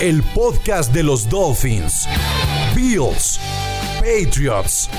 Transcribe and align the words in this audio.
El 0.00 0.24
podcast 0.34 0.92
de 0.92 1.04
los 1.04 1.28
Dolphins, 1.28 2.08
Bills, 2.74 3.38
Patriots 4.00 4.90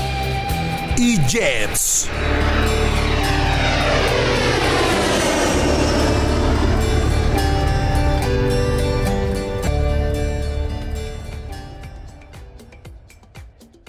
y 0.96 1.18
Jets. 1.28 2.08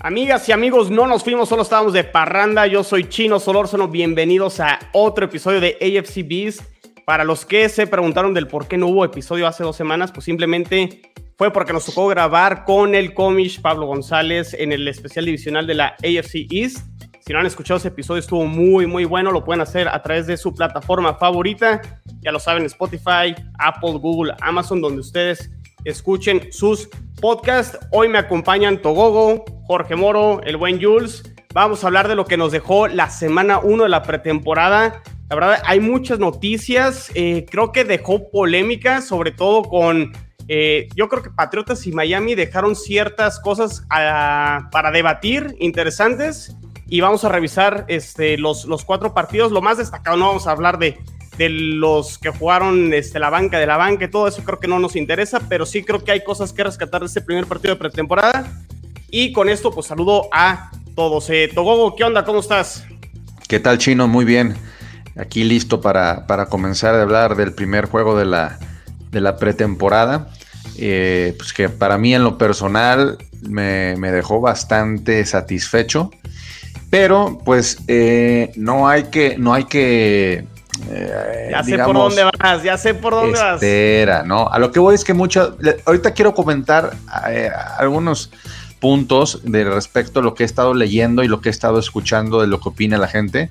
Amigas 0.02 0.48
y 0.50 0.52
amigos, 0.52 0.92
no 0.92 1.08
nos 1.08 1.24
fuimos, 1.24 1.48
solo 1.48 1.64
estábamos 1.64 1.94
de 1.94 2.04
parranda. 2.04 2.68
Yo 2.68 2.84
soy 2.84 3.08
Chino 3.08 3.40
Solórzano. 3.40 3.88
Bienvenidos 3.88 4.60
a 4.60 4.78
otro 4.92 5.26
episodio 5.26 5.62
de 5.62 5.78
AFC 5.82 6.28
Beast. 6.28 6.62
Para 7.08 7.24
los 7.24 7.46
que 7.46 7.70
se 7.70 7.88
preguntaron 7.88 8.34
del 8.34 8.48
por 8.48 8.68
qué 8.68 8.78
no 8.78 8.88
hubo 8.88 9.06
episodio 9.06 9.48
hace 9.48 9.64
dos 9.64 9.78
semanas, 9.78 10.12
pues 10.12 10.26
simplemente 10.26 11.04
fue 11.38 11.54
porque 11.54 11.72
nos 11.72 11.86
tocó 11.86 12.08
grabar 12.08 12.66
con 12.66 12.96
el 12.96 13.14
comish 13.14 13.62
Pablo 13.62 13.86
González 13.86 14.54
en 14.54 14.73
el 14.73 14.86
especial 14.90 15.23
divisional 15.23 15.66
de 15.66 15.73
la 15.73 15.96
AFC 16.04 16.52
East. 16.52 16.86
Si 17.26 17.31
no 17.31 17.40
han 17.40 17.46
escuchado 17.46 17.78
ese 17.78 17.88
episodio, 17.88 18.20
estuvo 18.20 18.46
muy, 18.46 18.88
muy 18.88 19.06
bueno. 19.06 19.31
Lo 19.31 19.46
pueden 19.46 19.62
hacer 19.62 19.88
a 19.88 20.04
través 20.04 20.28
de 20.28 20.36
su 20.36 20.54
plataforma 20.54 21.14
favorita. 21.14 21.81
Ya 22.20 22.34
lo 22.34 22.40
saben, 22.40 22.66
Spotify, 22.66 23.34
Apple, 23.58 23.94
Google, 24.02 24.34
Amazon, 24.42 24.81
donde 24.81 25.00
ustedes 25.00 25.50
escuchen 25.86 26.52
sus 26.52 26.90
podcasts. 27.22 27.80
Hoy 27.94 28.09
me 28.09 28.18
acompañan 28.18 28.81
Togogo, 28.81 29.46
Jorge 29.64 29.96
Moro, 29.96 30.42
el 30.44 30.58
buen 30.58 30.84
Jules. 30.84 31.24
Vamos 31.53 31.86
a 31.86 31.88
hablar 31.88 32.09
de 32.09 32.16
lo 32.16 32.26
que 32.26 32.36
nos 32.36 32.52
dejó 32.52 32.90
la 32.90 33.09
semana 33.09 33.59
1 33.59 33.84
de 33.84 33.90
la 33.90 34.03
pretemporada. 34.03 35.02
La 35.30 35.36
verdad, 35.36 35.61
hay 35.66 35.80
muchas 35.80 36.20
noticias. 36.20 37.11
Eh, 37.14 37.45
creo 37.50 37.72
que 37.72 37.83
dejó 37.83 38.30
polémica, 38.31 39.02
sobre 39.02 39.31
todo 39.31 39.64
con. 39.64 40.14
Eh, 40.47 40.88
yo 40.95 41.09
creo 41.09 41.23
que 41.23 41.30
Patriotas 41.30 41.86
y 41.86 41.92
Miami 41.92 42.34
dejaron 42.34 42.75
ciertas 42.75 43.39
cosas 43.39 43.86
para 43.89 44.92
debatir 44.94 45.56
interesantes. 45.59 46.56
Y 46.89 47.02
vamos 47.02 47.25
a 47.25 47.30
revisar 47.30 47.84
este, 47.89 48.38
los, 48.38 48.66
cuatro 48.86 49.14
partidos. 49.14 49.52
Lo 49.52 49.61
más 49.61 49.78
destacado, 49.78 50.16
no 50.16 50.28
vamos 50.28 50.47
a 50.47 50.52
hablar 50.52 50.80
de, 50.80 50.97
de 51.38 51.50
los 51.50 52.17
que 52.17 52.30
jugaron 52.30 52.94
este, 52.94 53.19
la 53.19 53.30
banca 53.30 53.59
de 53.59 53.67
la 53.67 53.75
banca 53.75 54.06
y 54.06 54.09
todo 54.09 54.30
eso 54.30 54.41
creo 54.45 54.62
que 54.62 54.69
no 54.69 54.80
nos 54.80 54.95
interesa, 54.95 55.41
pero 55.50 55.66
sí 55.66 55.84
creo 55.84 56.02
que 56.02 56.14
hay 56.14 56.23
cosas 56.23 56.53
que 56.53 56.64
rescatar 56.64 57.02
de 57.02 57.08
este 57.08 57.19
primer 57.19 57.45
partido 57.45 57.73
de 57.73 57.80
pretemporada. 57.80 58.50
Y 59.09 59.34
con 59.34 59.50
esto, 59.50 59.72
pues 59.72 59.88
saludo 59.88 60.30
a 60.31 60.72
todos. 60.95 61.30
Eh, 61.30 61.52
Togogo, 61.53 61.94
¿qué 61.97 62.06
onda? 62.06 62.23
¿Cómo 62.23 62.39
estás? 62.39 62.86
¿Qué 63.50 63.59
tal, 63.59 63.78
Chino? 63.78 64.08
Muy 64.08 64.23
bien. 64.23 64.56
Aquí 65.20 65.44
listo 65.44 65.82
para, 65.82 66.28
para 66.28 66.46
comenzar 66.48 66.96
a 66.96 67.02
hablar 67.02 67.36
del 67.36 67.54
primer 67.54 67.86
juego 67.88 68.18
de 68.18 68.26
la, 68.26 68.60
de 69.12 69.22
la 69.22 69.38
pretemporada. 69.38 70.30
Eh, 70.78 71.34
pues 71.38 71.54
que 71.54 71.70
para 71.70 71.98
mí 71.98 72.14
en 72.14 72.24
lo 72.24 72.38
personal 72.38 73.18
me, 73.42 73.96
me 73.98 74.12
dejó 74.12 74.42
bastante 74.42 75.26
satisfecho. 75.26 76.12
Pero 76.90 77.40
pues 77.44 77.80
eh, 77.88 78.52
no 78.56 78.88
hay 78.88 79.06
que, 79.06 79.38
no 79.38 79.53
hay 79.53 79.66
que 79.66 80.47
eh, 80.90 81.50
ya 81.52 81.64
sé 81.64 81.78
por 81.80 81.96
dónde 81.96 82.24
vas, 82.40 82.64
ya 82.64 82.78
sé 82.78 82.94
por 82.94 83.14
dónde 83.14 83.40
vas. 83.40 83.56
Espera, 83.56 84.24
¿no? 84.24 84.47
A 84.47 84.59
lo 84.59 84.72
que 84.72 84.80
voy 84.80 84.96
es 84.96 85.03
que 85.03 85.14
mucho. 85.14 85.58
Ahorita 85.86 86.12
quiero 86.12 86.34
comentar 86.34 86.96
eh, 87.30 87.50
algunos 87.78 88.31
puntos 88.80 89.42
de 89.44 89.64
respecto 89.64 90.20
a 90.20 90.24
lo 90.24 90.34
que 90.34 90.44
he 90.44 90.46
estado 90.46 90.74
leyendo 90.74 91.24
y 91.24 91.28
lo 91.28 91.42
que 91.42 91.50
he 91.50 91.52
estado 91.52 91.80
escuchando 91.80 92.42
de 92.42 92.48
lo 92.48 92.60
que 92.60 92.70
opina 92.70 92.98
la 92.98 93.08
gente. 93.08 93.50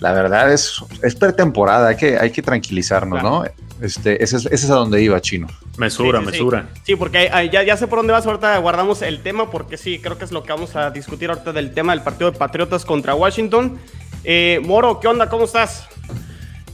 La 0.00 0.12
verdad 0.12 0.52
es, 0.52 0.82
es 1.02 1.14
pretemporada, 1.14 1.88
hay 1.88 1.96
que, 1.96 2.18
hay 2.18 2.30
que 2.30 2.42
tranquilizarnos, 2.42 3.22
¿no? 3.22 3.44
Este, 3.80 4.22
ese, 4.22 4.36
es, 4.36 4.46
ese 4.46 4.54
es 4.66 4.70
a 4.70 4.74
donde 4.74 5.02
iba, 5.02 5.20
Chino. 5.20 5.48
Mesura, 5.76 6.20
mesura. 6.20 6.68
Sí, 6.84 6.96
porque 6.96 7.30
ya, 7.52 7.62
ya 7.62 7.76
sé 7.76 7.86
por 7.86 7.98
dónde 7.98 8.12
vas, 8.12 8.26
ahorita 8.26 8.58
guardamos 8.58 9.02
el 9.02 9.22
tema, 9.22 9.50
porque 9.50 9.76
sí, 9.76 9.98
creo 10.00 10.18
que 10.18 10.24
es 10.24 10.32
lo 10.32 10.42
que 10.42 10.52
vamos 10.52 10.76
a 10.76 10.90
discutir 10.90 11.30
ahorita 11.30 11.52
del 11.52 11.72
tema 11.72 11.92
del 11.92 12.02
partido 12.02 12.30
de 12.30 12.38
Patriotas 12.38 12.84
contra 12.84 13.14
Washington. 13.14 13.78
Eh, 14.24 14.60
Moro, 14.64 15.00
¿qué 15.00 15.08
onda? 15.08 15.28
¿Cómo 15.28 15.44
estás? 15.44 15.88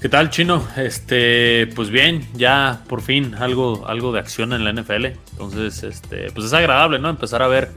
¿Qué 0.00 0.08
tal, 0.08 0.30
Chino? 0.30 0.64
Este, 0.76 1.66
pues 1.74 1.90
bien, 1.90 2.24
ya 2.34 2.84
por 2.88 3.02
fin 3.02 3.34
algo, 3.34 3.84
algo 3.88 4.12
de 4.12 4.20
acción 4.20 4.52
en 4.52 4.64
la 4.64 4.72
NFL. 4.72 5.06
Entonces, 5.32 5.82
este, 5.82 6.30
pues 6.30 6.46
es 6.46 6.52
agradable, 6.52 7.00
¿no? 7.00 7.10
Empezar 7.10 7.42
a 7.42 7.48
ver, 7.48 7.72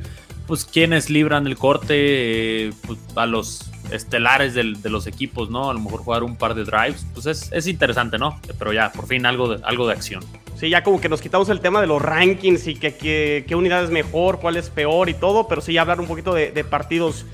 pues, 0.46 0.64
quiénes 0.64 1.10
libran 1.10 1.48
el 1.48 1.58
corte 1.58 2.68
eh, 2.68 2.74
pues, 2.86 3.00
a 3.16 3.26
los 3.26 3.72
estelares 3.90 4.54
de 4.54 4.90
los 4.90 5.08
equipos, 5.08 5.50
¿no? 5.50 5.72
A 5.72 5.74
lo 5.74 5.80
mejor 5.80 6.02
jugar 6.02 6.24
un 6.24 6.36
par 6.36 6.54
de 6.54 6.64
drives, 6.64 7.08
pues 7.16 7.26
es, 7.26 7.52
es 7.52 7.66
interesante, 7.66 8.20
¿no? 8.20 8.40
Pero 8.60 8.72
ya, 8.72 8.92
por 8.92 9.08
fin 9.08 9.26
algo 9.26 9.56
de, 9.56 9.64
algo 9.66 9.88
de 9.88 9.94
acción. 9.94 10.24
Sí, 10.56 10.70
ya 10.70 10.84
como 10.84 11.02
que 11.02 11.10
nos 11.10 11.22
quitamos 11.22 11.50
el 11.50 11.60
tema 11.60 11.82
de 11.82 11.88
los 11.88 12.00
rankings 12.00 12.68
y 12.68 12.76
que, 12.76 13.46
qué 13.48 13.56
unidad 13.56 13.84
es 13.84 13.90
mejor, 13.90 14.40
cuál 14.40 14.58
es 14.58 14.70
peor 14.70 15.10
y 15.10 15.16
todo, 15.16 15.48
pero 15.48 15.60
sí 15.60 15.76
hablar 15.80 16.00
un 16.00 16.06
poquito 16.08 16.36
de, 16.36 16.52
de 16.52 16.64
partidos. 16.64 17.26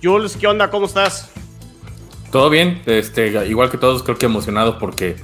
Jules, 0.00 0.36
¿qué 0.36 0.46
onda? 0.46 0.70
¿Cómo 0.70 0.86
estás? 0.86 1.32
Todo 2.30 2.50
bien, 2.50 2.82
este, 2.86 3.46
igual 3.46 3.70
que 3.70 3.78
todos, 3.78 4.02
creo 4.02 4.18
que 4.18 4.26
emocionado 4.26 4.78
porque 4.78 5.16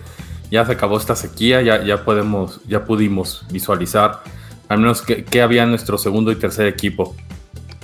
ya 0.51 0.65
se 0.65 0.73
acabó 0.73 0.97
esta 0.97 1.17
sequía, 1.17 1.63
ya, 1.63 1.83
ya 1.85 2.05
podemos, 2.05 2.61
ya 2.67 2.85
pudimos 2.85 3.45
visualizar 3.51 4.23
al 4.69 4.79
menos 4.79 5.03
qué 5.03 5.43
había 5.43 5.65
en 5.65 5.71
nuestro 5.71 5.99
segundo 5.99 6.33
y 6.33 6.37
tercer 6.37 6.67
equipo. 6.67 7.15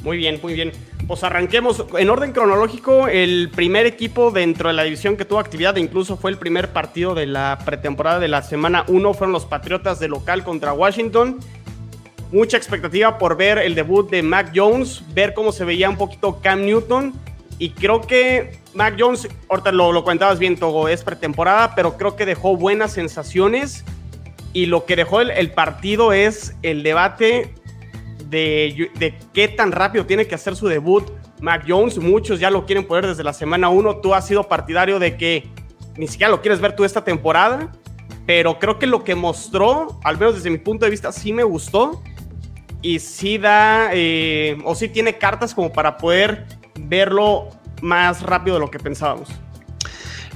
Muy 0.02 0.16
bien, 0.16 0.38
muy 0.42 0.54
bien. 0.54 0.72
Pues 1.06 1.24
arranquemos 1.24 1.84
en 1.98 2.10
orden 2.10 2.32
cronológico. 2.32 3.08
El 3.08 3.50
primer 3.54 3.86
equipo 3.86 4.30
dentro 4.30 4.68
de 4.68 4.74
la 4.74 4.84
división 4.84 5.16
que 5.16 5.24
tuvo 5.24 5.38
actividad, 5.38 5.76
incluso 5.76 6.16
fue 6.16 6.30
el 6.30 6.38
primer 6.38 6.68
partido 6.68 7.14
de 7.14 7.26
la 7.26 7.58
pretemporada 7.64 8.18
de 8.18 8.28
la 8.28 8.42
semana 8.42 8.84
1, 8.88 9.14
fueron 9.14 9.32
los 9.32 9.44
Patriotas 9.44 9.98
de 10.00 10.08
local 10.08 10.44
contra 10.44 10.72
Washington. 10.72 11.38
Mucha 12.30 12.56
expectativa 12.56 13.18
por 13.18 13.36
ver 13.36 13.58
el 13.58 13.74
debut 13.74 14.08
de 14.10 14.22
Mac 14.22 14.52
Jones, 14.54 15.02
ver 15.14 15.34
cómo 15.34 15.50
se 15.50 15.64
veía 15.64 15.88
un 15.88 15.96
poquito 15.96 16.40
Cam 16.40 16.64
Newton. 16.64 17.14
Y 17.58 17.70
creo 17.70 18.02
que 18.02 18.60
Mac 18.78 18.94
Jones, 18.97 19.28
ahorita 19.49 19.72
lo, 19.72 19.91
lo 19.91 20.05
comentabas 20.05 20.39
bien, 20.39 20.56
Togo, 20.56 20.87
es 20.87 21.03
pretemporada, 21.03 21.75
pero 21.75 21.97
creo 21.97 22.15
que 22.15 22.25
dejó 22.25 22.56
buenas 22.56 22.93
sensaciones. 22.93 23.84
Y 24.53 24.66
lo 24.66 24.87
que 24.87 24.94
dejó 24.94 25.21
el, 25.21 25.50
partido 25.50 26.12
es 26.12 26.55
el 26.62 26.84
debate 26.84 27.55
de, 28.27 28.89
de, 28.94 29.19
qué 29.34 29.49
tan 29.49 29.72
rápido 29.72 30.06
tiene 30.06 30.28
que 30.28 30.37
hacer 30.37 30.55
su 30.55 30.69
debut 30.69 31.11
Mac 31.41 31.65
Jones. 31.66 31.99
Muchos 31.99 32.39
ya 32.39 32.50
lo 32.50 32.66
quieren 32.66 32.87
poner 32.87 33.09
desde 33.09 33.25
la 33.25 33.33
semana 33.33 33.69
1. 33.69 33.97
Tú 33.97 34.15
has 34.15 34.28
sido 34.28 34.44
partidario 34.44 35.00
de 35.00 35.16
que 35.16 35.50
ni 35.97 36.06
siquiera 36.06 36.31
lo 36.31 36.41
quieres 36.41 36.60
ver 36.60 36.77
tú 36.77 36.84
esta 36.84 37.03
temporada. 37.03 37.72
Pero 38.27 38.60
creo 38.60 38.78
que 38.78 38.87
lo 38.87 39.03
que 39.03 39.16
mostró, 39.16 39.99
al 40.05 40.19
menos 40.19 40.37
desde 40.37 40.50
mi 40.50 40.59
punto 40.59 40.84
de 40.84 40.93
vista, 40.93 41.10
sí 41.10 41.33
me 41.33 41.43
gustó. 41.43 42.00
Y 42.81 43.00
sí 43.00 43.39
da, 43.39 43.91
eh, 43.93 44.56
o 44.65 44.77
sí 44.77 44.89
tiene 44.89 45.19
cartas 45.19 45.53
como 45.53 45.72
para 45.72 45.97
poder 45.97 46.47
verlo 46.78 47.49
más 47.83 48.22
rápido 48.22 48.56
de 48.56 48.61
lo 48.61 48.71
que 48.71 48.78
pensábamos. 48.78 49.28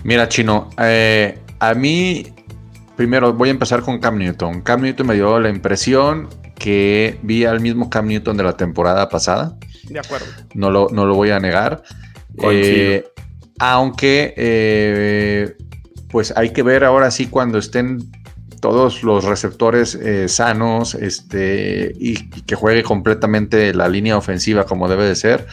Mira, 0.04 0.28
Chino, 0.28 0.70
eh, 0.78 1.38
a 1.60 1.74
mí, 1.74 2.26
primero 2.96 3.32
voy 3.32 3.48
a 3.48 3.52
empezar 3.52 3.82
con 3.82 4.00
Cam 4.00 4.18
Newton. 4.18 4.62
Cam 4.62 4.82
Newton 4.82 5.06
me 5.06 5.14
dio 5.14 5.38
la 5.38 5.48
impresión 5.48 6.28
que 6.56 7.18
vi 7.22 7.44
al 7.44 7.60
mismo 7.60 7.88
Cam 7.88 8.06
Newton 8.06 8.36
de 8.36 8.42
la 8.42 8.56
temporada 8.56 9.08
pasada. 9.08 9.56
De 9.88 9.98
acuerdo. 9.98 10.26
No 10.54 10.70
lo, 10.70 10.88
no 10.90 11.06
lo 11.06 11.14
voy 11.14 11.30
a 11.30 11.38
negar. 11.38 11.82
Eh, 12.42 13.04
aunque, 13.58 14.34
eh, 14.36 15.56
pues 16.10 16.32
hay 16.36 16.50
que 16.50 16.62
ver 16.62 16.84
ahora 16.84 17.10
sí 17.10 17.26
cuando 17.26 17.58
estén 17.58 18.10
todos 18.60 19.02
los 19.02 19.24
receptores 19.24 19.98
sanos 20.28 20.94
este, 20.94 21.92
y, 21.98 22.12
y, 22.12 22.42
que 22.42 22.54
juegue 22.54 22.84
completamente 22.84 23.74
la 23.74 23.88
línea 23.88 24.16
ofensiva 24.16 24.64
como 24.64 24.88
debe 24.88 25.04
de 25.04 25.16
ser. 25.16 25.46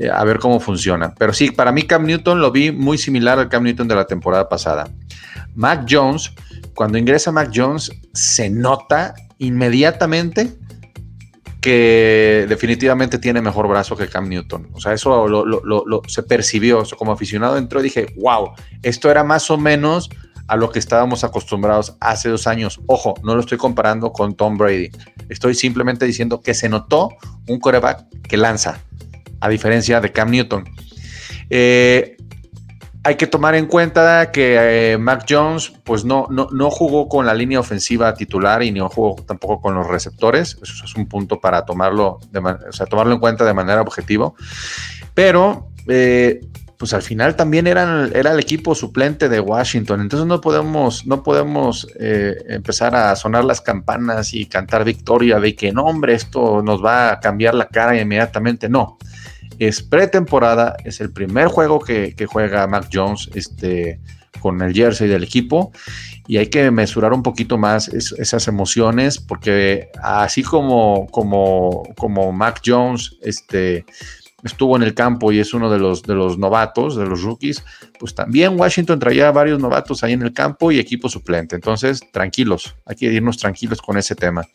Eh, 0.00 0.08
a 0.10 0.24
ver 0.24 0.38
cómo 0.38 0.60
funciona. 0.60 1.14
Pero 1.18 1.34
sí, 1.34 1.50
para 1.50 1.72
mí 1.72 1.82
Cam 1.82 2.06
Newton 2.06 2.40
lo 2.40 2.50
vi 2.50 2.72
muy 2.72 2.96
similar 2.96 3.38
al 3.38 3.50
Cam 3.50 3.64
Newton 3.64 3.86
de 3.86 3.94
la 3.94 4.06
temporada 4.06 4.48
pasada. 4.48 4.88
Mac 5.54 5.86
Jones, 5.88 6.32
cuando 6.74 6.96
ingresa 6.96 7.30
Mac 7.30 7.50
Jones, 7.54 7.92
se 8.14 8.48
nota 8.48 9.14
inmediatamente 9.36 10.54
que 11.60 12.46
definitivamente 12.48 13.18
tiene 13.18 13.42
mejor 13.42 13.68
brazo 13.68 13.94
que 13.94 14.08
Cam 14.08 14.26
Newton. 14.26 14.70
O 14.72 14.80
sea, 14.80 14.94
eso 14.94 15.28
lo, 15.28 16.02
se 16.08 16.22
percibió. 16.22 16.82
como 16.96 17.12
aficionado 17.12 17.58
entró 17.58 17.80
y 17.80 17.82
dije, 17.82 18.06
wow, 18.16 18.52
esto 18.82 19.10
era 19.10 19.22
más 19.22 19.50
o 19.50 19.58
menos 19.58 20.08
a 20.48 20.56
lo 20.56 20.70
que 20.70 20.78
estábamos 20.78 21.24
acostumbrados 21.24 21.98
hace 22.00 22.30
dos 22.30 22.46
años. 22.46 22.80
Ojo, 22.86 23.12
no 23.22 23.34
lo 23.34 23.40
estoy 23.40 23.58
comparando 23.58 24.14
con 24.14 24.34
Tom 24.34 24.56
Brady. 24.56 24.88
Estoy 25.28 25.54
simplemente 25.54 26.06
diciendo 26.06 26.40
que 26.40 26.54
se 26.54 26.70
notó 26.70 27.10
un 27.46 27.60
coreback 27.60 28.06
que 28.22 28.38
lanza, 28.38 28.80
a 29.40 29.48
diferencia 29.48 30.00
de 30.00 30.12
Cam 30.12 30.30
Newton. 30.30 30.64
Eh, 31.48 32.16
hay 33.02 33.16
que 33.16 33.26
tomar 33.26 33.54
en 33.54 33.66
cuenta 33.66 34.30
que 34.30 34.92
eh, 34.92 34.98
Mac 34.98 35.24
Jones 35.28 35.72
pues 35.84 36.04
no, 36.04 36.28
no, 36.28 36.70
jugó 36.70 37.08
con 37.08 37.24
la 37.24 37.32
línea 37.32 37.58
ofensiva 37.58 38.12
titular 38.14 38.62
y 38.62 38.70
no 38.70 38.90
jugó 38.90 39.16
tampoco 39.26 39.60
con 39.60 39.74
los 39.74 39.86
receptores. 39.86 40.58
Eso 40.62 40.84
es 40.84 40.94
un 40.96 41.06
punto 41.06 41.40
para 41.40 41.64
tomarlo, 41.64 42.20
de, 42.30 42.40
tomarlo 42.88 43.14
en 43.14 43.20
cuenta 43.20 43.44
de 43.44 43.54
manera 43.54 43.80
objetiva. 43.80 44.32
Pero 45.14 45.70
eh, 45.88 46.40
pues 46.80 46.94
al 46.94 47.02
final 47.02 47.36
también 47.36 47.66
eran, 47.66 48.10
era 48.14 48.32
el 48.32 48.40
equipo 48.40 48.74
suplente 48.74 49.28
de 49.28 49.38
Washington. 49.38 50.00
Entonces 50.00 50.26
no 50.26 50.40
podemos, 50.40 51.06
no 51.06 51.22
podemos 51.22 51.86
eh, 52.00 52.34
empezar 52.48 52.94
a 52.94 53.14
sonar 53.16 53.44
las 53.44 53.60
campanas 53.60 54.32
y 54.32 54.46
cantar 54.46 54.82
victoria 54.86 55.38
de 55.40 55.54
que 55.54 55.72
no, 55.72 55.84
hombre, 55.84 56.14
esto 56.14 56.62
nos 56.62 56.82
va 56.82 57.12
a 57.12 57.20
cambiar 57.20 57.54
la 57.54 57.68
cara 57.68 58.00
inmediatamente. 58.00 58.70
No. 58.70 58.96
Es 59.58 59.82
pretemporada, 59.82 60.74
es 60.82 61.02
el 61.02 61.12
primer 61.12 61.48
juego 61.48 61.80
que, 61.80 62.14
juega 62.26 62.66
Mac 62.66 62.88
Jones 62.90 63.28
este, 63.34 64.00
con 64.40 64.62
el 64.62 64.72
jersey 64.72 65.06
del 65.06 65.22
equipo 65.22 65.72
y 66.26 66.38
hay 66.38 66.46
que 66.46 66.70
mesurar 66.70 67.12
un 67.12 67.22
poquito 67.22 67.58
más 67.58 67.88
esas 67.88 68.48
emociones 68.48 69.18
porque 69.18 69.90
así 70.02 70.42
como, 70.42 71.08
como, 71.10 71.82
como 71.98 72.32
Mac 72.32 72.62
Jones 72.64 73.18
este, 73.20 73.84
estuvo 74.44 74.76
en 74.76 74.82
el 74.82 74.94
campo 74.94 75.32
y 75.32 75.38
es 75.38 75.54
uno 75.54 75.70
de 75.70 75.78
los, 75.78 76.02
de 76.02 76.14
los 76.14 76.38
novatos, 76.38 76.96
de 76.96 77.06
los 77.06 77.22
rookies, 77.22 77.62
pues 77.98 78.14
también 78.14 78.58
Washington 78.58 78.98
traía 78.98 79.30
varios 79.30 79.58
novatos 79.60 80.02
ahí 80.02 80.12
en 80.12 80.22
el 80.22 80.32
campo 80.32 80.72
y 80.72 80.78
equipo 80.78 81.08
suplente. 81.08 81.54
Entonces, 81.56 82.00
tranquilos, 82.12 82.74
hay 82.86 82.96
que 82.96 83.06
irnos 83.06 83.38
tranquilos 83.38 83.80
con 83.82 83.98
ese 83.98 84.14
tema. 84.14 84.46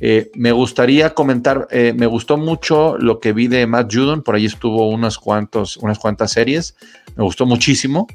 Eh, 0.00 0.30
me 0.34 0.52
gustaría 0.52 1.14
comentar, 1.14 1.66
eh, 1.70 1.94
me 1.96 2.06
gustó 2.06 2.36
mucho 2.36 2.96
lo 2.98 3.18
que 3.20 3.32
vi 3.32 3.48
de 3.48 3.66
Matt 3.66 3.92
Judon, 3.92 4.22
por 4.22 4.34
ahí 4.34 4.46
estuvo 4.46 4.88
unos 4.90 5.18
cuantos, 5.18 5.76
unas 5.78 5.98
cuantas 5.98 6.32
series, 6.32 6.76
me 7.16 7.24
gustó 7.24 7.46
muchísimo. 7.46 8.06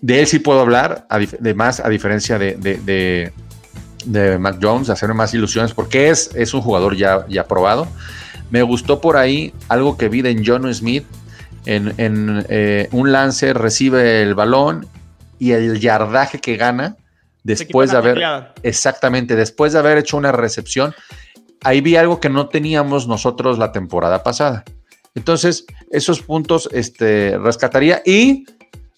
De 0.00 0.20
él 0.20 0.26
sí 0.26 0.40
puedo 0.40 0.60
hablar, 0.60 1.06
de 1.40 1.54
más 1.54 1.80
a 1.80 1.88
diferencia 1.88 2.38
de, 2.38 2.54
de, 2.56 3.32
de, 4.04 4.38
Mac 4.38 4.58
Jones, 4.60 4.90
hacerme 4.90 5.14
más 5.14 5.32
ilusiones, 5.32 5.72
porque 5.72 6.10
es, 6.10 6.30
es 6.34 6.52
un 6.52 6.60
jugador 6.60 6.96
ya, 6.96 7.24
ya 7.28 7.46
probado. 7.46 7.88
Me 8.50 8.62
gustó 8.62 9.00
por 9.00 9.16
ahí 9.16 9.52
algo 9.68 9.96
que 9.96 10.08
vi 10.08 10.22
de 10.22 10.42
John 10.44 10.72
Smith. 10.72 11.04
En, 11.64 11.94
eh, 12.48 12.88
un 12.92 13.10
lance 13.10 13.52
recibe 13.52 14.22
el 14.22 14.36
balón 14.36 14.86
y 15.40 15.50
el 15.50 15.80
yardaje 15.80 16.38
que 16.38 16.56
gana 16.56 16.96
después 17.42 17.90
de 17.90 17.96
haber 17.96 18.52
exactamente 18.62 19.36
después 19.36 19.72
de 19.72 19.78
haber 19.78 19.98
hecho 19.98 20.16
una 20.16 20.32
recepción 20.32 20.94
ahí 21.62 21.80
vi 21.80 21.96
algo 21.96 22.20
que 22.20 22.28
no 22.28 22.48
teníamos 22.48 23.06
nosotros 23.06 23.58
la 23.58 23.72
temporada 23.72 24.22
pasada 24.22 24.64
entonces 25.14 25.64
esos 25.90 26.22
puntos 26.22 26.68
este 26.72 27.38
rescataría 27.38 28.02
y 28.04 28.46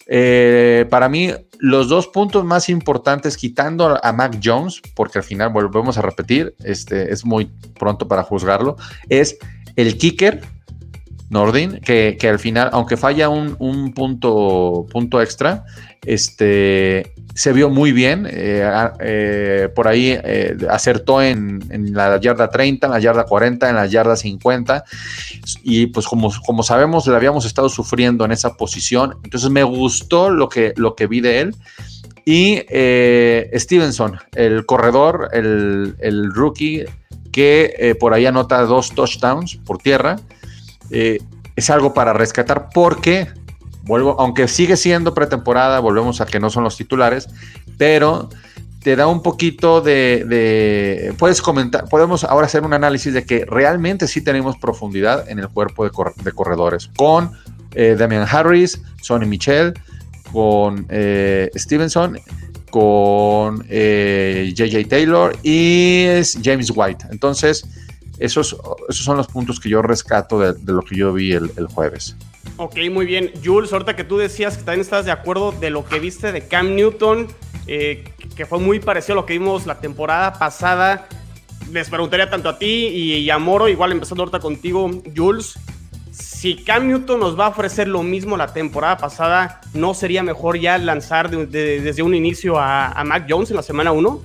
eh, 0.09 0.87
para 0.91 1.09
mí 1.09 1.33
los 1.59 1.89
dos 1.89 2.09
puntos 2.09 2.45
más 2.45 2.69
importantes 2.69 3.37
quitando 3.37 3.99
a 4.03 4.13
Mac 4.13 4.41
Jones 4.43 4.81
porque 4.95 5.19
al 5.19 5.25
final 5.25 5.51
volvemos 5.51 5.99
a 5.99 6.03
repetir 6.03 6.55
este 6.65 7.13
es 7.13 7.25
muy 7.25 7.51
pronto 7.79 8.09
para 8.09 8.23
juzgarlo 8.23 8.77
es 9.09 9.39
el 9.79 9.97
kicker, 9.97 10.41
Nordin, 11.31 11.79
que, 11.79 12.19
al 12.29 12.41
final, 12.41 12.69
aunque 12.73 12.97
falla 12.97 13.29
un, 13.29 13.93
punto, 13.95 14.87
punto 14.91 15.23
extra, 15.23 15.65
este, 16.05 17.13
se 17.39 17.53
vio 17.53 17.71
muy 17.71 17.93
bien. 17.93 18.27
Eh, 18.29 18.69
eh, 18.99 19.69
por 19.73 19.87
ahí 19.87 20.11
eh, 20.11 20.57
acertó 20.69 21.23
en, 21.23 21.61
la 21.95 22.19
yarda 22.19 22.51
30, 22.51 22.89
en 22.89 22.93
la 22.93 22.99
yarda 22.99 23.27
40, 23.27 23.71
en 23.71 23.77
la 23.77 23.87
yarda 23.87 24.17
50. 24.17 24.83
Y 25.63 25.87
pues 25.87 26.09
como, 26.09 26.33
como 26.45 26.65
sabemos, 26.65 27.07
le 27.07 27.15
habíamos 27.15 27.45
estado 27.45 27.69
sufriendo 27.69 28.25
en 28.25 28.33
esa 28.33 28.57
posición. 28.57 29.19
Entonces 29.23 29.51
me 29.51 29.63
gustó 29.63 30.31
lo 30.31 30.49
que, 30.49 30.73
lo 30.75 30.97
que 30.97 31.07
vi 31.07 31.21
de 31.21 31.43
él. 31.43 31.55
Y 32.25 32.65
Stevenson, 33.57 34.19
el 34.35 34.67
corredor, 34.67 35.31
el, 35.33 35.95
el 36.01 36.35
rookie 36.35 36.87
que 37.31 37.97
por 38.01 38.15
ahí 38.15 38.27
anota 38.27 38.63
dos 38.63 38.91
touchdowns 38.91 39.61
por 39.65 39.79
tierra. 39.79 40.17
Es 40.91 41.71
algo 41.71 41.95
para 41.95 42.13
rescatar 42.13 42.69
porque, 42.75 43.29
vuelvo, 43.89 44.15
aunque 44.21 44.47
sigue 44.47 44.77
siendo 44.77 45.15
pretemporada, 45.15 45.81
volvemos 45.81 46.21
a 46.21 46.27
que 46.27 46.39
no 46.39 46.51
son 46.51 46.63
los 46.63 46.77
titulares, 46.77 47.29
pero 47.77 48.29
te 48.83 48.95
da 48.95 49.09
un 49.09 49.23
poquito 49.23 49.81
de, 49.81 51.13
puedes 51.19 51.43
comentar, 51.43 51.89
podemos 51.89 52.23
ahora 52.23 52.47
hacer 52.47 52.63
un 52.63 52.73
análisis 52.73 53.13
de 53.13 53.25
que 53.25 53.45
realmente 53.45 54.07
sí 54.07 54.23
tenemos 54.23 54.57
profundidad 54.57 55.29
en 55.29 55.41
el 55.41 55.49
cuerpo 55.49 55.85
de, 55.85 56.33
corredores, 56.33 56.89
con 56.97 57.33
eh, 57.75 57.97
Damian 57.99 58.27
Harris, 58.31 58.81
Sonny 59.03 59.27
Michel, 59.27 59.75
con 60.31 60.87
Stevenson 61.57 62.19
con 62.71 63.63
JJ 63.63 63.71
eh, 63.71 64.87
Taylor 64.89 65.37
y 65.43 66.05
es 66.05 66.39
James 66.43 66.73
White. 66.75 67.07
Entonces, 67.11 67.67
esos, 68.19 68.57
esos 68.89 69.05
son 69.05 69.17
los 69.17 69.29
puntos 69.29 69.61
que 69.61 69.69
yo 69.69 69.83
rescato 69.83 70.41
de, 70.41 70.55
lo 70.73 70.83
que 70.83 70.97
yo 70.97 71.13
vi 71.13 71.33
el, 71.33 71.51
jueves. 71.73 72.17
Ok, 72.57 72.77
muy 72.91 73.07
bien. 73.07 73.33
Jules, 73.45 73.73
ahorita 73.73 73.95
que 73.95 74.05
tú 74.05 74.17
decías 74.17 74.57
que 74.57 74.65
también 74.65 74.81
estás 74.81 75.05
de 75.05 75.13
acuerdo 75.13 75.53
de 75.53 75.71
lo 75.71 75.85
que 75.85 76.01
viste 76.01 76.33
de 76.33 76.49
Cam 76.49 76.75
Newton, 76.75 77.29
eh, 77.67 78.05
que 78.35 78.47
fue 78.47 78.59
muy 78.59 78.81
parecido 78.81 79.15
a 79.15 79.17
lo 79.17 79.27
que 79.27 79.35
vimos 79.35 79.67
la 79.67 79.81
temporada 79.81 80.33
pasada. 80.33 81.09
Les 81.71 81.89
preguntaría 81.91 82.31
tanto 82.31 82.49
a 82.49 82.59
ti 82.59 82.67
y 82.67 83.31
a 83.31 83.39
Moro, 83.39 83.69
igual 83.69 83.93
empezando 83.93 84.23
ahorita 84.23 84.41
contigo, 84.41 84.91
Jules 85.15 85.59
si 86.19 86.57
Cam 86.57 86.89
Newton 86.89 87.21
nos 87.21 87.39
va 87.39 87.47
a 87.47 87.49
ofrecer 87.51 87.89
lo 87.89 88.03
mismo 88.03 88.37
la 88.37 88.53
temporada 88.53 88.97
pasada, 88.97 89.61
¿no 89.75 89.95
sería 89.95 90.23
mejor 90.23 90.59
ya 90.59 90.79
lanzar 90.79 91.31
desde 91.31 92.03
un 92.03 92.15
inicio 92.15 92.59
a, 92.59 93.03
Mac 93.05 93.27
Jones 93.29 93.51
en 93.51 93.57
la 93.57 93.63
semana 93.63 93.93
1? 93.93 94.23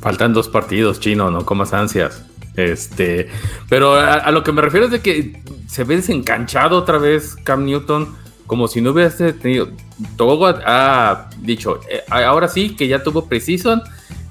Faltan 0.00 0.32
dos 0.32 0.48
partidos, 0.48 1.00
chino, 1.00 1.30
no 1.30 1.44
comas 1.44 1.72
ansias. 1.72 2.24
Este, 2.56 3.28
pero 3.68 3.94
a, 3.94 4.30
lo 4.30 4.42
que 4.42 4.52
me 4.52 4.60
refiero 4.60 4.86
es 4.86 4.92
de 4.92 5.00
que 5.00 5.42
se 5.70 5.84
ve 5.84 5.96
desencanchado 5.96 6.78
otra 6.78 6.98
vez 6.98 7.36
Cam 7.44 7.64
Newton, 7.64 8.16
como 8.46 8.66
si 8.66 8.80
no 8.80 8.90
hubiese 8.90 9.32
tenido. 9.32 9.68
Todo 10.16 10.46
ha 10.66 11.30
dicho, 11.38 11.80
eh, 11.88 12.02
ahora 12.08 12.48
sí 12.48 12.74
que 12.74 12.88
ya 12.88 13.02
tuvo 13.02 13.26
Precision, 13.26 13.82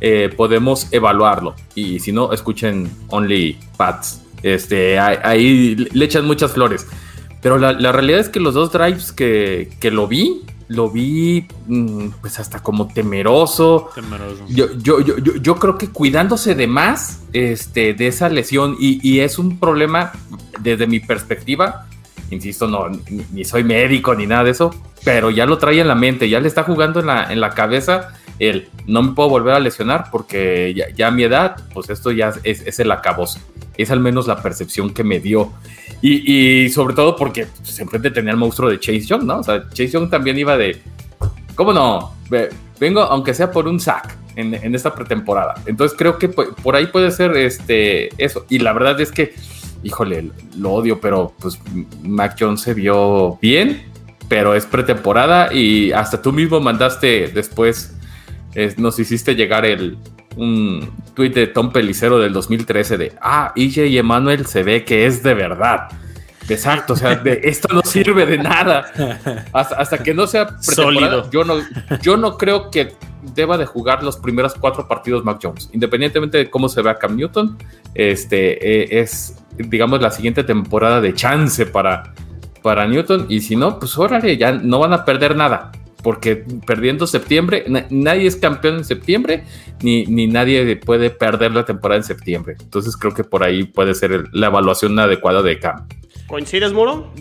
eh, 0.02 0.30
podemos 0.36 0.88
evaluarlo. 0.92 1.56
Y 1.76 2.00
si 2.00 2.12
no, 2.12 2.34
escuchen 2.34 2.90
Only 3.08 3.58
Pats 3.78 4.22
este, 4.44 5.00
ahí 5.00 5.76
le 5.76 6.06
echan 6.06 6.26
muchas 6.26 6.52
flores. 6.52 6.88
Pero 7.42 7.58
la, 7.58 7.92
realidad 7.92 8.20
es 8.20 8.30
que 8.30 8.40
los 8.40 8.54
dos 8.54 8.72
drives 8.72 9.12
que, 9.12 9.70
lo 9.92 10.08
vi, 10.08 10.42
lo 10.70 10.90
vi 10.90 11.48
mm, 11.68 12.10
pues 12.22 12.40
hasta 12.40 12.62
como 12.62 12.88
temeroso. 12.88 13.90
Yo, 14.48 14.72
yo, 14.78 15.02
yo, 15.02 15.18
yo, 15.18 15.56
creo 15.56 15.78
que 15.78 15.90
cuidándose 15.90 16.54
de 16.54 16.68
más 16.68 17.24
este, 17.34 17.96
de 17.96 18.08
esa 18.08 18.30
lesión 18.30 18.78
y, 18.80 19.20
es 19.20 19.40
un 19.40 19.60
problema 19.60 20.12
desde 20.62 20.88
mi 20.88 21.00
perspectiva. 21.00 21.88
Insisto, 22.32 22.68
no, 22.68 22.90
ni, 23.32 23.44
soy 23.44 23.64
médico 23.64 24.14
ni 24.14 24.28
nada 24.28 24.44
de 24.44 24.52
eso, 24.52 24.74
pero 25.04 25.32
ya 25.32 25.46
lo 25.46 25.58
trae 25.58 25.80
en 25.80 25.88
la 25.88 25.96
mente, 25.96 26.30
ya 26.30 26.40
le 26.40 26.48
está 26.48 26.64
jugando 26.64 27.00
en 27.00 27.08
la, 27.08 27.32
en 27.32 27.40
la 27.40 27.52
cabeza 27.52 28.14
el 28.40 28.70
no 28.88 29.04
me 29.04 29.12
puedo 29.14 29.30
volver 29.30 29.54
a 29.54 29.60
lesionar 29.60 30.06
porque 30.12 30.74
ya, 30.96 31.08
a 31.08 31.12
mi 31.12 31.24
edad, 31.24 31.58
pues 31.74 31.90
esto 31.90 32.12
ya 32.12 32.34
es, 32.44 32.62
es 32.62 32.80
el 32.80 32.92
acabose. 32.92 33.40
Es 33.78 33.92
al 33.92 34.00
menos 34.00 34.28
la 34.28 34.42
percepción 34.42 34.94
que 34.94 35.04
me 35.04 35.20
dio. 35.20 35.54
Y, 36.02 36.70
sobre 36.70 36.96
todo 36.96 37.16
porque 37.16 37.48
siempre 37.64 38.00
tenía 38.00 38.32
el 38.32 38.38
monstruo 38.38 38.70
de 38.70 38.80
Chase 38.80 39.02
Young, 39.02 39.24
¿no? 39.24 39.40
O 39.40 39.44
sea, 39.44 39.68
Chase 39.70 39.90
Young 39.90 40.10
también 40.10 40.38
iba 40.38 40.58
de, 40.58 40.82
¿cómo 41.56 41.74
no? 41.74 42.14
Vengo, 42.80 43.02
aunque 43.02 43.34
sea 43.34 43.52
por 43.52 43.68
un 43.68 43.80
sack 43.80 44.16
en, 44.36 44.74
esta 44.74 44.96
pretemporada. 44.96 45.56
Entonces 45.66 45.98
creo 45.98 46.18
que 46.18 46.30
por 46.30 46.76
ahí 46.76 46.88
puede 46.88 47.12
ser 47.12 47.36
este, 47.36 48.10
eso. 48.18 48.46
Y 48.50 48.60
la 48.60 48.72
verdad 48.72 49.00
es 49.02 49.12
que, 49.12 49.36
híjole, 49.84 50.32
lo 50.58 50.72
odio, 50.72 51.00
pero 51.00 51.34
pues 51.40 51.60
Mac 52.04 52.36
Jones 52.40 52.62
se 52.62 52.74
vio 52.74 53.38
bien, 53.42 53.84
pero 54.28 54.56
es 54.56 54.66
pretemporada 54.66 55.54
y 55.54 55.92
hasta 55.92 56.22
tú 56.22 56.32
mismo 56.32 56.60
mandaste 56.60 57.30
después, 57.30 57.96
nos 58.78 59.00
hiciste 59.00 59.36
llegar 59.36 59.66
el, 59.66 59.98
un 60.36 60.90
tuit 61.14 61.34
de 61.34 61.48
Tom 61.48 61.72
Pelicero 61.72 62.20
del 62.20 62.34
2013 62.34 62.98
de, 62.98 63.14
ah, 63.22 63.54
EJ 63.56 63.98
Emanuel 63.98 64.46
se 64.46 64.64
ve 64.64 64.84
que 64.86 65.06
es 65.06 65.24
de 65.24 65.34
verdad. 65.34 65.90
Exacto, 66.48 66.94
o 66.94 66.96
sea, 66.96 67.16
de, 67.16 67.42
esto 67.44 67.74
no 67.74 67.82
sirve 67.84 68.26
de 68.26 68.38
nada. 68.38 68.92
Hasta, 69.54 70.00
que 70.00 70.14
no 70.14 70.28
sea 70.28 70.60
sólido. 70.62 71.30
Yo 71.30 71.44
no, 71.44 71.58
yo 72.02 72.18
no 72.18 72.38
creo 72.38 72.72
que 72.72 72.96
deba 73.36 73.58
de 73.58 73.66
jugar 73.66 74.04
los 74.04 74.18
primeros 74.18 74.56
cuatro 74.56 74.88
partidos 74.88 75.24
Mac 75.24 75.40
Jones. 75.42 75.70
Independientemente 75.74 76.38
de 76.38 76.50
cómo 76.50 76.70
se 76.70 76.82
vea 76.82 76.96
Cam 76.96 77.16
Newton, 77.16 77.58
este 77.94 78.82
eh, 78.82 79.02
es, 79.02 79.36
digamos, 79.60 80.02
la 80.02 80.12
siguiente 80.12 80.44
temporada 80.44 81.02
de 81.02 81.14
chance 81.14 81.66
para, 81.66 82.14
para 82.62 82.88
Newton. 82.88 83.26
Y 83.30 83.42
si 83.42 83.56
no, 83.56 83.80
pues 83.80 83.98
órale, 83.98 84.38
ya 84.38 84.52
no 84.54 84.80
van 84.80 84.94
a 84.94 85.06
perder 85.06 85.36
nada. 85.36 85.72
porque 86.04 86.44
perdiendo 86.66 87.08
septiembre, 87.08 87.66
nadie 87.90 88.28
es 88.28 88.36
campeón 88.36 88.78
en 88.78 88.86
septiembre, 88.86 89.44
ni, 89.82 90.06
ni 90.06 90.28
nadie 90.28 90.76
puede 90.78 91.10
perder 91.10 91.52
la 91.54 91.66
temporada 91.66 91.98
en 91.98 92.04
septiembre. 92.04 92.56
Entonces 92.60 92.96
creo 92.96 93.14
que 93.14 93.24
por 93.24 93.44
ahí 93.44 93.64
puede 93.66 93.94
ser 93.94 94.26
la 94.32 94.48
evaluación 94.48 94.98
adecuada 94.98 95.42
de 95.42 95.60
Cam. 95.60 95.88
¿Coincides, 96.28 96.74
Muro? 96.74 97.12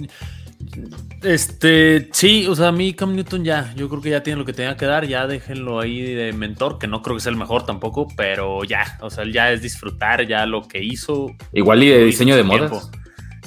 Este, 1.23 2.09
sí, 2.13 2.47
o 2.47 2.55
sea, 2.55 2.69
a 2.69 2.73
mí 2.73 2.93
Cam 2.95 3.17
Newton 3.17 3.45
ya, 3.45 3.73
yo 3.75 3.89
creo 3.89 4.01
que 4.01 4.11
ya 4.11 4.23
tiene 4.23 4.39
lo 4.39 4.45
que 4.45 4.53
tenía 4.53 4.77
que 4.77 4.87
dar, 4.87 5.07
ya 5.07 5.27
déjenlo 5.27 5.81
ahí 5.81 6.01
de 6.01 6.33
mentor, 6.33 6.79
que 6.79 6.87
no 6.87 7.03
creo 7.03 7.17
que 7.17 7.23
sea 7.23 7.31
el 7.31 7.39
mejor 7.39 7.67
tampoco, 7.67 8.07
pero 8.17 8.63
ya, 8.63 8.99
o 9.01 9.11
sea, 9.11 9.25
ya 9.25 9.51
es 9.53 9.61
disfrutar 9.61 10.27
ya 10.27 10.47
lo 10.47 10.69
que 10.69 10.83
hizo. 10.83 11.35
Igual 11.53 11.83
y 11.83 11.89
de 11.89 12.05
diseño 12.05 12.37
de 12.37 12.45
modas. 12.45 12.91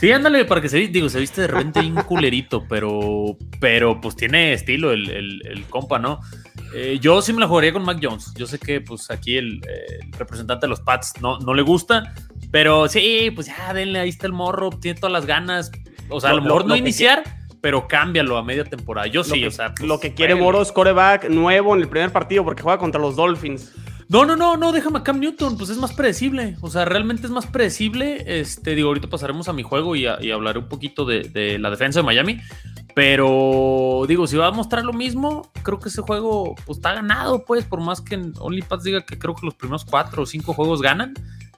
Sí, 0.01 0.11
ándale, 0.11 0.45
para 0.45 0.61
que 0.61 0.67
se 0.67 0.77
digo, 0.77 1.09
se 1.09 1.19
viste 1.19 1.41
de 1.41 1.47
repente 1.47 1.79
un 1.79 1.93
culerito, 2.07 2.65
pero, 2.67 3.37
pero 3.59 4.01
pues 4.01 4.15
tiene 4.15 4.51
estilo 4.53 4.91
el, 4.91 5.63
compa, 5.69 5.99
¿no? 5.99 6.19
Eh, 6.73 6.97
yo 6.99 7.21
sí 7.21 7.33
me 7.33 7.39
la 7.39 7.47
jugaría 7.47 7.71
con 7.71 7.83
Mac 7.83 7.99
Jones. 8.01 8.33
Yo 8.35 8.47
sé 8.47 8.57
que 8.57 8.81
pues 8.81 9.11
aquí 9.11 9.37
el, 9.37 9.61
representante 10.17 10.65
de 10.65 10.69
los 10.69 10.79
Pats 10.81 11.13
no, 11.21 11.37
no 11.39 11.53
le 11.53 11.61
gusta, 11.61 12.15
pero 12.49 12.87
sí, 12.87 13.31
pues 13.35 13.47
ya 13.47 13.73
denle, 13.73 13.99
ahí 13.99 14.09
está 14.09 14.25
el 14.25 14.33
morro, 14.33 14.71
tiene 14.71 14.99
todas 14.99 15.13
las 15.13 15.27
ganas. 15.27 15.71
O 16.09 16.19
sea, 16.19 16.31
a 16.31 16.33
lo, 16.33 16.41
mejor 16.41 16.65
no 16.65 16.75
iniciar, 16.75 17.23
pero 17.62 17.88
cámbialo 17.88 18.38
a 18.38 18.44
media 18.44 18.65
temporada. 18.65 19.08
Yo 19.08 19.24
sí, 19.24 19.46
o 19.46 19.51
sea. 19.51 19.74
Pues, 19.75 19.88
lo 19.88 20.00
que 20.00 20.13
quiere 20.13 20.36
Moro 20.36 20.62
es 20.62 20.72
coreback 20.72 21.30
nuevo 21.30 21.75
en 21.75 21.82
el 21.82 21.88
primer 21.88 22.12
partido 22.12 22.44
porque 22.44 22.63
juega 22.63 22.80
contra 22.80 23.00
los 23.00 23.15
Dolphins. 23.15 23.72
No, 24.10 24.25
no, 24.25 24.36
no, 24.36 24.58
no, 24.58 24.74
déjame 24.74 25.00
a 25.00 25.03
Cam 25.03 25.22
Newton, 25.22 25.58
pues 25.58 25.70
es 25.70 25.77
más 25.77 25.94
predecible. 25.94 26.58
O 26.60 26.70
sea, 26.70 26.84
realmente 26.84 27.27
es 27.27 27.32
más 27.32 27.46
predecible. 27.46 28.41
Este, 28.41 28.75
digo, 28.75 28.89
ahorita 28.89 29.08
pasaremos 29.08 29.48
a 29.48 29.53
mi 29.53 29.63
juego 29.63 29.96
y, 29.96 30.06
hablaré 30.06 30.60
un 30.60 30.68
poquito 30.68 31.06
de, 31.06 31.58
la 31.60 31.70
defensa 31.70 32.00
de 32.00 32.03
Miami. 32.03 32.41
Pero 32.94 34.03
digo, 34.10 34.27
si 34.27 34.36
va 34.36 34.48
a 34.48 34.51
mostrar 34.51 34.84
lo 34.84 34.91
mismo, 34.91 35.50
creo 35.63 35.80
que 35.80 35.88
ese 35.88 36.01
juego 36.01 36.56
pues 36.65 36.80
está 36.80 36.94
ganado, 36.94 37.46
pues, 37.46 37.63
por 37.63 37.80
más 37.80 38.01
que 38.01 38.20
OnlyPads 38.38 38.84
diga 38.84 39.06
que 39.06 39.18
creo 39.18 39.34
que 39.34 39.46
los 39.46 39.56
primeros 39.56 39.86
cuatro 39.86 40.24
o 40.24 40.25
cinco 40.25 40.53
juegos 40.53 40.82
ganan. 40.82 41.13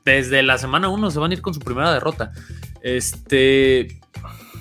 Desde 0.05 0.43
la 0.43 0.59
semana 0.59 0.89
uno 0.89 1.09
se 1.09 1.17
van 1.17 1.31
a 1.31 1.33
ir 1.33 1.41
con 1.41 1.55
su 1.55 1.59
primera 1.59 1.91
derrota. 1.91 2.33
Este, 2.83 3.99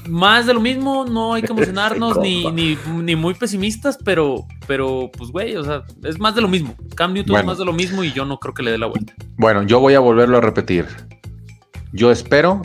más 0.09 0.47
de 0.47 0.55
lo 0.55 0.61
mismo, 0.61 1.05
no 1.05 1.35
hay 1.35 1.43
que 1.43 1.53
emocionarnos 1.53 2.19
ni, 2.19 2.45
ni, 2.51 3.17
muy 3.17 3.35
pesimistas, 3.35 3.99
pero, 4.05 4.47
pero 4.67 5.11
pues 5.17 5.31
güey, 5.31 5.57
o 5.57 5.65
sea, 5.65 5.83
es 6.05 6.19
más 6.19 6.35
de 6.35 6.41
lo 6.41 6.49
mismo. 6.49 6.75
Cam 6.95 7.13
Newton 7.13 7.37
es 7.37 7.45
más 7.45 7.59
de 7.59 7.65
lo 7.65 7.73
mismo 7.73 8.05
y 8.05 8.13
yo 8.13 8.25
no 8.25 8.39
creo 8.39 8.55
que 8.55 8.63
le 8.63 8.71
dé 8.71 8.79
la 8.79 8.87
vuelta. 8.87 9.15
Bueno, 9.37 9.63
yo 9.63 9.81
voy 9.81 9.95
a 9.95 10.01
volverlo 10.01 10.39
a 10.39 10.41
repetir. 10.41 10.87
Yo 11.93 12.11
espero 12.11 12.63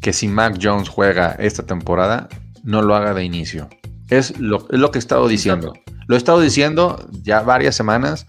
que 0.00 0.12
si 0.12 0.28
Mac 0.28 0.58
Jones 0.60 0.88
juega 0.88 1.32
esta 1.32 1.64
temporada, 1.64 2.28
no 2.64 2.82
lo 2.82 2.94
haga 2.94 3.14
de 3.14 3.24
inicio. 3.24 3.68
Es 4.08 4.38
lo, 4.38 4.66
es 4.70 4.78
lo 4.78 4.90
que 4.90 4.98
he 4.98 5.00
estado 5.00 5.28
diciendo. 5.28 5.72
Lo 6.08 6.16
he 6.16 6.18
estado 6.18 6.40
diciendo 6.40 7.08
ya 7.22 7.40
varias 7.42 7.76
semanas 7.76 8.26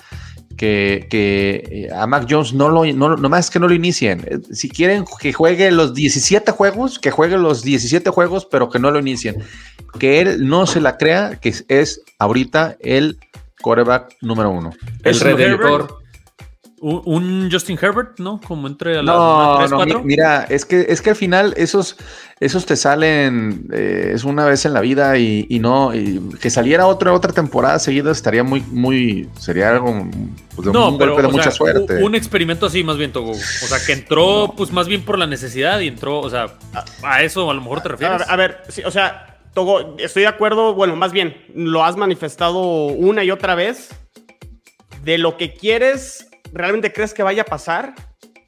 que, 0.57 1.07
eh, 1.11 1.89
a 1.93 2.05
Mac 2.07 2.27
Jones 2.29 2.53
no 2.53 2.69
lo, 2.69 2.85
no, 2.85 3.15
nomás 3.15 3.49
que 3.49 3.59
no 3.59 3.67
lo 3.67 3.73
inicien. 3.73 4.25
Eh, 4.27 4.39
si 4.51 4.69
quieren 4.69 5.05
que 5.19 5.33
juegue 5.33 5.71
los 5.71 5.93
17 5.93 6.51
juegos, 6.51 6.99
que 6.99 7.11
juegue 7.11 7.37
los 7.37 7.63
17 7.63 8.09
juegos, 8.09 8.45
pero 8.45 8.69
que 8.69 8.79
no 8.79 8.91
lo 8.91 8.99
inicien. 8.99 9.43
Que 9.99 10.21
él 10.21 10.47
no 10.47 10.65
se 10.65 10.81
la 10.81 10.97
crea 10.97 11.39
que 11.39 11.53
es, 11.67 12.01
ahorita 12.19 12.77
el 12.79 13.17
coreback 13.61 14.15
número 14.21 14.49
uno. 14.51 14.71
El 15.03 15.19
redentor 15.19 16.02
un 16.83 17.49
Justin 17.49 17.79
Herbert, 17.81 18.19
¿no? 18.19 18.41
Como 18.45 18.67
entre 18.67 18.99
a 18.99 19.03
la 19.03 19.67
no, 19.69 20.03
mira, 20.03 20.43
es 20.49 20.65
que, 20.65 20.85
es 20.89 21.01
que 21.01 21.11
al 21.11 21.15
final 21.15 21.53
esos, 21.55 21.95
esos 22.41 22.65
te 22.65 22.75
salen, 22.75 23.67
eh, 23.71 24.11
es 24.13 24.25
una 24.25 24.45
vez 24.45 24.65
en 24.65 24.73
la 24.73 24.81
vida 24.81 25.17
y, 25.17 25.59
no, 25.59 25.91
que 26.41 26.49
saliera 26.49 26.85
otra, 26.85 27.13
otra 27.13 27.31
temporada 27.31 27.79
seguida 27.79 28.11
estaría 28.11 28.43
muy, 28.43 28.61
muy, 28.69 29.29
sería 29.39 29.69
algo 29.69 30.07
pues, 30.55 30.65
de 30.65 30.77
un 30.77 30.97
golpe 30.97 31.21
de 31.21 31.27
mucha 31.29 31.51
suerte. 31.51 32.03
Un 32.03 32.15
experimento 32.15 32.65
así 32.65 32.83
más 32.83 32.97
bien, 32.97 33.13
Togo. 33.13 33.31
O 33.31 33.35
sea, 33.35 33.77
que 33.85 33.93
entró 33.93 34.53
pues 34.55 34.73
más 34.73 34.87
bien 34.87 35.03
por 35.03 35.17
la 35.17 35.25
necesidad 35.25 35.79
y 35.79 35.87
entró, 35.87 36.19
o 36.19 36.29
sea, 36.29 36.47
a, 37.01 37.23
eso 37.23 37.49
a 37.49 37.53
lo 37.53 37.61
mejor 37.61 37.81
te 37.81 37.89
refieres. 37.89 38.27
A, 38.27 38.35
ver, 38.35 38.61
sí, 38.67 38.81
o 38.85 38.91
sea, 38.91 39.39
Togo, 39.53 39.95
estoy 39.99 40.23
de 40.23 40.27
acuerdo, 40.27 40.73
bueno, 40.73 40.97
más 40.97 41.13
bien, 41.13 41.37
lo 41.55 41.85
has 41.85 41.95
manifestado 41.95 42.87
una 42.87 43.23
y 43.23 43.31
otra 43.31 43.55
vez. 43.55 43.89
De 45.03 45.17
lo 45.17 45.35
que 45.35 45.53
quieres 45.53 46.29
¿realmente 46.53 46.93
crees 46.93 47.13
que 47.13 47.23
vaya 47.23 47.41
a 47.41 47.45
pasar? 47.45 47.93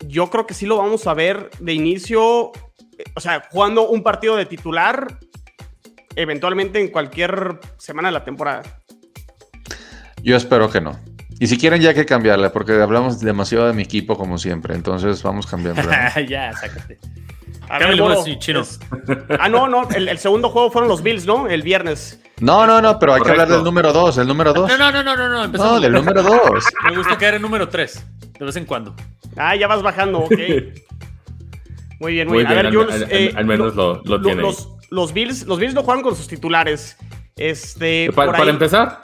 Yo 0.07 0.29
creo 0.29 0.45
que 0.45 0.53
sí 0.53 0.65
lo 0.65 0.77
vamos 0.77 1.07
a 1.07 1.13
ver 1.13 1.49
de 1.59 1.73
inicio, 1.73 2.51
o 3.13 3.19
sea, 3.19 3.43
jugando 3.51 3.89
un 3.89 4.03
partido 4.03 4.35
de 4.35 4.45
titular, 4.45 5.19
eventualmente 6.15 6.79
en 6.79 6.89
cualquier 6.89 7.59
semana 7.77 8.09
de 8.09 8.13
la 8.13 8.23
temporada. 8.23 8.63
Yo 10.21 10.35
espero 10.35 10.69
que 10.69 10.81
no. 10.81 10.99
Y 11.39 11.47
si 11.47 11.57
quieren 11.57 11.81
ya 11.81 11.89
hay 11.89 11.95
que 11.95 12.05
cambiarle, 12.05 12.49
porque 12.49 12.73
hablamos 12.73 13.19
demasiado 13.19 13.67
de 13.67 13.73
mi 13.73 13.83
equipo 13.83 14.17
como 14.17 14.37
siempre, 14.37 14.73
entonces 14.75 15.21
vamos 15.21 15.45
cambiando. 15.47 15.81
ya, 16.29 16.53
sácate. 16.53 16.99
Chino. 18.39 18.63
Ah, 19.39 19.49
no, 19.49 19.67
no, 19.67 19.87
el, 19.89 20.17
segundo 20.17 20.49
juego 20.49 20.71
fueron 20.71 20.89
los 20.89 21.01
Bills, 21.01 21.25
¿no? 21.25 21.47
El 21.47 21.61
viernes. 21.61 22.21
No, 22.39 22.65
no, 22.67 22.81
no, 22.81 22.99
pero 22.99 23.13
hay 23.13 23.21
que 23.21 23.31
hablar 23.31 23.47
del 23.47 23.63
número 23.63 23.93
2, 23.93 24.17
el 24.17 24.27
número 24.27 24.53
2. 24.53 24.69
No, 24.69 24.77
no, 24.77 24.91
no, 24.91 25.03
no, 25.03 25.15
no, 25.15 25.29
no, 25.29 25.43
empezamos. 25.43 25.73
No, 25.73 25.79
del 25.79 25.93
número 25.93 26.23
2. 26.23 26.63
Me 26.89 26.97
gusta 26.97 27.17
caer 27.17 27.35
en 27.35 27.41
número 27.41 27.69
3, 27.69 28.05
de 28.39 28.45
vez 28.45 28.55
en 28.55 28.65
cuando. 28.65 28.95
Ah, 29.37 29.55
ya 29.55 29.67
vas 29.67 29.81
bajando, 29.81 30.19
ok. 30.19 30.31
Muy 31.99 32.11
bien, 32.11 32.27
muy, 32.27 32.39
bien. 32.39 32.47
A 32.47 32.53
ver, 32.55 32.75
Jules, 32.75 33.05
eh, 33.09 33.31
al, 33.37 33.45
menos 33.45 33.73
lo, 33.73 34.01
lo, 34.03 34.21
tiene. 34.21 34.43
Los, 34.89 35.13
Bills, 35.13 35.45
los 35.45 35.57
Bills 35.59 35.73
no 35.73 35.81
juegan 35.81 36.03
con 36.03 36.13
sus 36.13 36.27
titulares. 36.27 36.97
Este, 37.37 38.11
para, 38.13 38.49
empezar, 38.49 39.01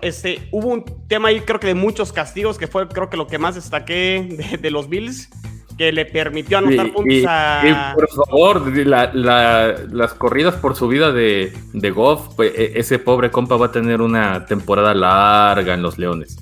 este, 0.00 0.48
hubo 0.52 0.68
un 0.68 0.84
tema 1.08 1.28
ahí, 1.28 1.40
creo 1.40 1.58
que 1.58 1.66
de 1.66 1.74
muchos 1.74 2.12
castigos, 2.12 2.56
que 2.56 2.68
fue, 2.68 2.88
creo 2.88 3.10
que 3.10 3.16
lo 3.16 3.26
que 3.26 3.38
más 3.38 3.56
destaqué 3.56 4.58
de 4.60 4.70
los 4.70 4.88
Bills 4.88 5.28
que 5.76 5.92
le 5.92 6.06
permitió 6.06 6.58
anotar 6.58 6.92
puntos 6.92 7.24
a. 7.26 7.92
por 7.94 8.08
favor, 8.08 8.76
las 8.86 10.14
corridas 10.14 10.54
por 10.56 10.76
su 10.76 10.88
vida 10.88 11.12
de, 11.12 11.52
de 11.72 11.90
Goff, 11.90 12.34
pues, 12.36 12.52
e, 12.56 12.78
ese 12.78 12.98
pobre 12.98 13.30
compa 13.30 13.56
va 13.56 13.66
a 13.66 13.72
tener 13.72 14.00
una 14.00 14.46
temporada 14.46 14.94
larga 14.94 15.74
en 15.74 15.82
los 15.82 15.98
Leones. 15.98 16.38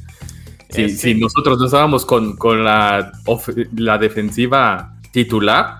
Si, 0.70 0.88
si 0.88 1.14
nosotros 1.14 1.58
no 1.58 1.66
estábamos 1.66 2.06
con, 2.06 2.36
con 2.36 2.64
la, 2.64 3.12
la 3.76 3.98
defensiva 3.98 4.94
titular 5.12 5.78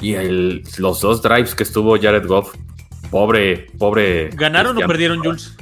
y 0.00 0.14
el, 0.14 0.62
los 0.78 1.02
dos 1.02 1.20
drives 1.20 1.54
que 1.54 1.62
estuvo 1.62 2.00
Jared 2.00 2.26
Goff, 2.26 2.54
pobre, 3.10 3.66
pobre. 3.78 4.30
¿Ganaron 4.30 4.82
o 4.82 4.86
perdieron, 4.86 5.18
Jules? 5.18 5.54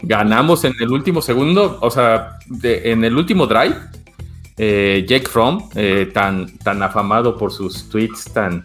Ganamos 0.00 0.64
en 0.64 0.72
el 0.80 0.90
último 0.90 1.20
segundo, 1.20 1.78
o 1.80 1.90
sea, 1.90 2.38
en 2.62 3.04
el 3.04 3.16
último 3.16 3.46
drive 3.46 3.76
eh, 4.64 5.04
Jake 5.08 5.26
Fromm, 5.26 5.70
eh, 5.74 6.08
tan, 6.14 6.56
tan 6.58 6.84
afamado 6.84 7.36
por 7.36 7.50
sus 7.50 7.88
tweets 7.88 8.32
tan, 8.32 8.62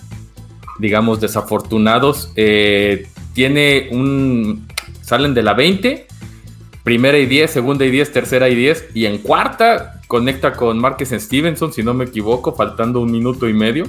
digamos, 0.77 1.20
desafortunados, 1.20 2.32
eh, 2.36 3.08
tiene 3.34 3.89
un... 3.92 4.68
Salen 5.01 5.34
de 5.34 5.42
la 5.42 5.56
20, 5.56 6.06
primera 6.84 7.18
y 7.18 7.25
10, 7.25 7.50
segunda 7.50 7.84
y 7.84 7.89
10, 7.89 8.12
tercera 8.12 8.48
y 8.48 8.54
10, 8.54 8.89
y 8.94 9.08
en 9.08 9.18
cuarta 9.18 10.00
conecta 10.08 10.54
con 10.54 10.77
Marques 10.77 11.10
Stevenson, 11.10 11.74
si 11.74 11.82
no 11.82 11.96
me 11.96 12.06
equivoco, 12.06 12.54
faltando 12.54 13.01
un 13.01 13.12
minuto 13.12 13.50
y 13.50 13.54
medio, 13.54 13.86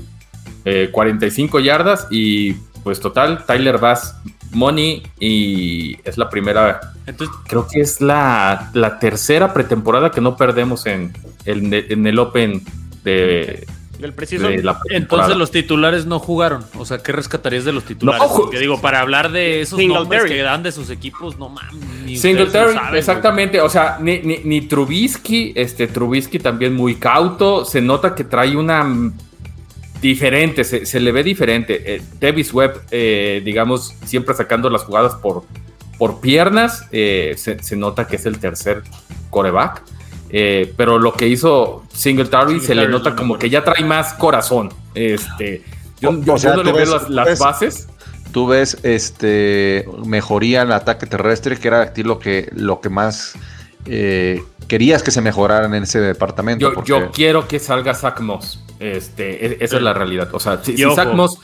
45 0.93 1.61
yardas 1.61 2.07
y 2.11 2.53
pues 2.85 3.01
total, 3.01 3.45
Tyler 3.47 3.79
Bass 3.79 4.15
Money 4.53 5.03
y 5.19 5.99
es 6.05 6.19
la 6.19 6.29
primera, 6.29 6.81
Entonces, 7.07 7.35
creo 7.47 7.67
que 7.67 7.81
es 7.81 8.01
la, 8.01 8.71
la 8.75 8.99
tercera 8.99 9.53
pretemporada 9.53 10.11
que 10.11 10.21
no 10.21 10.37
perdemos 10.37 10.87
en, 10.87 11.13
en, 11.49 12.07
el 12.07 12.19
Open 12.19 12.63
de, 13.05 13.67
del 13.99 14.13
preciso. 14.13 14.49
Entonces 14.91 15.37
los 15.37 15.51
titulares 15.51 16.07
no 16.07 16.19
jugaron. 16.19 16.65
O 16.77 16.85
sea, 16.85 16.99
¿qué 16.99 17.13
rescatarías 17.13 17.65
de 17.65 17.73
los 17.73 17.85
titulares? 17.85 18.23
Porque 18.37 18.59
digo, 18.59 18.81
para 18.81 19.01
hablar 19.01 19.33
de 19.33 19.61
esos 19.61 19.79
nombres 19.81 20.25
que 20.25 20.43
dan 20.43 20.63
de 20.63 20.73
sus 20.73 20.91
equipos, 20.91 21.39
no 21.39 21.49
mames. 21.49 22.21
Singletary, 22.21 22.97
exactamente. 22.97 23.61
O 23.61 23.69
sea, 23.69 23.99
ni, 24.01 24.19
ni, 24.21 24.61
Trubisky, 24.63 25.53
este 25.55 25.87
Trubisky 25.87 26.39
también 26.39 26.75
muy 26.75 26.95
cauto. 26.95 27.65
Se 27.65 27.81
nota 27.81 28.15
que 28.15 28.25
trae 28.25 28.57
una 28.57 29.13
diferente, 30.01 30.65
se, 30.65 31.01
le 31.01 31.13
ve 31.13 31.23
diferente. 31.23 31.95
Eh, 31.95 32.03
Davis 32.21 32.53
Webb, 32.53 32.83
eh, 32.91 33.43
digamos, 33.45 33.95
siempre 34.05 34.35
sacando 34.35 34.71
las 34.71 34.85
jugadas 34.85 35.15
por, 35.17 35.45
por 35.99 36.21
piernas, 36.21 36.87
eh, 36.93 37.35
se, 37.37 37.77
nota 37.77 38.07
que 38.07 38.17
es 38.17 38.27
el 38.27 38.39
tercer 38.39 38.83
coreback. 39.31 39.83
Pero 40.31 40.99
lo 40.99 41.13
que 41.15 41.29
hizo 41.29 41.85
Singletary, 41.93 42.61
se 42.61 42.75
le 42.75 42.89
nota 42.89 43.15
como 43.17 43.39
que 43.39 43.51
ya 43.51 43.65
trae 43.65 43.85
más 43.85 44.15
corazón. 44.15 44.73
Este, 44.95 45.63
yo, 46.01 46.13
no 46.13 46.63
le 46.63 46.73
veo 46.73 47.01
las, 47.09 47.39
bases. 47.39 47.89
Tú 48.33 48.47
ves 48.47 48.79
este 48.83 49.87
mejoría 50.05 50.63
en 50.63 50.69
el 50.69 50.75
ataque 50.75 51.07
terrestre, 51.07 51.57
que 51.57 51.69
era 51.69 51.93
lo 51.97 52.19
que, 52.19 52.51
lo 52.53 52.81
que 52.81 52.89
más 52.91 53.35
querías 54.69 55.03
que 55.03 55.11
se 55.11 55.21
mejoraran 55.21 55.75
en 55.75 55.85
ese 55.85 56.01
departamento. 56.01 56.85
Yo, 56.85 57.11
quiero 57.11 57.49
que 57.49 57.59
salga 57.59 57.95
Zach 57.95 58.21
Moss. 58.21 58.63
Este, 58.79 59.47
e, 59.47 59.57
esa 59.61 59.77
es 59.77 59.83
la 59.83 59.95
realidad. 59.95 60.29
O 60.33 60.39
sea, 60.39 60.63
si, 60.63 60.77
si 60.77 60.85
Zach 60.95 61.13
Moss 61.15 61.41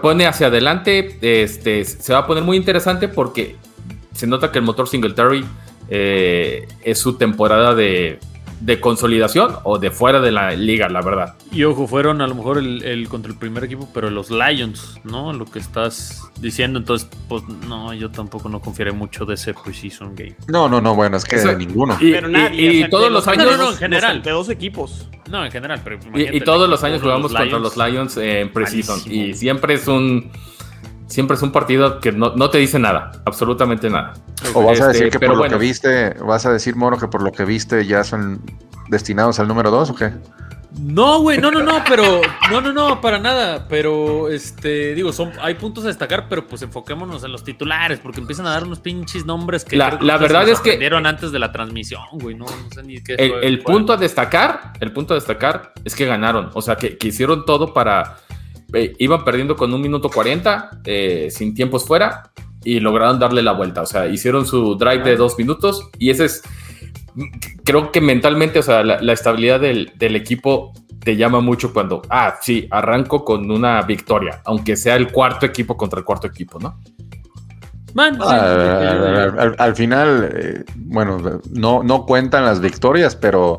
pone 0.00 0.26
hacia 0.26 0.46
adelante, 0.46 1.18
este, 1.20 1.84
se 1.84 2.12
va 2.12 2.20
a 2.20 2.26
poner 2.26 2.44
muy 2.44 2.56
interesante 2.56 3.08
porque 3.08 3.56
se 4.14 4.26
nota 4.26 4.52
que 4.52 4.58
el 4.58 4.64
motor 4.64 4.88
Singletary 4.88 5.44
eh, 5.94 6.66
es 6.82 6.98
su 6.98 7.18
temporada 7.18 7.74
de, 7.74 8.18
de 8.62 8.80
consolidación 8.80 9.56
o 9.64 9.78
de 9.78 9.90
fuera 9.90 10.22
de 10.22 10.32
la 10.32 10.52
liga, 10.52 10.88
la 10.88 11.02
verdad. 11.02 11.34
Y 11.52 11.64
ojo, 11.64 11.86
fueron 11.86 12.22
a 12.22 12.26
lo 12.26 12.34
mejor 12.34 12.56
el, 12.56 13.08
contra 13.10 13.30
el 13.30 13.36
primer 13.36 13.64
equipo, 13.64 13.86
pero 13.92 14.08
los 14.08 14.30
Lions, 14.30 14.98
¿no? 15.04 15.34
Lo 15.34 15.44
que 15.44 15.58
estás 15.58 16.22
diciendo, 16.40 16.78
entonces, 16.78 17.10
pues 17.28 17.42
no, 17.68 17.92
yo 17.92 18.10
tampoco 18.10 18.48
no 18.48 18.60
confiaré 18.60 18.92
mucho 18.92 19.26
de 19.26 19.34
ese 19.34 19.52
preseason 19.52 20.14
game. 20.14 20.34
No, 20.48 20.66
no, 20.66 20.80
no, 20.80 20.94
bueno, 20.94 21.18
es 21.18 21.24
que 21.26 21.36
de 21.36 21.56
ninguno. 21.56 21.98
Y, 22.00 22.12
pero 22.12 22.28
nadie, 22.28 22.72
y, 22.72 22.88
todos 22.88 23.12
los 23.12 23.28
años. 23.28 23.42
No, 23.52 23.56
no, 23.58 23.70
en 23.72 23.76
general. 23.76 24.22
De 24.22 24.30
dos 24.30 24.48
equipos. 24.48 25.10
No, 25.28 25.44
en 25.44 25.52
general, 25.52 25.82
pero. 25.84 25.98
Y, 26.14 26.40
todos 26.40 26.70
los 26.70 26.82
años 26.84 27.02
jugamos 27.02 27.34
contra 27.34 27.58
los 27.58 27.76
Lions 27.76 28.16
en 28.16 28.50
preseason. 28.50 29.02
Y 29.12 29.34
siempre 29.34 29.74
es 29.74 29.86
un 29.86 30.30
siempre 31.12 31.36
es 31.36 31.42
un 31.42 31.52
partido 31.52 32.00
que 32.00 32.10
no, 32.10 32.50
te 32.50 32.58
dice 32.58 32.78
nada, 32.78 33.12
absolutamente 33.26 33.90
nada. 33.90 34.14
O 34.54 34.64
vas 34.64 34.80
a 34.80 34.88
decir 34.88 35.08
este, 35.08 35.18
que 35.18 35.26
por 35.26 35.36
lo 35.36 35.44
que 35.44 35.56
viste, 35.56 36.14
vas 36.14 36.46
a 36.46 36.52
decir, 36.52 36.74
Moro, 36.74 36.98
que 36.98 37.06
por 37.06 37.22
lo 37.22 37.32
que 37.32 37.44
viste 37.44 37.86
ya 37.86 38.02
son 38.02 38.40
destinados 38.88 39.38
al 39.38 39.46
número 39.46 39.70
2 39.70 39.90
o 39.90 39.94
qué? 39.94 40.12
No, 40.80 41.20
güey, 41.20 41.38
no, 41.38 41.50
no, 41.50 41.62
no, 41.62 41.84
pero 41.86 42.22
no, 42.50 42.62
no, 42.62 42.72
no, 42.72 43.00
para 43.02 43.18
nada. 43.18 43.68
Pero 43.68 44.30
este, 44.30 44.94
digo, 44.94 45.12
son, 45.12 45.30
hay 45.42 45.54
puntos 45.54 45.84
a 45.84 45.88
destacar, 45.88 46.28
pero 46.30 46.48
pues 46.48 46.62
enfoquémonos 46.62 47.22
en 47.24 47.30
los 47.30 47.44
titulares, 47.44 47.98
porque 47.98 48.20
empiezan 48.20 48.46
a 48.46 48.50
dar 48.52 48.64
unos 48.64 48.80
pinches 48.80 49.26
nombres 49.26 49.66
que 49.66 49.76
la, 49.76 49.98
la 50.00 50.16
verdad 50.16 50.48
es 50.48 50.60
que 50.60 50.78
dieron 50.78 51.04
antes 51.04 51.30
de 51.30 51.38
la 51.38 51.52
transmisión, 51.52 52.02
güey. 52.12 52.34
No, 52.34 52.46
sé 52.72 52.82
ni 52.84 53.02
qué. 53.02 53.16
El, 53.16 53.58
punto 53.58 53.92
a 53.92 53.98
destacar, 53.98 54.72
el 54.80 54.92
punto 54.92 55.12
a 55.12 55.16
destacar 55.16 55.74
es 55.84 55.94
que 55.94 56.06
ganaron, 56.06 56.50
o 56.54 56.62
sea, 56.62 56.76
que, 56.76 56.96
que 56.96 57.08
hicieron 57.08 57.44
todo 57.44 57.74
para 57.74 58.16
eh, 58.72 58.94
iban 58.98 59.24
perdiendo 59.24 59.56
con 59.56 59.72
un 59.72 59.80
minuto 59.80 60.10
40, 60.10 60.80
eh, 60.84 61.28
sin 61.30 61.54
tiempos 61.54 61.86
fuera, 61.86 62.32
y 62.64 62.80
lograron 62.80 63.18
darle 63.18 63.42
la 63.42 63.52
vuelta. 63.52 63.82
O 63.82 63.86
sea, 63.86 64.06
hicieron 64.06 64.46
su 64.46 64.76
drive 64.76 65.02
de 65.02 65.16
dos 65.16 65.38
minutos 65.38 65.90
y 65.98 66.10
ese 66.10 66.26
es, 66.26 66.42
creo 67.64 67.92
que 67.92 68.00
mentalmente, 68.00 68.58
o 68.58 68.62
sea, 68.62 68.82
la, 68.82 69.12
estabilidad 69.12 69.60
del, 69.60 70.16
equipo 70.16 70.72
te 71.00 71.16
llama 71.16 71.40
mucho 71.40 71.72
cuando, 71.72 72.02
ah, 72.08 72.36
sí, 72.40 72.68
arranco 72.70 73.24
con 73.24 73.50
una 73.50 73.82
victoria, 73.82 74.40
aunque 74.44 74.76
sea 74.76 74.96
el 74.96 75.10
cuarto 75.10 75.46
equipo 75.46 75.76
contra 75.76 75.98
el 75.98 76.04
cuarto 76.04 76.26
equipo, 76.26 76.58
¿no? 76.58 76.78
Ah, 78.20 79.52
al, 79.58 79.76
final, 79.76 80.30
eh, 80.34 80.64
bueno, 80.76 81.40
no, 81.50 81.82
no 81.82 82.06
cuentan 82.06 82.44
las 82.44 82.60
victorias, 82.60 83.16
pero 83.16 83.58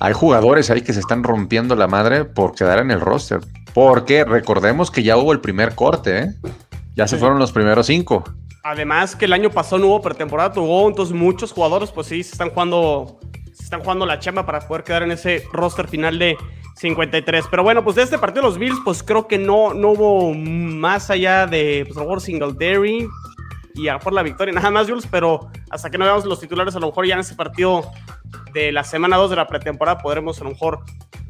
hay 0.00 0.12
jugadores 0.12 0.70
ahí 0.70 0.82
que 0.82 0.92
se 0.92 1.00
están 1.00 1.22
rompiendo 1.22 1.74
la 1.76 1.86
madre 1.86 2.24
por 2.24 2.54
quedar 2.54 2.80
en 2.80 2.90
el 2.90 3.00
roster. 3.00 3.40
Porque 3.74 4.24
recordemos 4.24 4.90
que 4.90 5.02
ya 5.02 5.16
hubo 5.16 5.32
el 5.32 5.40
primer 5.40 5.74
corte, 5.74 6.18
¿eh? 6.18 6.34
Ya 6.96 7.06
se 7.06 7.16
fueron 7.16 7.38
los 7.38 7.52
primeros 7.52 7.86
cinco. 7.86 8.24
Además 8.62 9.16
que 9.16 9.24
el 9.24 9.32
año 9.32 9.50
pasado 9.50 9.78
no 9.78 9.86
hubo 9.86 10.02
pretemporada, 10.02 10.52
tuvo, 10.52 10.88
entonces 10.88 11.14
muchos 11.14 11.52
jugadores 11.52 11.90
pues 11.90 12.08
sí 12.08 12.22
se 12.22 12.32
están 12.32 12.50
jugando 12.50 13.18
se 13.54 13.64
están 13.64 13.80
jugando 13.80 14.04
la 14.06 14.18
chamba 14.18 14.44
para 14.44 14.60
poder 14.60 14.84
quedar 14.84 15.02
en 15.02 15.12
ese 15.12 15.44
roster 15.52 15.88
final 15.88 16.18
de 16.18 16.36
53. 16.76 17.44
Pero 17.50 17.62
bueno, 17.62 17.84
pues 17.84 17.96
de 17.96 18.02
este 18.02 18.18
partido 18.18 18.42
de 18.42 18.48
los 18.48 18.58
Bills 18.58 18.78
pues 18.84 19.02
creo 19.02 19.26
que 19.26 19.38
no, 19.38 19.74
no 19.74 19.90
hubo 19.90 20.34
más 20.34 21.10
allá 21.10 21.46
de 21.46 21.84
pues 21.86 21.96
a 21.96 22.00
lo 22.00 22.06
mejor 22.06 22.20
Singletary 22.20 23.08
y 23.74 23.88
a 23.88 23.98
por 23.98 24.12
la 24.12 24.22
victoria, 24.22 24.52
nada 24.54 24.70
más 24.70 24.88
Jules, 24.88 25.06
pero 25.10 25.50
hasta 25.70 25.90
que 25.90 25.98
no 25.98 26.04
veamos 26.04 26.24
los 26.24 26.40
titulares 26.40 26.74
a 26.76 26.80
lo 26.80 26.88
mejor 26.88 27.06
ya 27.06 27.14
en 27.14 27.20
ese 27.20 27.34
partido 27.34 27.90
de 28.52 28.72
la 28.72 28.84
semana 28.84 29.16
2 29.16 29.30
de 29.30 29.36
la 29.36 29.46
pretemporada 29.46 29.98
podremos 29.98 30.40
a 30.40 30.44
lo 30.44 30.50
mejor 30.50 30.80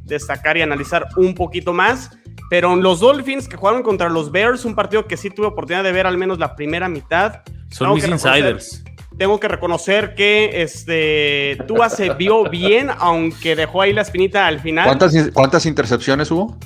destacar 0.04 0.56
y 0.56 0.62
analizar 0.62 1.08
un 1.16 1.34
poquito 1.34 1.72
más. 1.72 2.10
Pero 2.50 2.74
los 2.74 3.00
Dolphins 3.00 3.48
que 3.48 3.56
jugaron 3.56 3.82
contra 3.82 4.08
los 4.08 4.32
Bears, 4.32 4.64
un 4.64 4.74
partido 4.74 5.06
que 5.06 5.16
sí 5.16 5.30
tuve 5.30 5.46
oportunidad 5.46 5.84
de 5.84 5.92
ver 5.92 6.06
al 6.06 6.18
menos 6.18 6.38
la 6.38 6.56
primera 6.56 6.88
mitad. 6.88 7.42
Son 7.70 7.94
mis 7.94 8.06
insiders. 8.06 8.82
Tengo 9.16 9.38
que 9.38 9.48
reconocer 9.48 10.14
que 10.14 10.62
este 10.62 11.58
Tua 11.68 11.90
se 11.90 12.14
vio 12.14 12.44
bien, 12.50 12.90
aunque 12.98 13.54
dejó 13.54 13.82
ahí 13.82 13.92
la 13.92 14.02
espinita 14.02 14.46
al 14.46 14.60
final. 14.60 14.86
¿Cuántas, 14.86 15.14
cuántas 15.32 15.66
intercepciones 15.66 16.30
hubo? 16.30 16.58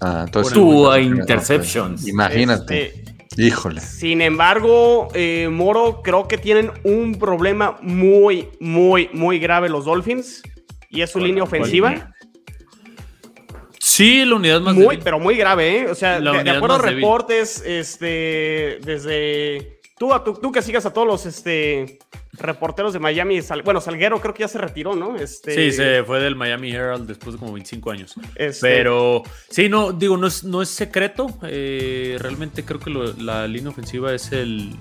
Ah, 0.00 0.24
entonces, 0.26 0.52
Tua 0.52 1.00
interceptions. 1.00 2.06
Imagínate. 2.06 2.86
Este, 2.86 3.02
Híjole. 3.36 3.80
Sin 3.80 4.20
embargo, 4.20 5.08
eh, 5.14 5.48
Moro, 5.50 6.02
creo 6.02 6.28
que 6.28 6.36
tienen 6.36 6.70
un 6.84 7.14
problema 7.14 7.78
muy, 7.80 8.50
muy, 8.60 9.08
muy 9.12 9.38
grave 9.38 9.68
los 9.68 9.86
Dolphins. 9.86 10.42
Y 10.90 11.00
es 11.00 11.10
su 11.10 11.18
línea 11.18 11.42
ofensiva. 11.42 12.11
Sí, 13.92 14.24
la 14.24 14.36
unidad 14.36 14.62
más 14.62 14.74
muy, 14.74 14.96
Pero 14.96 15.18
muy 15.18 15.36
grave, 15.36 15.80
¿eh? 15.80 15.86
O 15.86 15.94
sea, 15.94 16.18
de, 16.18 16.50
acuerdo 16.50 16.76
a 16.76 16.78
reportes, 16.78 17.62
este, 17.66 18.78
desde... 18.82 19.80
Tú, 19.98 20.10
tú, 20.24 20.32
tú, 20.40 20.50
que 20.50 20.62
sigas 20.62 20.86
a 20.86 20.94
todos 20.94 21.06
los 21.06 21.26
este, 21.26 21.98
reporteros 22.32 22.94
de 22.94 23.00
Miami, 23.00 23.40
bueno, 23.62 23.82
Salguero 23.82 24.18
creo 24.18 24.32
que 24.32 24.40
ya 24.40 24.48
se 24.48 24.56
retiró, 24.56 24.96
¿no? 24.96 25.16
Este... 25.16 25.54
Sí, 25.54 25.76
se 25.76 26.04
fue 26.04 26.20
del 26.20 26.36
Miami 26.36 26.72
Herald 26.72 27.06
después 27.06 27.34
de 27.34 27.38
como 27.38 27.52
25 27.52 27.90
años. 27.90 28.14
Este 28.34 28.66
pero 28.66 29.24
sí, 29.50 29.68
no, 29.68 29.92
digo, 29.92 30.16
no 30.16 30.26
es, 30.26 30.42
no 30.42 30.62
es 30.62 30.70
secreto. 30.70 31.26
Eh, 31.42 32.16
realmente 32.18 32.64
creo 32.64 32.80
que 32.80 32.90
la 33.18 33.46
línea 33.46 33.68
ofensiva 33.68 34.14
es 34.14 34.32
el 34.32 34.74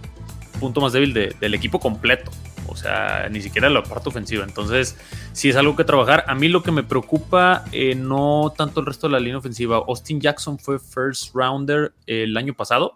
punto 0.62 0.80
más 0.80 0.93
débil 0.93 1.13
del 1.13 1.54
equipo 1.54 1.82
completo. 1.82 2.32
O 2.71 2.75
sea, 2.75 3.27
ni 3.29 3.41
siquiera 3.41 3.69
la 3.69 3.84
parte 3.84 4.10
ofensiva. 4.10 4.45
Entonces, 4.45 4.97
si 5.34 5.49
es 5.49 5.55
algo 5.57 5.75
que 5.75 5.84
trabajar. 5.84 6.23
A 6.27 6.36
mí 6.36 6.47
lo 6.47 6.63
que 6.63 6.71
me 6.71 6.84
preocupa, 6.84 7.65
eh, 7.73 7.95
no 7.95 8.53
tanto 8.57 8.79
el 8.79 8.86
resto 8.86 9.07
de 9.07 9.13
la 9.13 9.19
línea 9.19 9.38
ofensiva. 9.38 9.84
Austin 9.88 10.21
Jackson 10.21 10.57
fue 10.57 10.79
first 10.79 11.36
rounder 11.36 11.93
el 12.07 12.36
año 12.38 12.53
pasado 12.53 12.95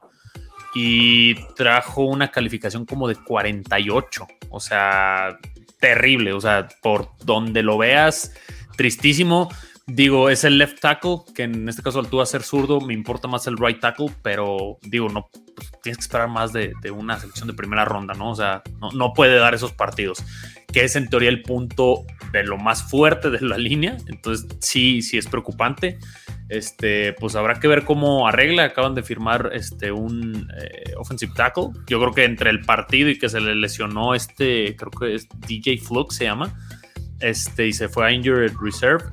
y 0.74 1.36
trajo 1.56 2.04
una 2.04 2.32
calificación 2.32 2.86
como 2.86 3.08
de 3.10 3.16
48. 3.16 4.28
O 4.50 4.60
sea, 4.62 5.38
terrible. 5.80 6.32
O 6.32 6.40
sea, 6.40 6.70
por 6.82 7.10
donde 7.24 7.62
lo 7.62 7.78
veas, 7.78 8.32
tristísimo. 8.78 9.50
Digo, 9.88 10.32
es 10.32 10.44
el 10.44 10.58
left 10.58 10.80
tackle, 10.80 11.18
que 11.36 11.44
en 11.44 11.70
este 11.70 11.84
caso 11.84 12.00
al 12.00 12.08
tú 12.08 12.20
a 12.20 12.26
ser 12.26 12.42
zurdo, 12.42 12.82
me 12.82 12.96
importa 12.96 13.28
más 13.28 13.46
el 13.46 13.56
right 13.56 13.80
tackle, 13.80 14.12
pero 14.24 14.80
digo, 14.82 15.10
no 15.10 15.30
pues, 15.56 15.72
tienes 15.84 15.98
que 15.98 16.02
esperar 16.02 16.28
más 16.28 16.52
de, 16.54 16.74
una 16.92 17.20
selección 17.20 17.48
de 17.48 17.54
primera 17.54 17.86
ronda, 17.86 18.16
¿no? 18.16 18.32
O 18.32 18.36
sea, 18.36 18.64
no, 18.96 19.14
puede 19.14 19.38
dar 19.38 19.54
esos 19.54 19.74
partidos, 19.74 20.24
que 20.74 20.84
es 20.84 20.96
en 20.96 21.08
teoría 21.08 21.30
el 21.30 21.44
punto 21.44 22.04
de 22.32 22.44
lo 22.44 22.58
más 22.58 22.90
fuerte 22.90 23.30
de 23.30 23.42
la 23.42 23.58
línea. 23.60 23.96
Entonces, 24.08 24.48
sí, 24.60 25.04
sí 25.04 25.20
es 25.20 25.28
preocupante. 25.28 26.00
Este, 26.50 27.14
pues 27.14 27.36
habrá 27.36 27.60
que 27.60 27.68
ver 27.68 27.86
cómo 27.86 28.28
arregla. 28.28 28.64
Acaban 28.64 28.96
de 28.96 29.04
firmar 29.04 29.52
este, 29.54 29.92
un 29.92 30.52
eh, 30.64 30.94
offensive 30.98 31.34
tackle. 31.36 31.70
Yo 31.86 32.00
creo 32.00 32.12
que 32.12 32.24
entre 32.24 32.50
el 32.50 32.62
partido 32.62 33.10
y 33.10 33.20
que 33.20 33.30
se 33.30 33.40
le 33.40 33.54
lesionó 33.54 34.16
este, 34.16 34.76
creo 34.76 34.90
que 34.90 35.14
es 35.14 35.28
DJ 35.48 35.78
Flux 35.78 36.16
se 36.16 36.24
llama, 36.24 36.58
este, 37.20 37.68
y 37.68 37.74
se 37.74 37.88
fue 37.88 38.08
a 38.08 38.12
Injured 38.12 38.54
Reserve 38.60 39.06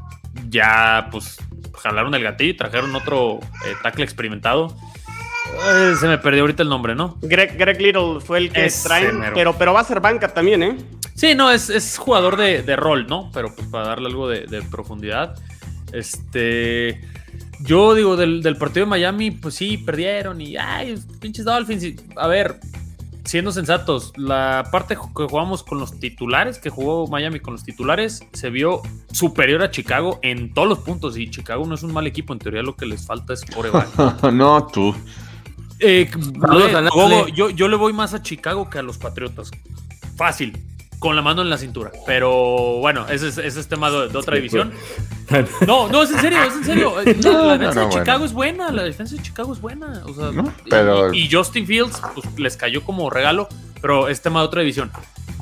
ya 0.49 1.09
pues 1.11 1.39
jalaron 1.75 2.15
el 2.15 2.23
gatillo 2.23 2.51
y 2.51 2.57
trajeron 2.57 2.95
otro 2.95 3.41
eh, 3.67 3.75
tackle 3.83 4.05
experimentado. 4.05 4.77
Eh, 5.67 5.95
se 5.99 6.07
me 6.07 6.19
perdió 6.19 6.43
ahorita 6.43 6.63
el 6.63 6.69
nombre, 6.69 6.95
¿no? 6.95 7.19
Greg, 7.21 7.81
Little 7.81 8.21
fue 8.21 8.39
el 8.39 8.53
que 8.53 8.73
traen, 8.83 9.23
pero, 9.35 9.57
pero 9.57 9.73
va 9.73 9.81
a 9.81 9.85
ser 9.85 10.01
banca 10.01 10.29
también, 10.29 10.63
¿eh? 10.63 10.77
Sí, 11.15 11.35
no, 11.35 11.51
es, 11.51 11.99
jugador 11.99 12.37
de, 12.37 12.77
rol, 12.77 13.07
¿no? 13.07 13.31
Pero 13.33 13.55
pues 13.55 13.69
para 13.69 13.89
darle 13.89 14.09
algo 14.09 14.29
de, 14.29 14.63
profundidad. 14.71 15.37
Este. 15.93 17.01
Yo 17.61 17.95
digo, 17.95 18.17
del, 18.17 18.43
del, 18.43 18.57
partido 18.57 18.87
de 18.87 18.91
Miami, 18.91 19.31
pues 19.31 19.55
sí, 19.55 19.79
perdieron 19.79 20.41
y. 20.41 20.57
¡Ay, 20.57 20.99
pinches 21.21 21.45
Dolphins! 21.45 22.03
a 22.17 22.27
ver, 22.27 22.59
siendo 23.25 23.53
sensatos, 23.53 24.13
la 24.17 24.69
parte 24.71 24.95
que 24.97 25.25
jugamos 25.25 25.63
con 25.63 25.79
los 25.79 25.99
titulares, 25.99 26.59
que 26.59 26.71
jugó 26.71 27.07
Miami 27.07 27.41
con 27.41 27.55
los 27.55 27.65
titulares, 27.65 28.27
se 28.33 28.51
vio 28.51 28.83
superior 29.13 29.63
a 29.63 29.71
Chicago 29.71 30.19
en 30.23 30.53
todos 30.53 30.69
los 30.69 30.79
puntos. 30.81 31.17
Y 31.17 31.31
Chicago 31.31 31.67
no 31.67 31.75
es 31.75 31.83
un 31.83 31.93
mal 31.93 32.07
equipo, 32.07 32.33
en 32.33 32.39
teoría 32.39 32.63
lo 32.63 32.77
que 32.77 32.87
les 32.87 33.07
falta 33.07 33.33
es 33.33 33.45
coreback. 33.45 34.23
no, 34.33 34.67
tú. 34.67 34.95
Eh, 35.79 36.09
yo, 37.35 37.51
yo 37.51 37.69
le 37.69 37.77
voy 37.77 37.93
más 37.93 38.15
a 38.15 38.23
Chicago 38.23 38.71
que 38.71 38.79
a 38.79 38.83
los 38.83 38.99
Patriotas. 38.99 39.51
Fácil 40.17 40.57
con 41.03 41.17
la 41.17 41.21
mano 41.21 41.43
en 41.43 41.51
la 41.51 41.59
cintura. 41.59 41.91
Pero 42.07 42.79
bueno, 42.79 43.07
ese 43.09 43.29
es, 43.29 43.37
ese 43.37 43.59
es 43.59 43.67
tema 43.67 43.91
de, 43.91 44.17
otra 44.17 44.37
división. 44.37 44.73
Pues. 45.29 45.51
No, 45.67 45.89
no, 45.89 46.03
es 46.03 46.11
en 46.11 46.21
serio, 46.21 46.43
es 46.45 46.55
en 46.55 46.65
serio. 46.65 46.95
la 47.23 47.57
defensa 47.57 47.81
de 47.81 47.89
Chicago 47.89 48.25
es 48.25 48.33
buena, 48.33 48.71
la 48.71 48.83
defensa 48.83 49.17
de 49.17 49.23
Chicago 49.23 49.53
es 49.53 49.61
buena. 49.61 50.03
O 50.07 50.15
sea, 50.15 50.31
pero... 50.69 51.13
y, 51.13 51.29
Justin 51.31 51.67
Fields 51.67 52.01
pues, 52.15 52.27
les 52.39 52.57
cayó 52.57 52.85
como 52.85 53.09
regalo, 53.09 53.49
pero 53.81 54.09
es 54.09 54.21
tema 54.21 54.41
de 54.41 54.47
otra 54.47 54.61
división. 54.61 54.93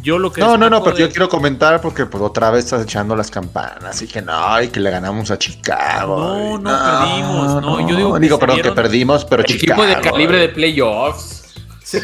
Yo 0.00 0.18
lo 0.18 0.32
que 0.32 0.40
no, 0.40 0.56
no, 0.56 0.70
no, 0.70 0.82
pero 0.82 0.96
yo 0.96 1.10
quiero 1.10 1.28
comentar 1.28 1.80
porque 1.80 2.06
pues 2.06 2.22
otra 2.22 2.50
vez 2.50 2.64
estás 2.64 2.84
echando 2.84 3.14
las 3.14 3.30
campanas 3.30 4.00
y 4.00 4.06
que 4.06 4.22
no, 4.22 4.62
y 4.62 4.68
que 4.68 4.80
le 4.80 4.90
ganamos 4.90 5.30
a 5.30 5.38
Chicago. 5.38 6.16
No, 6.16 6.58
no, 6.58 6.70
perdimos, 6.70 7.62
no, 7.62 7.88
yo 7.88 7.96
digo, 7.96 8.18
digo 8.18 8.38
perdón, 8.38 8.62
que 8.62 8.72
perdimos, 8.72 9.24
pero 9.26 9.42
Chicago. 9.42 9.84
Equipo 9.84 9.98
de 9.98 10.10
calibre 10.10 10.38
de 10.38 10.48
playoffs. 10.48 11.40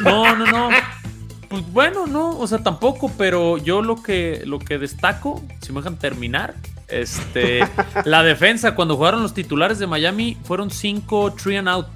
No, 0.02 0.34
no, 0.36 0.46
no. 0.46 0.68
Pues 1.56 1.72
bueno, 1.72 2.06
no, 2.06 2.38
o 2.38 2.46
sea, 2.46 2.58
tampoco, 2.58 3.10
pero 3.16 3.56
yo 3.56 3.80
lo 3.80 4.02
que, 4.02 4.42
lo 4.44 4.58
que 4.58 4.76
destaco, 4.76 5.42
si 5.62 5.72
me 5.72 5.80
dejan 5.80 5.98
terminar, 5.98 6.54
este, 6.86 7.60
la 8.04 8.22
defensa, 8.22 8.74
cuando 8.74 8.94
jugaron 8.94 9.22
los 9.22 9.32
titulares 9.32 9.78
de 9.78 9.86
Miami, 9.86 10.36
fueron 10.44 10.70
cinco 10.70 11.32
three 11.32 11.56
and 11.56 11.66
out. 11.66 11.86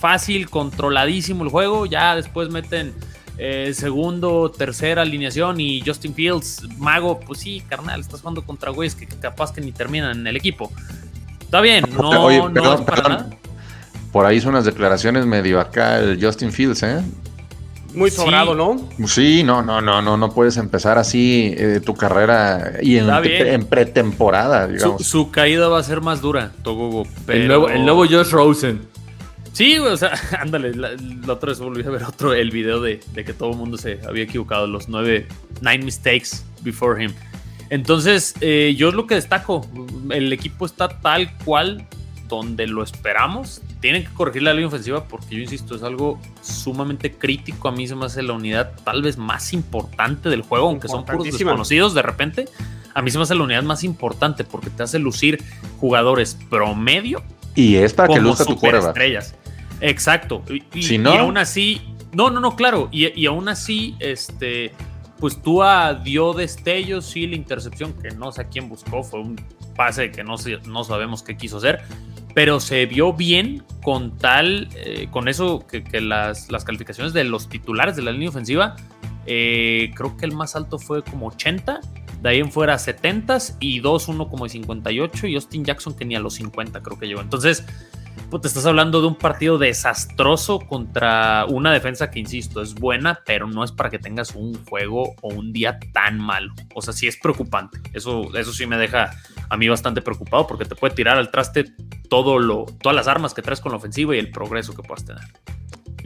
Fácil, 0.00 0.48
controladísimo 0.48 1.44
el 1.44 1.50
juego. 1.50 1.84
Ya 1.84 2.16
después 2.16 2.48
meten 2.48 2.94
eh, 3.36 3.72
segundo, 3.74 4.50
tercera 4.50 5.02
alineación 5.02 5.60
y 5.60 5.82
Justin 5.84 6.14
Fields, 6.14 6.66
mago, 6.78 7.20
pues 7.20 7.40
sí, 7.40 7.62
carnal, 7.68 8.00
estás 8.00 8.22
jugando 8.22 8.42
contra 8.42 8.70
güeyes 8.70 8.94
que 8.94 9.06
capaz 9.06 9.52
que 9.52 9.60
ni 9.60 9.72
terminan 9.72 10.20
en 10.20 10.26
el 10.26 10.36
equipo. 10.36 10.72
Está 11.42 11.60
bien, 11.60 11.84
no, 11.94 12.30
es 12.30 12.80
para 12.80 13.02
nada. 13.02 13.30
Por 14.12 14.24
ahí 14.24 14.40
son 14.40 14.54
unas 14.54 14.64
declaraciones 14.64 15.26
medio 15.26 15.60
acá 15.60 15.98
el 15.98 16.18
Justin 16.24 16.50
Fields, 16.50 16.82
¿eh? 16.84 17.02
Muy 17.94 18.10
sobrado, 18.10 18.54
¿no? 18.54 18.88
Sí, 19.06 19.42
no, 19.42 19.62
no, 19.62 19.80
no, 19.80 20.02
no, 20.02 20.16
no 20.16 20.30
puedes 20.32 20.56
empezar 20.56 20.98
así 20.98 21.54
eh, 21.56 21.80
tu 21.84 21.94
carrera 21.94 22.74
y 22.82 22.98
en, 22.98 23.66
pretemporada, 23.66 24.66
digamos. 24.66 25.06
Su, 25.06 25.30
caída 25.30 25.68
va 25.68 25.78
a 25.78 25.82
ser 25.82 26.00
más 26.00 26.20
dura, 26.20 26.52
Togogo. 26.62 27.04
El, 27.28 27.46
nuevo, 27.46 27.68
el 27.68 27.84
nuevo 27.84 28.04
Josh 28.06 28.30
Rosen. 28.30 28.94
Sí, 29.54 29.78
o 29.78 29.96
sea, 29.96 30.12
ándale, 30.40 30.74
la, 30.74 30.90
otra 31.28 31.50
vez 31.50 31.60
volví 31.60 31.82
a 31.84 31.90
ver 31.90 32.02
otro, 32.02 32.34
el 32.34 32.50
video 32.50 32.80
de, 32.80 33.00
que 33.14 33.32
todo 33.32 33.52
el 33.52 33.56
mundo 33.56 33.78
se 33.78 34.00
había 34.06 34.24
equivocado, 34.24 34.66
los 34.66 34.88
nueve, 34.88 35.28
nine 35.60 35.84
mistakes 35.84 36.44
before 36.62 37.02
him. 37.02 37.12
Entonces, 37.70 38.34
eh, 38.40 38.74
yo 38.76 38.88
es 38.88 38.94
lo 38.94 39.06
que 39.06 39.14
destaco, 39.14 39.66
el 40.10 40.32
equipo 40.32 40.66
está 40.66 40.88
tal 40.88 41.32
cual 41.44 41.86
donde 42.28 42.66
lo 42.66 42.82
esperamos. 42.82 43.60
Tienen 43.80 44.04
que 44.04 44.12
corregir 44.12 44.42
la 44.42 44.52
línea 44.52 44.68
ofensiva 44.68 45.04
porque 45.04 45.36
yo 45.36 45.42
insisto, 45.42 45.74
es 45.74 45.82
algo 45.82 46.18
sumamente 46.42 47.12
crítico. 47.12 47.68
A 47.68 47.72
mí 47.72 47.86
se 47.86 47.94
me 47.94 48.06
hace 48.06 48.22
la 48.22 48.32
unidad 48.32 48.72
tal 48.84 49.02
vez 49.02 49.18
más 49.18 49.52
importante 49.52 50.28
del 50.28 50.42
juego, 50.42 50.68
aunque 50.68 50.88
son 50.88 51.04
puros 51.04 51.24
desconocidos 51.24 51.94
de 51.94 52.02
repente. 52.02 52.46
A 52.94 53.02
mí 53.02 53.10
se 53.10 53.18
me 53.18 53.24
hace 53.24 53.34
la 53.34 53.42
unidad 53.42 53.62
más 53.62 53.84
importante 53.84 54.44
porque 54.44 54.70
te 54.70 54.82
hace 54.82 54.98
lucir 54.98 55.42
jugadores 55.80 56.38
promedio. 56.48 57.22
Y 57.54 57.76
es 57.76 57.92
para 57.92 58.14
que 58.14 58.20
luzca 58.20 58.44
tu 58.44 58.54
estrellas. 58.66 59.34
Exacto. 59.80 60.42
Y, 60.72 60.82
si 60.82 60.98
no... 60.98 61.12
aún 61.12 61.36
así, 61.36 61.82
no, 62.12 62.30
no, 62.30 62.40
no, 62.40 62.56
claro. 62.56 62.88
Y, 62.92 63.26
aún 63.26 63.48
así, 63.48 63.96
este, 63.98 64.72
pues 65.18 65.40
Tua 65.40 65.94
dio 65.94 66.32
destellos, 66.32 67.04
sí, 67.04 67.26
la 67.26 67.36
intercepción, 67.36 67.92
que 67.94 68.10
no 68.10 68.32
sé 68.32 68.42
a 68.42 68.44
quién 68.48 68.68
buscó, 68.68 69.02
fue 69.02 69.20
un 69.20 69.36
pase 69.76 70.10
que 70.10 70.24
no, 70.24 70.36
no 70.66 70.84
sabemos 70.84 71.22
qué 71.22 71.36
quiso 71.36 71.58
hacer, 71.58 71.82
pero 72.34 72.60
se 72.60 72.86
vio 72.86 73.12
bien 73.12 73.62
con 73.82 74.16
tal, 74.18 74.68
eh, 74.74 75.08
con 75.10 75.28
eso 75.28 75.66
que, 75.66 75.82
las, 76.00 76.50
las, 76.50 76.64
calificaciones 76.64 77.12
de 77.12 77.24
los 77.24 77.48
titulares 77.48 77.96
de 77.96 78.02
la 78.02 78.12
línea 78.12 78.28
ofensiva, 78.28 78.76
eh, 79.26 79.92
creo 79.94 80.16
que 80.16 80.26
el 80.26 80.32
más 80.32 80.56
alto 80.56 80.78
fue 80.78 81.02
como 81.02 81.28
80, 81.28 81.80
de 82.20 82.28
ahí 82.28 82.40
en 82.40 82.50
fuera 82.50 82.78
70 82.78 83.38
y 83.60 83.80
2, 83.80 84.08
1 84.08 84.28
como 84.28 84.44
de 84.44 84.50
58 84.50 85.26
y 85.26 85.34
Austin 85.34 85.64
Jackson 85.64 85.94
tenía 85.94 86.18
los 86.20 86.34
50 86.34 86.82
creo 86.82 86.98
que 86.98 87.06
llegó. 87.06 87.20
Entonces, 87.20 87.64
te 88.40 88.48
estás 88.48 88.66
hablando 88.66 89.00
de 89.00 89.06
un 89.06 89.14
partido 89.14 89.58
desastroso 89.58 90.58
contra 90.58 91.46
una 91.48 91.72
defensa 91.72 92.10
que, 92.10 92.18
insisto, 92.18 92.62
es 92.62 92.74
buena, 92.74 93.20
pero 93.24 93.46
no 93.46 93.62
es 93.62 93.70
para 93.70 93.90
que 93.90 93.98
tengas 93.98 94.34
un 94.34 94.54
juego 94.64 95.14
o 95.22 95.28
un 95.28 95.52
día 95.52 95.78
tan 95.92 96.18
malo. 96.18 96.52
O 96.74 96.82
sea, 96.82 96.92
sí 96.92 97.06
es 97.06 97.16
preocupante. 97.16 97.78
Eso, 97.92 98.36
eso 98.36 98.52
sí 98.52 98.66
me 98.66 98.76
deja 98.76 99.12
a 99.48 99.56
mí 99.56 99.68
bastante 99.68 100.02
preocupado 100.02 100.46
porque 100.46 100.64
te 100.64 100.74
puede 100.74 100.94
tirar 100.94 101.16
al 101.16 101.30
traste 101.30 101.64
todo 102.08 102.38
lo, 102.38 102.66
todas 102.80 102.96
las 102.96 103.06
armas 103.06 103.34
que 103.34 103.42
traes 103.42 103.60
con 103.60 103.72
la 103.72 103.78
ofensiva 103.78 104.16
y 104.16 104.18
el 104.18 104.30
progreso 104.30 104.74
que 104.74 104.82
puedas 104.82 105.04
tener. 105.04 105.22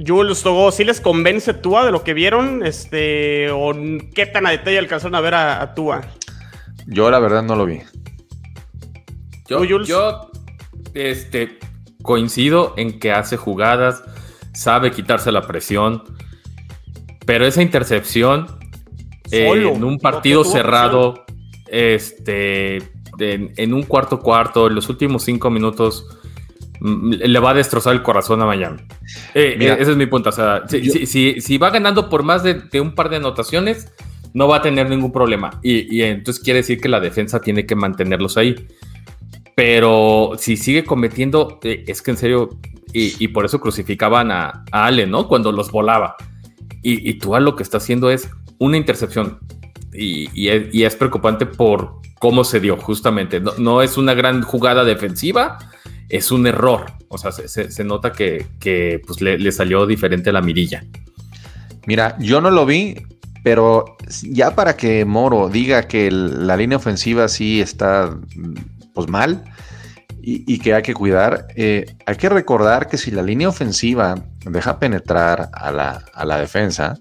Jules 0.07 0.43
Togo, 0.43 0.71
¿sí 0.71 0.85
les 0.85 1.01
convence 1.01 1.55
Tua 1.55 1.85
de 1.85 1.91
lo 1.91 2.05
que 2.05 2.15
vieron? 2.15 2.65
Este, 2.65 3.51
¿O 3.51 3.73
qué 4.15 4.27
tan 4.27 4.47
a 4.47 4.51
detalle 4.51 4.79
alcanzaron 4.79 5.15
a 5.15 5.21
ver 5.21 5.35
a, 5.35 5.75
Tua? 5.75 6.03
Yo 6.87 7.11
la 7.11 7.19
verdad 7.19 7.43
no 7.43 7.57
lo 7.57 7.67
vi. 7.67 7.81
Yo, 9.49 9.65
yo 9.65 10.31
este, 10.95 11.59
coincido 12.03 12.75
en 12.77 12.99
que 12.99 13.13
hace 13.13 13.37
jugadas, 13.37 14.03
sabe 14.53 14.91
quitarse 14.91 15.33
la 15.33 15.43
presión, 15.43 16.03
pero 17.27 17.47
esa 17.47 17.63
intercepción 17.63 18.47
en 19.31 19.85
un 19.85 19.99
partido 19.99 20.45
cerrado, 20.45 21.25
este, 21.67 22.79
en, 23.19 23.75
un 23.75 23.83
cuarto 23.83 24.21
cuarto, 24.21 24.69
en 24.69 24.75
los 24.75 24.89
últimos 24.89 25.25
cinco 25.25 25.51
minutos, 25.51 26.07
mm, 26.81 27.13
le 27.13 27.39
va 27.39 27.51
a 27.51 27.55
destrozar 27.55 27.95
el 27.95 28.03
corazón 28.03 28.41
a 28.43 28.47
Miami. 28.47 28.81
Eh, 29.35 29.57
eh, 29.61 29.77
ese 29.79 29.91
es 29.91 29.97
mi 29.97 30.07
punto. 30.07 30.31
O 30.31 30.33
sea, 30.33 30.63
si, 30.69 31.59
va 31.59 31.71
ganando 31.71 32.09
por 32.09 32.23
más 32.23 32.43
de, 32.43 32.81
un 32.81 32.95
par 32.95 33.09
de 33.11 33.17
anotaciones, 33.17 33.93
no 34.35 34.49
va 34.49 34.57
a 34.57 34.63
tener 34.63 34.89
ningún 34.89 35.13
problema. 35.13 35.59
Y, 35.63 35.95
y, 35.95 36.03
entonces 36.03 36.43
quiere 36.43 36.59
decir 36.61 36.81
que 36.81 36.89
la 36.89 37.01
defensa 37.01 37.41
tiene 37.41 37.67
que 37.67 37.75
mantenerlos 37.75 38.37
ahí. 38.37 38.55
Pero 39.59 40.35
si 40.39 40.57
sigue 40.57 40.85
cometiendo, 40.85 41.59
eh, 41.65 41.83
es 41.89 42.01
que 42.01 42.13
en 42.13 42.17
serio, 42.17 42.61
y, 42.93 43.27
por 43.27 43.45
eso 43.45 43.59
crucificaban 43.59 44.31
a, 44.31 44.65
a, 44.71 44.87
Allen, 44.87 45.11
¿no? 45.11 45.27
Cuando 45.27 45.51
los 45.51 45.73
volaba. 45.73 46.15
Y, 46.81 47.11
y 47.11 47.15
tú 47.15 47.35
lo 47.41 47.57
que 47.57 47.65
está 47.65 47.79
haciendo 47.79 48.09
es 48.09 48.31
una 48.59 48.77
intercepción. 48.77 49.41
Y, 49.93 50.47
es, 50.49 50.95
preocupante 50.95 51.45
por 51.45 51.97
cómo 52.21 52.45
se 52.45 52.61
dio, 52.61 52.77
justamente. 52.77 53.41
No, 53.41 53.83
es 53.83 53.99
una 53.99 54.15
gran 54.15 54.43
jugada 54.43 54.85
defensiva, 54.85 55.59
es 56.09 56.31
un 56.31 56.47
error. 56.47 56.93
O 57.09 57.19
sea, 57.19 57.33
se, 57.33 57.83
nota 57.83 58.13
que, 58.13 59.03
pues, 59.05 59.21
le, 59.21 59.51
salió 59.51 59.87
diferente 59.87 60.31
la 60.31 60.41
mirilla. 60.41 60.85
Mira, 61.85 62.17
yo 62.21 62.41
no 62.41 62.53
lo 62.53 62.65
vi, 62.65 62.95
pero 63.43 63.97
ya 64.23 64.55
para 64.55 64.77
que 64.77 65.05
Moro 65.05 65.49
diga 65.49 65.89
que 65.89 66.13
la 66.13 66.57
línea 66.57 66.77
ofensiva 66.77 67.27
sí 67.27 67.61
está 67.61 68.17
pues 68.99 69.09
mal 69.09 69.45
y, 70.21 70.59
que 70.59 70.75
hay 70.75 70.83
que 70.83 70.93
cuidar. 70.93 71.47
Eh, 71.55 71.87
hay 72.05 72.17
que 72.17 72.29
recordar 72.29 72.89
que 72.89 72.99
si 72.99 73.13
la 73.13 73.23
línea 73.23 73.49
ofensiva 73.49 74.17
deja 74.45 74.81
penetrar 74.81 75.51
a 75.53 75.71
la, 75.71 76.05
a 76.13 76.25
la 76.25 76.39
defensa, 76.39 76.99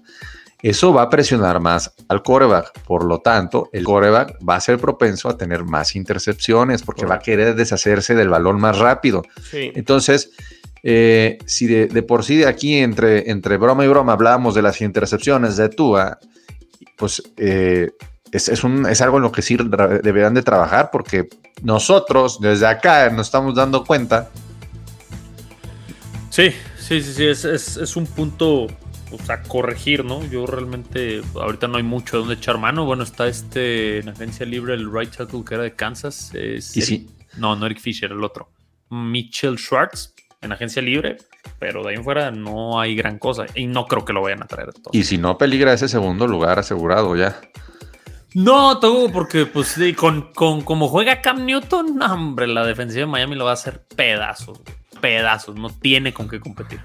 eso 0.62 0.92
va 0.92 1.02
a 1.02 1.10
presionar 1.10 1.58
más 1.58 1.92
al 2.06 2.22
coreback. 2.22 2.84
Por 2.84 3.04
lo 3.04 3.18
tanto, 3.18 3.68
el 3.72 3.82
coreback 3.82 4.38
va 4.48 4.54
a 4.54 4.60
ser 4.60 4.78
propenso 4.78 5.28
a 5.28 5.36
tener 5.36 5.64
más 5.64 5.96
intercepciones 5.96 6.82
porque 6.82 7.04
va 7.04 7.16
a 7.16 7.18
querer 7.18 7.56
deshacerse 7.56 8.14
del 8.14 8.28
balón 8.28 8.60
más 8.60 8.78
rápido. 8.78 9.24
Entonces, 9.52 10.30
eh, 10.84 11.38
si 11.46 11.66
de, 11.66 12.02
por 12.04 12.24
sí 12.24 12.36
de 12.36 12.46
aquí 12.46 12.76
entre, 12.76 13.28
entre 13.28 13.56
broma 13.56 13.84
y 13.84 13.88
broma 13.88 14.12
hablábamos 14.12 14.54
de 14.54 14.62
las 14.62 14.80
intercepciones 14.80 15.56
de 15.56 15.68
Tua, 15.68 16.20
pues 16.96 17.20
eh, 17.38 17.90
es, 18.32 18.64
un, 18.64 18.86
es, 18.86 19.00
algo 19.00 19.16
en 19.18 19.22
lo 19.22 19.32
que 19.32 19.42
sí 19.42 19.56
deberán 19.56 20.34
de 20.34 20.42
trabajar 20.42 20.90
porque 20.90 21.28
nosotros 21.62 22.40
desde 22.40 22.66
acá 22.66 23.10
nos 23.10 23.26
estamos 23.28 23.54
dando 23.54 23.84
cuenta. 23.84 24.30
Sí, 26.30 26.50
sí, 26.78 27.02
sí, 27.02 27.12
sí, 27.12 27.24
es, 27.26 27.96
un 27.96 28.06
punto 28.06 28.66
a 29.28 29.42
corregir, 29.42 30.04
¿no? 30.04 30.24
Yo 30.26 30.46
realmente, 30.46 31.22
ahorita 31.34 31.68
no 31.68 31.78
hay 31.78 31.82
mucho 31.82 32.16
de 32.16 32.20
dónde 32.20 32.34
echar 32.34 32.58
mano. 32.58 32.84
Bueno, 32.84 33.02
está 33.02 33.26
este 33.26 33.98
en 33.98 34.10
agencia 34.10 34.44
libre, 34.44 34.74
el 34.74 34.92
right 34.92 35.14
tackle 35.14 35.44
que 35.44 35.54
era 35.54 35.62
de 35.64 35.74
Kansas. 35.74 36.32
¿Y 36.34 36.60
sí? 36.60 37.08
No, 37.36 37.56
no 37.56 37.66
Eric 37.66 37.80
Fisher, 37.80 38.12
el 38.12 38.22
otro. 38.22 38.50
Mitchell 38.90 39.58
Schwartz 39.58 40.14
en 40.40 40.52
agencia 40.52 40.80
libre, 40.82 41.16
pero 41.58 41.82
de 41.82 41.90
ahí 41.90 41.96
en 41.96 42.04
fuera 42.04 42.30
no 42.30 42.80
hay 42.80 42.94
gran 42.94 43.18
cosa 43.18 43.46
y 43.54 43.66
no 43.66 43.86
creo 43.86 44.04
que 44.04 44.12
lo 44.12 44.22
vayan 44.22 44.42
a 44.42 44.46
traer. 44.46 44.70
Y 44.92 45.04
si 45.04 45.18
no 45.18 45.36
peligra 45.36 45.72
ese 45.72 45.88
segundo 45.88 46.26
lugar 46.26 46.58
asegurado 46.58 47.16
ya. 47.16 47.40
No, 48.34 48.78
todo 48.78 49.10
porque 49.10 49.46
pues 49.46 49.76
con, 49.96 50.32
con 50.34 50.62
como 50.62 50.88
juega 50.88 51.20
Cam 51.20 51.44
Newton, 51.46 52.00
hombre, 52.02 52.46
la 52.46 52.66
defensiva 52.66 53.00
de 53.00 53.06
Miami 53.06 53.36
lo 53.36 53.44
va 53.44 53.52
a 53.52 53.54
hacer 53.54 53.82
pedazos, 53.96 54.60
pedazos, 55.00 55.56
no 55.56 55.70
tiene 55.70 56.12
con 56.12 56.28
qué 56.28 56.38
competir. 56.38 56.80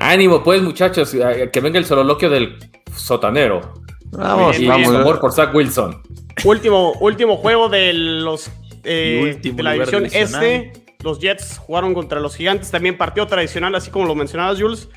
Ánimo, 0.00 0.42
pues, 0.42 0.62
muchachos, 0.62 1.14
que 1.52 1.60
venga 1.60 1.78
el 1.78 1.84
sololoquio 1.84 2.30
del 2.30 2.56
sotanero. 2.94 3.74
Vamos, 4.10 4.58
y, 4.58 4.66
vamos. 4.66 4.94
amor 4.94 5.20
por 5.20 5.32
Zach 5.32 5.54
Wilson. 5.54 6.02
Último, 6.44 6.92
último 7.00 7.36
juego 7.36 7.68
de 7.68 7.92
los 7.92 8.50
eh, 8.84 9.38
de 9.42 9.62
la 9.62 9.72
división 9.72 10.06
este. 10.06 10.72
Los 11.04 11.20
Jets 11.20 11.58
jugaron 11.58 11.94
contra 11.94 12.18
los 12.18 12.34
Gigantes, 12.34 12.72
también 12.72 12.96
partido 12.98 13.26
tradicional, 13.28 13.74
así 13.74 13.90
como 13.90 14.06
lo 14.06 14.16
mencionabas, 14.16 14.60
Jules. 14.60 14.88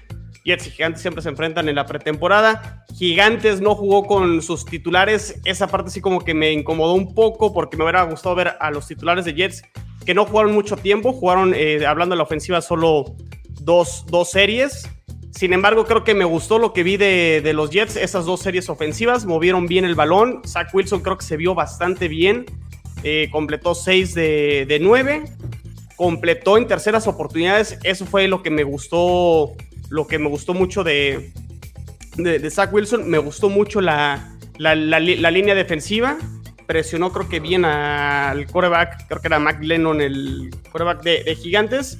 Jets 0.43 0.67
y 0.67 0.71
Gigantes 0.71 1.01
siempre 1.01 1.21
se 1.21 1.29
enfrentan 1.29 1.69
en 1.69 1.75
la 1.75 1.85
pretemporada. 1.85 2.85
Gigantes 2.95 3.61
no 3.61 3.75
jugó 3.75 4.05
con 4.05 4.41
sus 4.41 4.65
titulares. 4.65 5.39
Esa 5.45 5.67
parte 5.67 5.91
sí 5.91 6.01
como 6.01 6.21
que 6.21 6.33
me 6.33 6.51
incomodó 6.51 6.93
un 6.93 7.13
poco 7.13 7.53
porque 7.53 7.77
me 7.77 7.83
hubiera 7.83 8.03
gustado 8.03 8.35
ver 8.35 8.55
a 8.59 8.71
los 8.71 8.87
titulares 8.87 9.25
de 9.25 9.33
Jets 9.33 9.61
que 10.05 10.13
no 10.13 10.25
jugaron 10.25 10.53
mucho 10.53 10.77
tiempo. 10.77 11.13
Jugaron, 11.13 11.53
eh, 11.55 11.85
hablando 11.85 12.13
de 12.13 12.17
la 12.17 12.23
ofensiva, 12.23 12.61
solo 12.61 13.15
dos, 13.61 14.05
dos, 14.07 14.31
series. 14.31 14.89
Sin 15.31 15.53
embargo, 15.53 15.85
creo 15.85 16.03
que 16.03 16.15
me 16.15 16.25
gustó 16.25 16.57
lo 16.57 16.73
que 16.73 16.83
vi 16.83 16.97
de, 16.97 17.51
los 17.53 17.69
Jets, 17.69 17.95
esas 17.95 18.25
dos 18.25 18.41
series 18.41 18.67
ofensivas. 18.69 19.25
Movieron 19.25 19.67
bien 19.67 19.85
el 19.85 19.95
balón. 19.95 20.41
Zach 20.45 20.73
Wilson 20.73 21.01
creo 21.01 21.17
que 21.17 21.25
se 21.25 21.37
vio 21.37 21.53
bastante 21.53 22.07
bien. 22.07 22.45
Eh, 23.03 23.29
completó 23.31 23.75
6 23.75 24.13
de, 24.15 24.65
de 24.67 24.79
9. 24.79 25.23
Completó 25.95 26.57
en 26.57 26.67
terceras 26.67 27.07
oportunidades. 27.07 27.77
Eso 27.83 28.07
fue 28.07 28.27
lo 28.27 28.41
que 28.41 28.49
me 28.49 28.63
gustó 28.63 29.55
lo 29.91 30.07
que 30.07 30.17
me 30.17 30.29
gustó 30.29 30.53
mucho 30.53 30.83
de, 30.83 31.33
de, 32.15 32.49
Zach 32.49 32.73
Wilson, 32.73 33.09
me 33.09 33.17
gustó 33.17 33.49
mucho 33.49 33.81
la, 33.81 34.35
la, 34.57 34.73
línea 34.73 35.53
defensiva. 35.53 36.17
Presionó, 36.65 37.11
creo 37.11 37.27
que 37.27 37.41
bien 37.41 37.65
al 37.65 38.47
coreback, 38.47 39.07
creo 39.07 39.19
que 39.19 39.27
era 39.27 39.39
Mac 39.39 39.61
Lennon, 39.61 39.99
el 39.99 40.49
coreback 40.71 41.03
de, 41.03 41.35
Gigantes. 41.35 41.99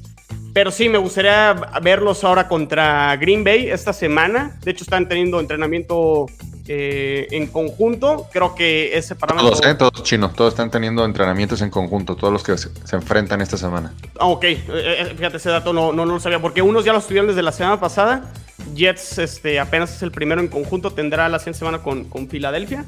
Pero 0.53 0.71
sí, 0.71 0.87
me 0.87 0.97
gustaría 0.97 1.53
verlos 1.81 2.23
ahora 2.23 2.47
contra 2.47 3.15
Green 3.17 3.43
Bay 3.43 3.69
esta 3.69 3.91
semana. 3.91 4.57
De 4.63 4.71
hecho, 4.71 4.85
están 4.85 5.09
teniendo 5.09 5.41
entrenamiento 5.41 6.27
eh, 6.73 7.27
en 7.31 7.47
conjunto. 7.47 8.29
Creo 8.31 8.55
que 8.55 8.97
ese 8.97 9.13
parámetro. 9.15 9.49
Todos, 9.49 9.65
¿eh? 9.65 9.75
Todos 9.75 10.03
chinos, 10.03 10.33
todos 10.33 10.53
están 10.53 10.71
teniendo 10.71 11.03
entrenamientos 11.03 11.61
en 11.61 11.69
conjunto, 11.69 12.15
todos 12.15 12.31
los 12.31 12.43
que 12.43 12.57
se, 12.57 12.95
enfrentan 12.95 13.41
esta 13.41 13.57
semana. 13.57 13.93
Ah, 14.17 14.27
ok, 14.27 14.43
eh, 14.45 15.13
fíjate, 15.17 15.35
ese 15.35 15.49
dato 15.49 15.73
no, 15.73 15.91
no, 15.91 16.05
lo 16.05 16.17
sabía, 16.21 16.41
porque 16.41 16.61
unos 16.61 16.85
ya 16.85 16.93
lo 16.93 16.99
estuvieron 16.99 17.27
desde 17.27 17.41
la 17.41 17.51
semana 17.51 17.77
pasada. 17.77 18.31
Jets 18.73 19.17
este, 19.17 19.59
apenas 19.59 19.93
es 19.93 20.01
el 20.01 20.11
primero 20.11 20.39
en 20.39 20.47
conjunto, 20.47 20.91
tendrá 20.91 21.27
la 21.27 21.39
siguiente 21.39 21.59
semana 21.59 21.79
con, 21.79 22.05
con 22.05 22.29
Filadelfia. 22.29 22.85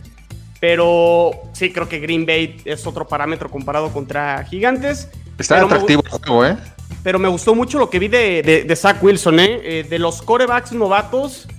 Pero 0.62 1.32
sí, 1.52 1.74
creo 1.74 1.90
que 1.90 2.00
Green 2.00 2.26
Bay 2.26 2.62
es 2.64 2.88
otro 2.88 3.06
parámetro 3.06 3.52
comparado 3.52 3.92
contra 3.92 4.46
Gigantes. 4.46 5.10
Está 5.38 5.62
atractivo 5.62 6.04
el 6.06 6.10
juego, 6.10 6.46
¿eh? 6.46 6.58
Pero 7.04 7.20
me 7.20 7.28
gustó 7.28 7.54
mucho 7.54 7.80
lo 7.80 7.90
que 7.90 8.00
vi 8.00 8.08
de, 8.08 8.64
de, 8.66 8.76
Zach 8.78 9.04
Wilson, 9.04 9.42
¿eh? 9.42 9.62
¿eh? 9.62 9.84
De 9.84 10.00
los 10.00 10.22
corebacks 10.22 10.72
novatos, 10.72 11.50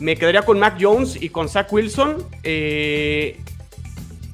me 0.00 0.16
quedaría 0.16 0.42
con 0.42 0.58
Mac 0.58 0.76
Jones 0.80 1.20
y 1.20 1.28
con 1.28 1.48
Zach 1.48 1.72
Wilson. 1.72 2.24
Eh, 2.42 3.40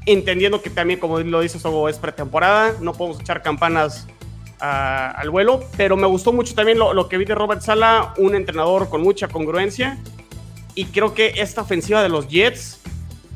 entendiendo 0.07 0.62
que 0.62 0.70
también, 0.70 0.99
como 0.99 1.20
lo 1.20 1.40
dices, 1.40 1.62
es 1.88 1.99
pretemporada, 1.99 2.75
no 2.81 2.92
podemos 2.92 3.20
echar 3.20 3.42
campanas 3.42 4.07
al 4.59 5.31
vuelo, 5.31 5.64
pero 5.79 5.96
me 5.96 6.07
gustó 6.07 6.35
mucho 6.35 6.55
también 6.55 6.79
lo, 6.79 6.92
lo, 6.92 7.09
que 7.09 7.16
vi 7.16 7.25
de 7.25 7.35
Robert 7.35 7.62
Sala, 7.62 8.12
un 8.18 8.35
entrenador 8.35 8.90
con 8.90 9.03
mucha 9.03 9.29
congruencia. 9.29 9.99
Y 10.75 10.87
creo 10.87 11.14
que 11.14 11.35
esta 11.37 11.62
ofensiva 11.62 12.03
de 12.03 12.11
los 12.11 12.29
Jets 12.29 12.81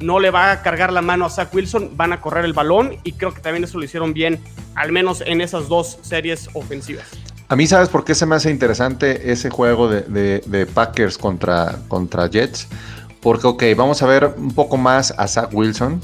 no 0.01 0.21
le 0.21 0.31
va 0.31 0.53
a 0.53 0.63
cargar 0.63 0.93
la 0.93 1.03
mano 1.03 1.25
a 1.25 1.31
Zach 1.31 1.53
Wilson, 1.55 1.97
van 1.97 2.13
a 2.13 2.21
correr 2.21 2.45
el 2.45 2.53
balón 2.53 2.99
y 3.05 3.13
creo 3.13 3.33
que 3.33 3.41
también 3.41 3.65
eso 3.65 3.79
lo 3.79 3.85
hicieron 3.85 4.13
bien, 4.13 4.41
al 4.75 4.93
menos 4.93 5.23
en 5.25 5.41
esas 5.41 5.69
dos 5.69 5.99
series 6.03 6.51
ofensivas. 6.55 7.07
A 7.55 7.57
mí, 7.57 7.69
¿sabes 7.69 7.89
por 7.89 8.05
qué 8.05 8.17
se 8.17 8.27
me 8.27 8.35
hace 8.35 8.51
interesante 8.51 9.31
ese 9.31 9.49
juego 9.49 9.89
de, 9.89 10.69
Packers 10.75 11.17
contra, 11.17 11.77
contra 11.87 12.29
Jets? 12.29 12.67
Porque, 13.21 13.47
ok, 13.47 13.63
vamos 13.77 14.03
a 14.03 14.07
ver 14.07 14.35
un 14.37 14.53
poco 14.53 14.77
más 14.77 15.15
a 15.17 15.29
Zach 15.29 15.51
Wilson. 15.53 16.01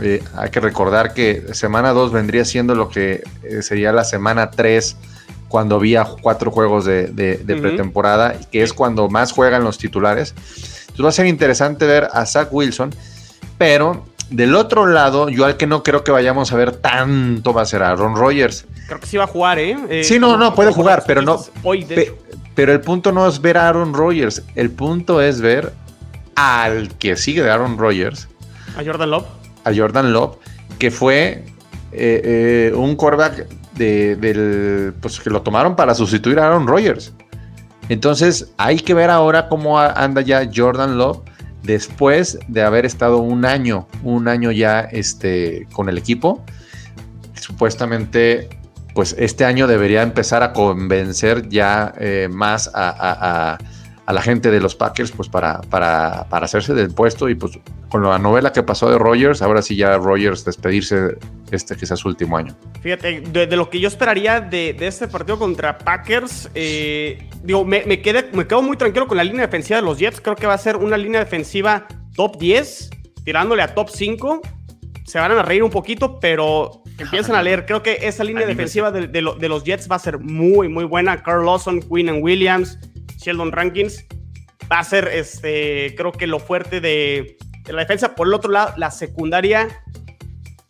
Eh, 0.00 0.24
hay 0.34 0.48
que 0.48 0.58
recordar 0.58 1.12
que 1.12 1.52
semana 1.52 1.92
2 1.92 2.12
vendría 2.12 2.46
siendo 2.46 2.74
lo 2.74 2.88
que 2.88 3.22
eh, 3.42 3.60
sería 3.60 3.92
la 3.92 4.04
semana 4.04 4.50
3 4.50 4.96
cuando 5.48 5.76
había 5.76 6.02
cuatro 6.22 6.50
juegos 6.50 6.86
de, 6.86 7.42
pretemporada, 7.46 8.34
que 8.50 8.62
es 8.62 8.72
cuando 8.72 9.10
más 9.10 9.32
juegan 9.32 9.64
los 9.64 9.76
titulares. 9.76 10.34
Entonces 10.38 11.04
va 11.04 11.08
a 11.10 11.12
ser 11.12 11.26
interesante 11.26 11.84
ver 11.84 12.08
a 12.10 12.24
Zach 12.24 12.48
Wilson 12.50 12.90
pero 13.58 14.04
del 14.30 14.54
otro 14.56 14.86
lado, 14.86 15.28
yo 15.28 15.44
al 15.44 15.56
que 15.56 15.66
no 15.66 15.82
creo 15.82 16.02
que 16.02 16.10
vayamos 16.10 16.52
a 16.52 16.56
ver 16.56 16.72
tanto 16.72 17.52
va 17.52 17.62
a 17.62 17.66
ser 17.66 17.82
Aaron 17.82 18.16
Rodgers. 18.16 18.66
Creo 18.86 19.00
que 19.00 19.06
sí 19.06 19.16
va 19.16 19.24
a 19.24 19.28
jugar, 19.28 19.58
¿eh? 19.58 19.76
eh 19.88 20.04
sí, 20.04 20.18
no, 20.18 20.36
no, 20.36 20.54
puede 20.54 20.72
jugar, 20.72 21.04
pero 21.06 21.22
no. 21.22 21.40
pero 22.54 22.72
el 22.72 22.80
punto 22.80 23.12
no 23.12 23.28
es 23.28 23.40
ver 23.40 23.58
a 23.58 23.68
Aaron 23.68 23.94
Rodgers. 23.94 24.42
El 24.54 24.70
punto 24.70 25.20
es 25.20 25.40
ver 25.40 25.72
al 26.34 26.88
que 26.98 27.16
sigue 27.16 27.42
de 27.42 27.50
Aaron 27.50 27.78
Rodgers. 27.78 28.28
A 28.76 28.84
Jordan 28.84 29.10
Love. 29.10 29.26
A 29.64 29.74
Jordan 29.74 30.12
Love, 30.12 30.36
que 30.78 30.90
fue 30.90 31.44
eh, 31.92 32.70
eh, 32.72 32.72
un 32.74 32.96
quarterback 32.96 33.46
del, 33.74 34.92
pues, 35.00 35.20
que 35.20 35.30
lo 35.30 35.42
tomaron 35.42 35.76
para 35.76 35.94
sustituir 35.94 36.40
a 36.40 36.46
Aaron 36.46 36.66
Rodgers. 36.66 37.12
Entonces, 37.88 38.52
hay 38.56 38.80
que 38.80 38.94
ver 38.94 39.10
ahora 39.10 39.48
cómo 39.48 39.78
anda 39.78 40.20
ya 40.20 40.48
Jordan 40.52 40.98
Love 40.98 41.20
después 41.66 42.38
de 42.48 42.62
haber 42.62 42.86
estado 42.86 43.18
un 43.18 43.44
año, 43.44 43.88
un 44.02 44.28
año 44.28 44.52
ya 44.52 44.80
este, 44.80 45.66
con 45.72 45.88
el 45.88 45.98
equipo, 45.98 46.44
supuestamente, 47.34 48.48
pues 48.94 49.14
este 49.18 49.44
año 49.44 49.66
debería 49.66 50.02
empezar 50.02 50.42
a 50.42 50.52
convencer 50.52 51.48
ya 51.48 51.92
eh, 51.98 52.28
más 52.30 52.70
a, 52.72 53.52
a 53.52 53.58
la 54.12 54.22
gente 54.22 54.50
de 54.50 54.60
los 54.60 54.74
Packers 54.74 55.10
pues 55.10 55.28
para, 55.28 55.60
para, 55.62 56.26
hacerse 56.30 56.74
del 56.74 56.92
puesto 56.92 57.28
y 57.28 57.34
pues 57.34 57.58
con 57.88 58.02
la 58.02 58.18
novela 58.18 58.52
que 58.52 58.62
pasó 58.62 58.90
de 58.90 58.98
Rogers, 58.98 59.42
ahora 59.42 59.62
sí 59.62 59.76
ya 59.76 59.96
Rogers 59.96 60.44
despedirse 60.44 61.18
este 61.50 61.76
que 61.76 61.86
sea 61.86 61.96
su 61.96 62.08
último 62.08 62.36
año. 62.36 62.56
Fíjate, 62.80 63.20
de, 63.20 63.56
lo 63.56 63.68
que 63.68 63.80
yo 63.80 63.88
esperaría 63.88 64.40
de, 64.40 64.76
este 64.80 65.08
partido 65.08 65.38
contra 65.38 65.78
Packers, 65.78 66.50
eh, 66.54 67.28
digo, 67.42 67.64
me, 67.64 67.84
me, 67.86 68.00
me 68.32 68.46
quedo 68.46 68.62
muy 68.62 68.76
tranquilo 68.76 69.06
con 69.06 69.16
la 69.16 69.24
línea 69.24 69.42
defensiva 69.42 69.80
de 69.80 69.86
los 69.86 69.98
Jets, 69.98 70.20
creo 70.20 70.36
que 70.36 70.46
va 70.46 70.54
a 70.54 70.58
ser 70.58 70.76
una 70.76 70.96
línea 70.96 71.20
defensiva 71.20 71.86
top 72.16 72.38
10, 72.38 72.90
tirándole 73.24 73.62
a 73.62 73.74
top 73.74 73.90
5. 73.90 74.40
Se 75.04 75.20
van 75.20 75.30
a 75.30 75.42
reír 75.42 75.62
un 75.62 75.70
poquito, 75.70 76.18
pero 76.18 76.82
empiezan 76.98 77.36
a 77.36 77.42
leer. 77.42 77.66
Creo 77.66 77.82
que 77.82 77.98
esa 78.02 78.24
línea 78.24 78.46
defensiva 78.46 78.90
de, 78.90 79.06
de, 79.06 79.48
los 79.48 79.64
Jets 79.64 79.88
va 79.88 79.96
a 79.96 80.00
ser 80.00 80.18
muy, 80.18 80.68
muy 80.68 80.84
buena. 80.84 81.22
Carl 81.22 81.44
Lawson, 81.44 81.80
Quinn 81.80 82.08
and 82.08 82.24
Williams, 82.24 82.78
Sheldon 83.16 83.52
Rankins, 83.52 84.06
va 84.70 84.80
a 84.80 84.84
ser, 84.84 85.08
este, 85.08 85.94
creo 85.96 86.12
que 86.12 86.26
lo 86.26 86.38
fuerte 86.38 86.80
de, 86.80 87.36
la 87.66 87.80
defensa. 87.80 88.14
Por 88.14 88.28
el 88.28 88.34
otro 88.34 88.50
lado, 88.50 88.72
la 88.76 88.90
secundaria, 88.90 89.82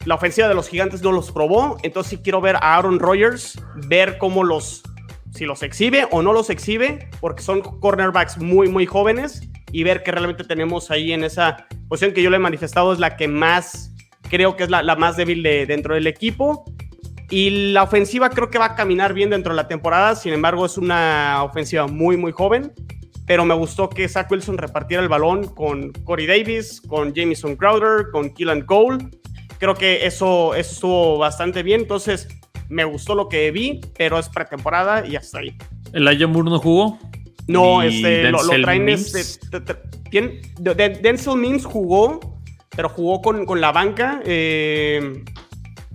la 0.05 0.15
ofensiva 0.15 0.49
de 0.49 0.55
los 0.55 0.69
gigantes 0.69 1.03
no 1.03 1.13
los 1.13 1.33
probó. 1.33 1.77
Entonces 1.83 2.11
sí 2.11 2.19
quiero 2.23 2.41
ver 2.41 2.57
a 2.57 2.77
Aaron 2.77 2.99
Rodgers, 2.99 3.61
ver 3.89 4.19
cómo 4.19 4.45
los, 4.45 4.83
si 5.35 5.45
los 5.45 5.63
exhibe 5.63 6.07
o 6.11 6.23
no 6.23 6.33
los 6.33 6.51
exhibe, 6.51 7.11
porque 7.21 7.43
son 7.43 7.61
cornerbacks 7.61 8.39
muy, 8.39 8.69
muy 8.69 8.87
jóvenes 8.87 9.43
y 9.73 9.83
ver 9.83 10.03
qué 10.03 10.13
realmente 10.13 10.45
tenemos 10.45 10.91
ahí 10.91 11.13
en 11.13 11.25
esa 11.25 11.67
posición 11.89 12.15
que 12.15 12.23
yo 12.23 12.31
le 12.31 12.37
he 12.37 12.41
manifestado 12.41 12.93
es 12.93 12.99
la 12.99 13.17
que 13.17 13.29
más, 13.29 13.93
creo 14.31 14.57
que 14.57 14.65
es 14.65 14.71
la, 14.71 14.97
más 14.97 15.17
débil 15.17 15.43
de, 15.43 15.67
dentro 15.67 15.95
del 15.95 16.07
equipo. 16.07 16.65
Y 17.29 17.73
la 17.73 17.83
ofensiva 17.83 18.31
creo 18.31 18.51
que 18.51 18.59
va 18.59 18.67
a 18.67 18.75
caminar 18.77 19.13
bien 19.13 19.31
dentro 19.31 19.53
de 19.53 19.57
la 19.57 19.67
temporada, 19.67 20.15
sin 20.15 20.33
embargo 20.33 20.65
es 20.65 20.79
una 20.79 21.43
ofensiva 21.43 21.87
muy, 21.89 22.17
muy 22.17 22.31
joven, 22.31 22.73
pero 23.27 23.45
me 23.45 23.55
gustó 23.55 23.89
que 23.89 24.09
Zach 24.09 24.31
Wilson 24.31 24.59
repartiera 24.59 25.03
el 25.03 25.09
balón 25.09 25.49
con 25.49 25.93
Corey 26.05 26.27
Davis, 26.27 26.81
con 26.81 27.15
Jamison 27.15 27.57
Crowder, 27.57 28.07
con 28.13 28.31
Keelan 28.33 28.63
Cole. 28.63 28.99
Creo 29.59 29.75
que 29.75 30.07
eso, 30.07 30.55
eso 30.55 30.73
estuvo 30.75 31.19
bastante 31.19 31.65
bien, 31.65 31.81
entonces 31.81 32.29
me 32.69 32.85
gustó 32.85 33.15
lo 33.15 33.29
que 33.29 33.51
vi, 33.51 33.81
pero 33.97 34.19
es 34.19 34.29
pretemporada 34.29 35.05
y 35.07 35.17
hasta 35.17 35.41
ahí. 35.41 35.57
¿El 35.93 36.07
Aya 36.07 36.29
Moore 36.29 36.51
no 36.51 36.59
jugó? 36.61 36.99
No, 37.49 37.83
este, 37.83 38.31
lo, 38.31 38.39
traen 38.39 38.89
este, 38.89 39.31
Denzel 40.11 41.37
Mims 41.37 41.65
jugó, 41.65 42.39
pero 42.71 42.89
jugó 42.89 43.23
con, 43.23 43.47
con 43.47 43.61
la 43.61 43.71
banca. 43.73 44.21
Eh, 44.25 45.25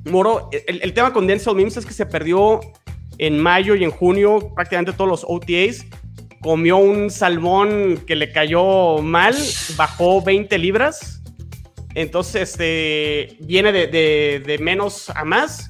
Moro, 0.05 0.49
el, 0.51 0.93
tema 0.93 1.13
con 1.13 1.27
Denzel 1.27 1.55
Mims 1.55 1.77
es 1.77 1.85
que 1.85 1.93
se 1.93 2.05
perdió 2.05 2.59
en 3.17 3.39
mayo 3.39 3.75
y 3.75 3.83
en 3.83 3.91
junio 3.91 4.51
prácticamente 4.55 4.93
todos 4.93 5.09
los 5.09 5.25
OTAs. 5.27 5.85
Comió 6.41 6.77
un 6.77 7.11
salmón 7.11 8.03
que 8.07 8.15
le 8.15 8.31
cayó 8.31 8.97
mal, 8.97 9.35
bajó 9.75 10.23
20 10.23 10.57
libras. 10.57 11.21
Entonces, 11.93 12.49
este, 12.49 13.37
viene 13.41 13.71
de, 13.71 14.57
menos 14.59 15.11
a 15.11 15.23
más. 15.23 15.69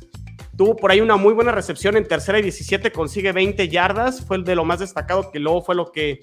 Tuvo 0.58 0.78
por 0.78 0.92
ahí 0.92 1.02
una 1.02 1.18
muy 1.18 1.34
buena 1.34 1.52
recepción 1.52 1.98
en 1.98 2.08
tercera 2.08 2.40
y 2.40 2.44
17, 2.44 2.92
consigue 2.92 3.34
20 3.34 3.68
yardas. 3.68 4.26
Fue 4.26 4.38
el 4.38 4.46
de 4.46 4.56
lo 4.56 4.64
más 4.64 4.80
destacado, 4.80 5.30
que 5.32 5.40
luego 5.40 5.62
fue 5.62 5.76
lo 5.76 5.92
que 5.92 6.22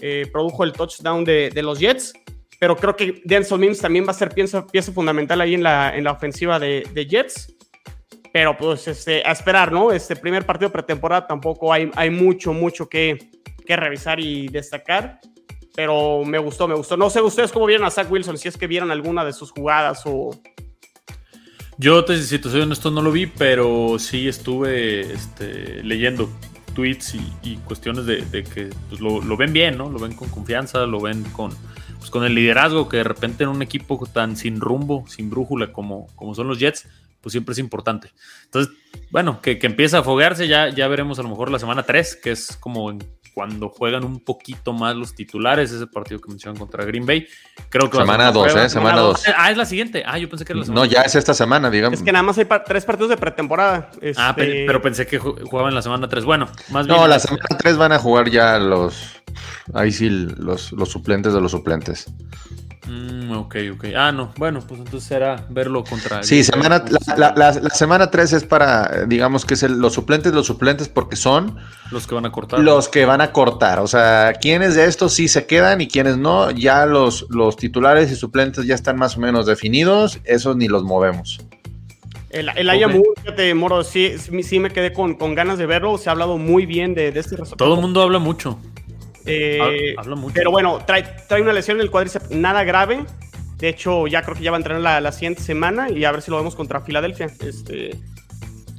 eh, 0.00 0.28
produjo 0.32 0.64
el 0.64 0.72
touchdown 0.72 1.24
de, 1.24 1.52
los 1.62 1.78
Jets 1.78 2.14
pero 2.58 2.76
creo 2.76 2.96
que 2.96 3.22
Denzel 3.24 3.58
Mims 3.58 3.78
también 3.78 4.06
va 4.06 4.10
a 4.10 4.14
ser 4.14 4.30
pieza, 4.30 4.64
fundamental 4.92 5.40
ahí 5.40 5.54
en 5.54 5.62
la, 5.62 5.96
en 5.96 6.04
la 6.04 6.12
ofensiva 6.12 6.58
de, 6.58 7.06
Jets. 7.08 7.54
Pero 8.32 8.56
pues 8.56 8.88
este, 8.88 9.22
a 9.24 9.30
esperar, 9.30 9.70
¿no? 9.70 9.92
Este 9.92 10.16
primer 10.16 10.44
partido 10.44 10.72
pretemporada 10.72 11.26
tampoco 11.26 11.72
hay, 11.72 11.90
hay 11.94 12.10
mucho, 12.10 12.52
mucho 12.52 12.88
que, 12.88 13.30
que 13.64 13.76
revisar 13.76 14.18
y 14.18 14.48
destacar. 14.48 15.20
Pero 15.76 16.24
me 16.24 16.38
gustó, 16.38 16.66
me 16.68 16.74
gustó. 16.74 16.96
No 16.96 17.10
sé 17.10 17.20
ustedes 17.20 17.52
cómo 17.52 17.66
vieron 17.66 17.86
a 17.86 17.90
Zach 17.90 18.10
Wilson, 18.10 18.38
si 18.38 18.48
es 18.48 18.56
que 18.56 18.66
vieron 18.66 18.90
alguna 18.90 19.24
de 19.24 19.32
sus 19.32 19.50
jugadas 19.50 20.02
o... 20.04 20.30
Yo, 21.76 22.04
si 22.06 22.38
te 22.38 22.48
soy 22.48 22.60
honesto, 22.60 22.92
no 22.92 23.02
lo 23.02 23.10
vi, 23.10 23.26
pero 23.26 23.98
sí 23.98 24.28
estuve 24.28 25.12
este, 25.12 25.82
leyendo 25.82 26.28
tweets 26.74 27.16
y, 27.42 27.56
cuestiones 27.64 28.06
de, 28.06 28.22
que 28.44 28.70
pues, 28.88 29.00
lo, 29.00 29.20
lo, 29.20 29.36
ven 29.36 29.52
bien, 29.52 29.78
¿no? 29.78 29.90
Lo 29.90 29.98
ven 29.98 30.14
con 30.14 30.28
confianza, 30.28 30.86
lo 30.86 31.00
ven 31.00 31.24
con, 31.32 31.52
pues, 32.04 32.10
con 32.10 32.24
el 32.24 32.34
liderazgo 32.34 32.86
que 32.86 32.98
de 32.98 33.04
repente 33.04 33.44
en 33.44 33.48
un 33.48 33.62
equipo 33.62 34.04
tan 34.04 34.36
sin 34.36 34.60
rumbo, 34.60 35.06
sin 35.08 35.30
brújula 35.30 35.72
como, 35.72 36.06
como 36.16 36.34
son 36.34 36.48
los 36.48 36.58
Jets, 36.58 36.86
pues 37.22 37.32
siempre 37.32 37.54
es 37.54 37.58
importante. 37.58 38.10
Entonces, 38.44 38.74
bueno, 39.10 39.40
que, 39.40 39.58
que 39.58 39.66
empiece 39.66 39.96
a 39.96 40.02
foguearse, 40.02 40.46
ya, 40.46 40.68
ya 40.68 40.86
veremos 40.86 41.18
a 41.18 41.22
lo 41.22 41.30
mejor 41.30 41.50
la 41.50 41.58
semana 41.58 41.84
3, 41.84 42.16
que 42.16 42.32
es 42.32 42.58
como 42.58 42.92
cuando 43.34 43.68
juegan 43.68 44.04
un 44.04 44.20
poquito 44.20 44.72
más 44.72 44.94
los 44.94 45.14
titulares, 45.14 45.72
ese 45.72 45.86
partido 45.86 46.20
que 46.20 46.28
mencionan 46.28 46.58
contra 46.58 46.84
Green 46.84 47.04
Bay. 47.04 47.26
Creo 47.68 47.90
que 47.90 47.98
semana 47.98 48.30
2, 48.30 48.56
¿eh? 48.56 48.68
Semana 48.68 49.00
2. 49.00 49.24
Ah, 49.36 49.50
es 49.50 49.56
la 49.56 49.66
siguiente. 49.66 50.04
Ah, 50.06 50.18
yo 50.18 50.28
pensé 50.28 50.44
que 50.44 50.52
era 50.52 50.60
la 50.60 50.66
semana. 50.66 50.86
No, 50.86 50.90
ya 50.90 51.02
es 51.02 51.14
esta 51.14 51.34
semana, 51.34 51.68
digamos. 51.68 51.98
Es 51.98 52.04
que 52.04 52.12
nada 52.12 52.22
más 52.22 52.38
hay 52.38 52.46
tres 52.64 52.84
partidos 52.84 53.10
de 53.10 53.16
pretemporada. 53.16 53.90
Ah, 54.16 54.34
este, 54.36 54.64
pero 54.66 54.80
pensé 54.80 55.06
que 55.06 55.18
jugaban 55.18 55.74
la 55.74 55.82
semana 55.82 56.08
3. 56.08 56.24
Bueno, 56.24 56.46
más 56.70 56.86
bien. 56.86 56.96
No, 56.96 57.08
la 57.08 57.18
semana 57.18 57.44
3 57.58 57.76
van 57.76 57.92
a 57.92 57.98
jugar 57.98 58.30
ya 58.30 58.58
los 58.58 59.24
Ahí 59.72 59.92
sí, 59.92 60.10
los, 60.10 60.74
suplentes 60.84 61.32
de 61.32 61.40
los 61.40 61.50
suplentes. 61.52 62.06
Mm, 62.86 63.30
ok, 63.32 63.56
ok. 63.74 63.84
Ah, 63.96 64.12
no. 64.12 64.32
Bueno, 64.36 64.60
pues 64.60 64.80
entonces 64.80 65.08
será 65.08 65.46
verlo 65.48 65.84
contra. 65.84 66.22
Sí, 66.22 66.44
semana, 66.44 66.84
la, 67.16 67.52
semana 67.70 68.10
3 68.10 68.32
es 68.34 68.44
para, 68.44 69.06
digamos 69.06 69.44
que 69.44 69.54
es 69.54 69.62
los 69.62 69.94
suplentes, 69.94 70.32
los 70.32 70.46
suplentes, 70.46 70.88
porque 70.88 71.16
son. 71.16 71.56
Los 71.90 72.06
que 72.06 72.14
van 72.14 72.26
a 72.26 72.32
cortar. 72.32 72.60
Los 72.60 72.88
que 72.88 73.06
van 73.06 73.20
a 73.20 73.32
cortar. 73.32 73.80
O 73.80 73.86
sea, 73.86 74.34
quienes 74.40 74.74
de 74.74 74.84
estos 74.84 75.14
sí 75.14 75.28
se 75.28 75.46
quedan 75.46 75.80
y 75.80 75.88
quienes 75.88 76.18
no, 76.18 76.50
ya 76.50 76.84
los, 76.84 77.26
los 77.30 77.56
titulares 77.56 78.10
y 78.10 78.16
suplentes 78.16 78.66
ya 78.66 78.74
están 78.74 78.96
más 78.96 79.16
o 79.16 79.20
menos 79.20 79.46
definidos. 79.46 80.18
Esos 80.24 80.56
ni 80.56 80.68
los 80.68 80.84
movemos. 80.84 81.40
El, 82.28 82.50
el 82.56 82.68
okay. 82.68 83.00
fíjate, 83.22 83.54
Moro, 83.54 83.84
sí, 83.84 84.16
sí 84.18 84.58
me 84.58 84.70
quedé 84.70 84.92
con, 84.92 85.14
con, 85.14 85.34
ganas 85.34 85.56
de 85.56 85.66
verlo. 85.66 85.96
Se 85.98 86.10
ha 86.10 86.12
hablado 86.12 86.36
muy 86.36 86.66
bien 86.66 86.92
de, 86.94 87.12
de 87.12 87.20
este 87.20 87.36
resultado. 87.36 87.56
Todo 87.56 87.76
el 87.76 87.80
mundo 87.80 88.02
habla 88.02 88.18
mucho. 88.18 88.58
Eh, 89.26 89.94
pero 90.32 90.50
bueno, 90.50 90.80
trae, 90.86 91.02
trae 91.28 91.40
una 91.40 91.52
lesión 91.52 91.78
en 91.78 91.82
el 91.82 91.90
cuádriceps 91.90 92.30
nada 92.30 92.64
grave. 92.64 93.04
De 93.58 93.68
hecho, 93.68 94.06
ya 94.06 94.22
creo 94.22 94.36
que 94.36 94.42
ya 94.42 94.50
va 94.50 94.58
a 94.58 94.60
entrar 94.60 94.80
la, 94.80 95.00
la 95.00 95.12
siguiente 95.12 95.42
semana 95.42 95.88
y 95.88 96.04
a 96.04 96.12
ver 96.12 96.22
si 96.22 96.30
lo 96.30 96.36
vemos 96.36 96.54
contra 96.54 96.80
Filadelfia. 96.80 97.26
Este, 97.40 97.98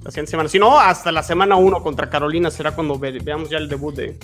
la 0.04 0.12
siguiente 0.12 0.32
semana. 0.32 0.50
Si 0.50 0.60
no, 0.60 0.80
hasta 0.80 1.12
la 1.12 1.24
semana 1.24 1.56
1 1.56 1.82
contra 1.82 2.10
Carolina 2.10 2.52
será 2.52 2.72
cuando 2.72 3.00
veamos 3.00 3.50
ya 3.50 3.58
el 3.58 3.68
debut 3.68 3.96
de 3.96 4.18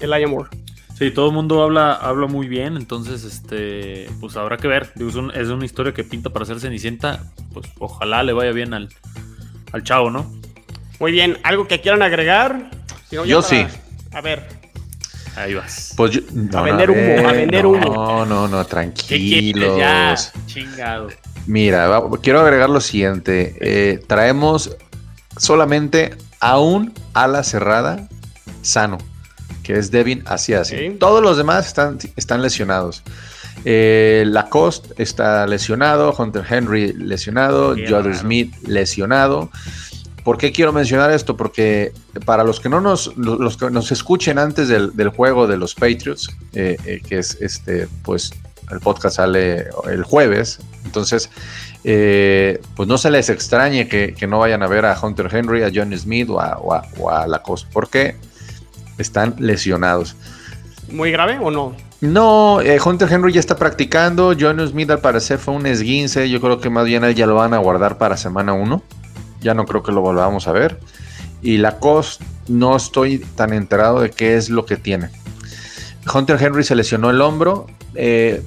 Elijah 0.00 0.28
Moore. 0.28 0.50
Sí, 0.96 1.10
todo 1.10 1.26
el 1.26 1.32
mundo 1.32 1.60
habla, 1.60 1.94
habla 1.94 2.28
muy 2.28 2.46
bien, 2.46 2.76
entonces 2.76 3.24
este, 3.24 4.08
pues 4.20 4.36
habrá 4.36 4.58
que 4.58 4.68
ver. 4.68 4.92
Es, 4.94 5.16
es, 5.34 5.48
una 5.48 5.64
historia 5.64 5.92
que 5.92 6.04
pinta 6.04 6.30
para 6.30 6.44
ser 6.44 6.60
Cenicienta, 6.60 7.32
pues 7.52 7.66
ojalá 7.80 8.22
le 8.22 8.32
vaya 8.32 8.52
bien 8.52 8.74
al, 8.74 8.88
al 9.72 9.82
chavo, 9.82 10.10
¿no? 10.10 10.32
Muy 11.00 11.10
bien, 11.10 11.38
¿algo 11.42 11.66
que 11.66 11.80
quieran 11.80 12.02
agregar? 12.02 12.70
Yo 13.10 13.42
sí. 13.42 13.66
A 14.12 14.20
ver. 14.20 14.63
Ahí 15.36 15.54
vas. 15.54 15.94
Pues 15.96 16.20
a 16.52 16.62
vender 16.62 16.90
humo, 16.90 17.28
a 17.28 17.32
vender 17.32 17.66
humo. 17.66 17.94
No, 17.94 18.26
no, 18.26 18.48
no, 18.48 18.64
tranquilos. 18.64 19.78
Ya, 19.78 20.14
chingado. 20.46 21.08
Mira, 21.46 22.00
quiero 22.22 22.40
agregar 22.40 22.70
lo 22.70 22.80
siguiente. 22.80 23.56
Eh, 23.60 24.02
traemos 24.06 24.76
solamente 25.36 26.16
a 26.40 26.58
un 26.58 26.92
ala 27.12 27.42
cerrada 27.42 28.08
sano, 28.62 28.98
que 29.62 29.74
es 29.78 29.90
Devin 29.90 30.22
así 30.26 30.54
así. 30.54 30.96
Todos 30.98 31.22
los 31.22 31.36
demás 31.36 31.66
están, 31.66 31.98
están 32.16 32.42
lesionados. 32.42 33.02
Eh, 33.64 34.24
Lacoste 34.26 35.02
está 35.02 35.46
lesionado, 35.46 36.14
Hunter 36.16 36.44
Henry 36.48 36.92
lesionado, 36.92 37.74
Jordan 37.88 38.14
Smith 38.14 38.54
lesionado. 38.66 39.50
¿Por 40.24 40.38
qué 40.38 40.52
quiero 40.52 40.72
mencionar 40.72 41.10
esto? 41.10 41.36
Porque 41.36 41.92
para 42.24 42.44
los 42.44 42.58
que 42.58 42.70
no 42.70 42.80
nos, 42.80 43.14
los 43.18 43.58
que 43.58 43.70
nos 43.70 43.92
escuchen 43.92 44.38
antes 44.38 44.68
del, 44.68 45.08
juego 45.10 45.46
de 45.46 45.58
los 45.58 45.74
Patriots, 45.74 46.34
eh, 46.54 46.78
eh, 46.86 47.02
que 47.06 47.18
es 47.18 47.36
este, 47.42 47.86
pues 48.02 48.32
el 48.70 48.80
podcast 48.80 49.16
sale 49.16 49.66
el 49.90 50.02
jueves, 50.02 50.60
entonces, 50.86 51.28
eh, 51.84 52.58
pues 52.74 52.88
no 52.88 52.96
se 52.96 53.10
les 53.10 53.28
extrañe 53.28 53.86
que, 53.86 54.26
no 54.26 54.38
vayan 54.38 54.62
a 54.62 54.66
ver 54.66 54.86
a 54.86 54.98
Hunter 54.98 55.28
Henry, 55.30 55.62
a 55.62 55.70
John 55.72 55.96
Smith 55.96 56.30
o 56.30 56.40
a, 56.40 56.58
o 56.98 57.10
a, 57.10 57.26
Lacoste, 57.26 57.68
porque 57.70 58.16
están 58.96 59.36
lesionados. 59.38 60.16
¿Muy 60.90 61.12
grave 61.12 61.38
o 61.38 61.50
no? 61.50 61.76
No, 62.00 62.60
Hunter 62.82 63.12
Henry 63.12 63.34
ya 63.34 63.40
está 63.40 63.56
practicando, 63.56 64.34
John 64.38 64.66
Smith 64.66 64.90
al 64.90 65.00
parecer 65.00 65.38
fue 65.38 65.52
un 65.52 65.66
esguince, 65.66 66.30
yo 66.30 66.40
creo 66.40 66.60
que 66.60 66.70
más 66.70 66.86
bien 66.86 67.04
él 67.04 67.14
ya 67.14 67.26
lo 67.26 67.34
van 67.34 67.52
a 67.52 67.58
guardar 67.58 67.98
para 67.98 68.16
semana 68.16 68.54
1 68.54 68.82
ya 69.44 69.54
no 69.54 69.66
creo 69.66 69.82
que 69.82 69.92
lo 69.92 70.00
volvamos 70.00 70.48
a 70.48 70.52
ver. 70.52 70.80
Y 71.42 71.58
la 71.58 71.78
COS 71.78 72.18
no 72.48 72.74
estoy 72.74 73.18
tan 73.18 73.52
enterado 73.52 74.00
de 74.00 74.10
qué 74.10 74.36
es 74.36 74.48
lo 74.48 74.64
que 74.64 74.76
tiene. 74.76 75.10
Hunter 76.12 76.42
Henry 76.42 76.64
se 76.64 76.74
lesionó 76.74 77.10
el 77.10 77.20
hombro. 77.20 77.66
Eh, 77.94 78.42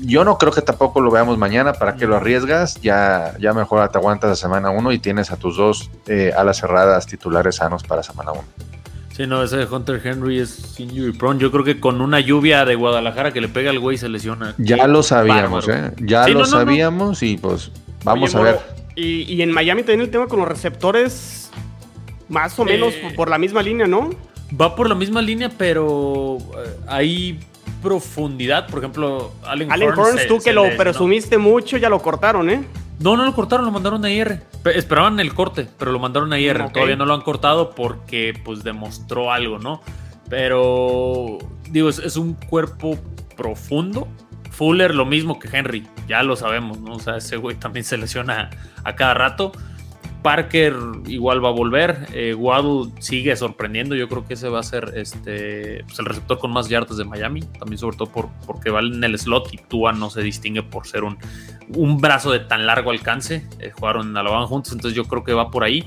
yo 0.00 0.24
no 0.24 0.38
creo 0.38 0.52
que 0.52 0.62
tampoco 0.62 1.00
lo 1.00 1.10
veamos 1.10 1.38
mañana. 1.38 1.74
¿Para 1.74 1.94
qué 1.96 2.06
lo 2.06 2.16
arriesgas? 2.16 2.80
Ya, 2.80 3.34
ya 3.38 3.52
mejor 3.52 3.86
te 3.90 3.98
aguantas 3.98 4.30
la 4.30 4.36
semana 4.36 4.70
1 4.70 4.92
y 4.92 4.98
tienes 4.98 5.30
a 5.30 5.36
tus 5.36 5.56
dos 5.56 5.90
eh, 6.06 6.32
alas 6.36 6.58
cerradas 6.58 7.06
titulares 7.06 7.56
sanos 7.56 7.82
para 7.82 8.02
semana 8.02 8.32
1. 8.32 8.42
Sí, 9.14 9.26
no, 9.26 9.42
ese 9.42 9.66
Hunter 9.66 10.00
Henry 10.02 10.38
es 10.38 10.80
injury 10.80 11.12
prone. 11.12 11.38
Yo 11.38 11.52
creo 11.52 11.64
que 11.64 11.78
con 11.78 12.00
una 12.00 12.20
lluvia 12.20 12.64
de 12.64 12.74
Guadalajara 12.74 13.32
que 13.32 13.42
le 13.42 13.48
pega 13.48 13.70
al 13.70 13.78
güey 13.78 13.98
se 13.98 14.08
lesiona. 14.08 14.54
Ya 14.56 14.86
lo 14.86 15.02
sabíamos, 15.02 15.68
¿eh? 15.68 15.92
Ya 15.98 16.26
lo 16.28 16.46
sabíamos 16.46 17.22
y 17.22 17.36
pues 17.36 17.70
vamos 18.04 18.34
a 18.34 18.40
ver. 18.40 18.81
Y, 18.94 19.40
en 19.40 19.52
Miami 19.52 19.82
también 19.82 20.02
el 20.02 20.10
tema 20.10 20.26
con 20.26 20.40
los 20.40 20.48
receptores, 20.48 21.50
más 22.28 22.58
o 22.58 22.64
menos 22.64 22.94
eh, 22.94 23.12
por 23.16 23.30
la 23.30 23.38
misma 23.38 23.62
línea, 23.62 23.86
¿no? 23.86 24.10
Va 24.60 24.76
por 24.76 24.88
la 24.88 24.94
misma 24.94 25.22
línea, 25.22 25.50
pero 25.56 26.38
eh, 26.38 26.76
hay 26.86 27.40
profundidad. 27.80 28.68
Por 28.68 28.80
ejemplo, 28.80 29.32
Allen, 29.44 29.72
Allen 29.72 29.90
tú 30.28 30.38
que 30.38 30.52
lo 30.52 30.76
presumiste 30.76 31.38
mucho, 31.38 31.78
ya 31.78 31.88
lo 31.88 32.00
cortaron, 32.00 32.50
¿eh? 32.50 32.64
No, 33.00 33.16
no 33.16 33.24
lo 33.24 33.34
cortaron, 33.34 33.64
lo 33.64 33.72
mandaron 33.72 34.04
a 34.04 34.10
IR. 34.10 34.42
Esperaban 34.66 35.18
el 35.18 35.34
corte, 35.34 35.66
pero 35.78 35.90
lo 35.90 35.98
mandaron 35.98 36.32
a 36.32 36.38
IR. 36.38 36.70
Todavía 36.70 36.96
no 36.96 37.06
lo 37.06 37.14
han 37.14 37.22
cortado 37.22 37.70
porque 37.70 38.38
pues 38.44 38.62
demostró 38.62 39.32
algo, 39.32 39.58
¿no? 39.58 39.82
Pero 40.28 41.38
digo, 41.70 41.88
es 41.88 42.16
un 42.16 42.34
cuerpo 42.34 42.98
profundo 43.36 44.06
Fuller 44.62 44.94
lo 44.94 45.04
mismo 45.04 45.40
que 45.40 45.48
Henry, 45.52 45.84
ya 46.06 46.22
lo 46.22 46.36
sabemos, 46.36 46.78
¿no? 46.78 46.92
O 46.92 47.00
sea, 47.00 47.16
ese 47.16 47.36
güey 47.36 47.56
también 47.56 47.82
se 47.82 47.98
lesiona 47.98 48.48
a 48.84 48.94
cada 48.94 49.12
rato. 49.12 49.50
Parker 50.22 50.76
igual 51.08 51.44
va 51.44 51.48
a 51.48 51.52
volver. 51.52 52.06
Eh, 52.12 52.32
Waddle 52.32 52.92
sigue 53.00 53.34
sorprendiendo. 53.34 53.96
Yo 53.96 54.08
creo 54.08 54.24
que 54.24 54.34
ese 54.34 54.48
va 54.48 54.60
a 54.60 54.62
ser 54.62 54.92
este, 54.94 55.82
pues 55.84 55.98
el 55.98 56.04
receptor 56.04 56.38
con 56.38 56.52
más 56.52 56.68
yardas 56.68 56.96
de 56.96 57.04
Miami. 57.04 57.40
También, 57.58 57.76
sobre 57.76 57.96
todo 57.96 58.12
por, 58.12 58.28
porque 58.46 58.70
va 58.70 58.78
en 58.78 59.02
el 59.02 59.18
slot 59.18 59.52
y 59.52 59.56
Tua 59.56 59.90
no 59.94 60.10
se 60.10 60.22
distingue 60.22 60.62
por 60.62 60.86
ser 60.86 61.02
un, 61.02 61.18
un 61.74 62.00
brazo 62.00 62.30
de 62.30 62.38
tan 62.38 62.64
largo 62.64 62.92
alcance. 62.92 63.44
Eh, 63.58 63.72
jugaron 63.72 64.10
en 64.10 64.16
Alabama 64.16 64.46
juntos, 64.46 64.72
entonces 64.74 64.96
yo 64.96 65.06
creo 65.06 65.24
que 65.24 65.32
va 65.32 65.50
por 65.50 65.64
ahí. 65.64 65.84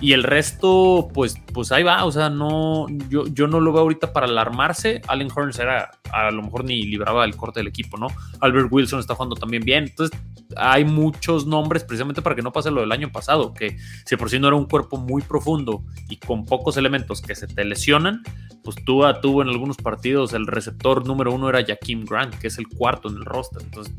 Y 0.00 0.12
el 0.12 0.22
resto, 0.22 1.08
pues, 1.14 1.36
pues 1.54 1.72
ahí 1.72 1.82
va. 1.82 2.04
O 2.04 2.12
sea, 2.12 2.28
no, 2.28 2.86
yo, 3.08 3.26
yo 3.28 3.46
no 3.46 3.60
lo 3.60 3.72
veo 3.72 3.82
ahorita 3.82 4.12
para 4.12 4.26
alarmarse. 4.26 5.00
Allen 5.08 5.28
Horns 5.34 5.58
era, 5.58 5.90
a 6.12 6.30
lo 6.30 6.42
mejor 6.42 6.64
ni 6.64 6.84
libraba 6.84 7.24
el 7.24 7.34
corte 7.34 7.60
del 7.60 7.68
equipo, 7.68 7.96
¿no? 7.96 8.08
Albert 8.40 8.68
Wilson 8.70 9.00
está 9.00 9.14
jugando 9.14 9.36
también 9.36 9.64
bien. 9.64 9.84
Entonces, 9.84 10.18
hay 10.56 10.84
muchos 10.84 11.46
nombres 11.46 11.84
precisamente 11.84 12.22
para 12.22 12.36
que 12.36 12.42
no 12.42 12.52
pase 12.52 12.70
lo 12.70 12.82
del 12.82 12.92
año 12.92 13.10
pasado, 13.10 13.52
que 13.52 13.76
si 14.04 14.16
por 14.16 14.30
sí 14.30 14.38
no 14.38 14.48
era 14.48 14.56
un 14.56 14.66
cuerpo 14.66 14.96
muy 14.96 15.22
profundo 15.22 15.82
y 16.08 16.16
con 16.16 16.44
pocos 16.44 16.76
elementos 16.76 17.20
que 17.20 17.34
se 17.34 17.46
te 17.46 17.64
lesionan, 17.64 18.22
pues 18.62 18.76
tú 18.84 19.02
tuvo 19.22 19.42
en 19.42 19.48
algunos 19.48 19.76
partidos 19.76 20.32
el 20.32 20.46
receptor 20.46 21.06
número 21.06 21.32
uno 21.32 21.48
era 21.48 21.64
Jaquim 21.64 22.04
Grant, 22.04 22.34
que 22.34 22.48
es 22.48 22.58
el 22.58 22.68
cuarto 22.68 23.08
en 23.08 23.16
el 23.16 23.24
roster. 23.24 23.62
Entonces, 23.62 23.94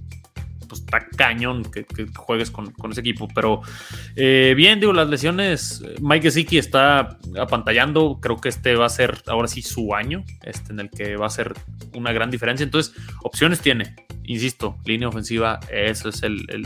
pues 0.67 0.81
está 0.81 1.07
cañón 1.15 1.63
que, 1.63 1.85
juegues 2.15 2.51
con, 2.51 2.73
ese 2.91 3.01
equipo. 3.01 3.27
Pero 3.33 3.61
eh, 4.15 4.53
bien, 4.55 4.79
digo, 4.79 4.93
las 4.93 5.09
lesiones, 5.09 5.83
Mike 6.01 6.23
Gesicki 6.23 6.57
está 6.57 7.17
apantallando, 7.39 8.19
creo 8.21 8.37
que 8.37 8.49
este 8.49 8.75
va 8.75 8.85
a 8.85 8.89
ser 8.89 9.21
ahora 9.27 9.47
sí 9.47 9.61
su 9.61 9.93
año, 9.93 10.23
este 10.43 10.73
en 10.73 10.79
el 10.79 10.89
que 10.89 11.15
va 11.15 11.27
a 11.27 11.29
ser 11.29 11.53
una 11.93 12.11
gran 12.11 12.29
diferencia. 12.29 12.63
Entonces, 12.63 12.95
opciones 13.23 13.61
tiene, 13.61 13.95
insisto, 14.23 14.77
línea 14.85 15.07
ofensiva, 15.07 15.59
esa 15.71 16.09
es 16.09 16.21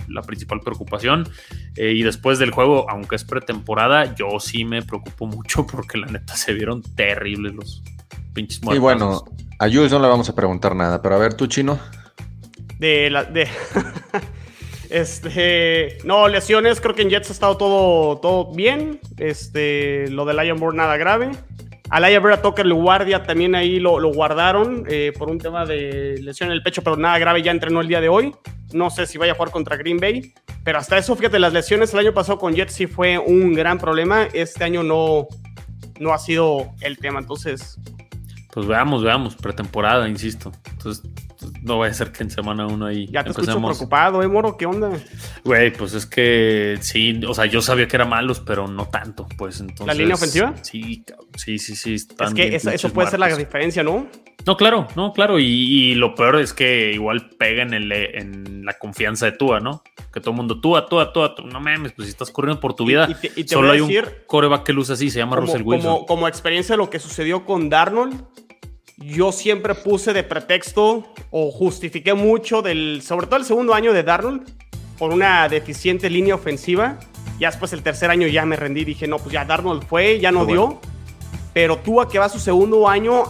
la 0.08 0.22
principal 0.24 0.62
preocupación. 0.62 1.28
Eh, 1.76 1.94
y 1.94 2.04
después 2.04 2.40
del 2.40 2.52
juego, 2.52 2.90
aunque 2.90 3.16
es 3.16 3.24
pretemporada, 3.24 4.16
yo 4.16 4.40
sí 4.40 4.66
me 4.66 4.82
preocupo 4.82 5.28
mucho 5.28 5.66
porque 5.66 5.98
la 5.98 6.08
neta 6.08 6.36
se 6.36 6.54
vieron 6.54 6.82
terribles 6.82 7.54
los 7.54 7.84
pinches 8.34 8.62
muertos. 8.62 8.78
Y 8.78 8.82
bueno, 8.82 9.24
a 9.60 9.68
Jules 9.68 9.92
no 9.92 10.00
le 10.00 10.08
vamos 10.08 10.30
a 10.30 10.36
preguntar 10.36 10.76
nada, 10.76 11.02
pero 11.02 11.16
a 11.16 11.18
ver, 11.20 11.36
tú, 11.36 11.48
chino 11.48 11.80
de 12.82 13.10
la. 13.10 13.28
Este. 14.90 16.00
No, 16.04 16.28
lesiones. 16.28 16.82
Creo 16.82 16.94
que 16.94 17.04
en 17.04 17.10
Jets 17.10 17.30
ha 17.30 17.34
estado 17.34 17.56
todo, 17.56 18.18
todo 18.18 18.54
bien. 18.54 19.00
Este. 19.18 20.10
Lo 20.10 20.26
de 20.26 20.34
Lion 20.34 20.60
Board 20.60 20.76
nada 20.76 20.98
grave. 20.98 21.32
A 21.90 22.00
Laia 22.00 22.20
Vera 22.20 22.42
Tucker, 22.42 22.66
el 22.66 22.74
guardia, 22.74 23.24
también 23.24 23.54
ahí 23.54 23.78
lo, 23.78 24.00
lo 24.00 24.14
guardaron 24.14 24.86
eh, 24.88 25.12
por 25.18 25.30
un 25.30 25.38
tema 25.38 25.66
de 25.66 26.18
lesión 26.22 26.48
en 26.48 26.54
el 26.54 26.64
pecho, 26.64 26.82
pero 26.82 26.96
nada 26.96 27.20
grave, 27.20 27.42
ya 27.42 27.52
entrenó 27.52 27.82
el 27.82 27.90
día 27.90 28.00
de 28.00 28.08
hoy. 28.08 28.34
No 28.72 28.90
sé 28.90 29.06
si 29.06 29.18
vaya 29.18 29.34
a 29.34 29.36
jugar 29.36 29.52
contra 29.52 29.76
Green 29.76 29.98
Bay, 29.98 30.34
pero 30.64 30.80
hasta 30.80 30.98
eso, 30.98 31.18
fíjate, 31.18 31.38
las 31.38 31.52
lesiones 31.52 31.94
el 31.94 32.00
año 32.00 32.14
pasado 32.14 32.40
con 32.40 32.54
Jets 32.54 32.74
sí 32.74 32.88
fue 32.88 33.18
un 33.18 33.54
gran 33.54 33.78
problema. 33.78 34.24
Este 34.32 34.64
año 34.64 34.84
no, 34.84 35.28
no 36.00 36.14
ha 36.14 36.18
sido 36.18 36.72
el 36.80 36.98
tema, 36.98 37.20
entonces. 37.20 37.78
Pues 38.54 38.66
veamos, 38.66 39.04
veamos, 39.04 39.36
pretemporada, 39.36 40.08
insisto. 40.08 40.54
Entonces, 40.72 41.04
no 41.62 41.80
vaya 41.80 41.92
a 41.92 41.96
ser 41.96 42.12
que 42.12 42.24
en 42.24 42.30
semana 42.30 42.68
uno 42.68 42.86
ahí. 42.86 43.08
Ya 43.08 43.24
te 43.24 43.32
escucho 43.32 43.60
preocupado, 43.60 44.22
¿eh, 44.24 44.28
Moro? 44.28 44.58
¿Qué 44.58 44.66
onda? 44.66 44.92
Güey, 45.44 45.72
pues 45.74 45.94
es 45.94 46.06
que 46.06 46.78
sí, 46.82 47.20
o 47.28 47.34
sea, 47.34 47.46
yo 47.46 47.62
sabía 47.62 47.88
que 47.88 47.96
eran 47.96 48.10
malos, 48.10 48.40
pero 48.40 48.68
no 48.68 48.88
tanto, 48.88 49.28
pues 49.38 49.60
entonces. 49.60 49.88
¿La 49.88 49.94
línea 49.94 50.16
ofensiva? 50.16 50.54
Sí, 50.62 51.04
sí, 51.36 51.60
sí, 51.60 51.76
sí. 51.76 51.96
es 51.96 52.34
que 52.34 52.56
eso, 52.56 52.90
puede 52.94 53.10
ser 53.10 53.20
la 53.20 53.36
diferencia, 53.36 53.84
¿no? 53.84 54.08
No, 54.46 54.58
claro, 54.58 54.88
no, 54.96 55.14
claro. 55.14 55.40
Y, 55.40 55.94
lo 55.96 56.16
peor 56.16 56.40
es 56.40 56.54
que 56.54 56.92
igual 56.94 57.30
pega 57.38 57.64
en, 57.64 57.74
el, 57.74 57.92
en 57.92 58.66
la 58.66 58.74
confianza 58.78 59.26
de 59.28 59.34
Tua, 59.34 59.60
¿no? 59.60 59.84
Que 60.12 60.20
todo 60.20 60.32
el 60.32 60.38
mundo, 60.38 60.60
Tua, 60.60 60.88
Tua, 60.88 61.14
Tua, 61.14 61.36
no 61.46 61.60
mames, 61.60 61.94
pues 61.94 62.08
si 62.08 62.12
estás 62.12 62.32
corriendo 62.32 62.60
por 62.60 62.76
tu 62.76 62.86
vida, 62.86 63.08
solo 63.46 63.72
hay 63.72 63.82
un 63.82 63.92
coreback 64.26 64.64
que 64.64 64.74
luce 64.74 64.94
así, 64.94 65.10
se 65.10 65.20
llama 65.20 65.36
Russell 65.36 65.62
Wilson. 65.64 65.92
Como, 65.92 66.06
como 66.06 66.28
experiencia 66.28 66.74
de 66.74 66.78
lo 66.78 66.90
que 66.90 67.00
sucedió 67.00 67.46
con 67.46 67.70
Darnold, 67.70 68.24
yo 69.02 69.32
siempre 69.32 69.76
puse 69.76 70.14
de 70.14 70.24
pretexto 70.24 71.14
o 71.30 71.52
justifiqué 71.52 72.14
mucho 72.14 72.62
del, 72.62 73.02
sobre 73.04 73.28
todo 73.28 73.38
el 73.38 73.46
segundo 73.46 73.74
año 73.74 73.94
de 73.94 74.04
Darnold, 74.04 74.50
por 74.98 75.12
una 75.12 75.50
deficiente 75.50 76.10
línea 76.10 76.36
ofensiva. 76.36 77.00
Ya 77.40 77.50
después 77.50 77.74
el 77.74 77.82
tercer 77.82 78.12
año 78.12 78.28
ya 78.28 78.46
me 78.46 78.56
rendí, 78.56 78.86
dije, 78.86 79.08
no, 79.08 79.18
pues 79.18 79.34
ya 79.34 79.46
Darnold 79.46 79.84
fue, 79.86 80.20
ya 80.20 80.32
no 80.32 80.46
dio. 80.46 80.80
Pero 81.54 81.78
Tua 81.78 82.08
que 82.08 82.20
va 82.20 82.26
a 82.26 82.30
su 82.30 82.40
segundo 82.40 82.88
año, 82.88 83.24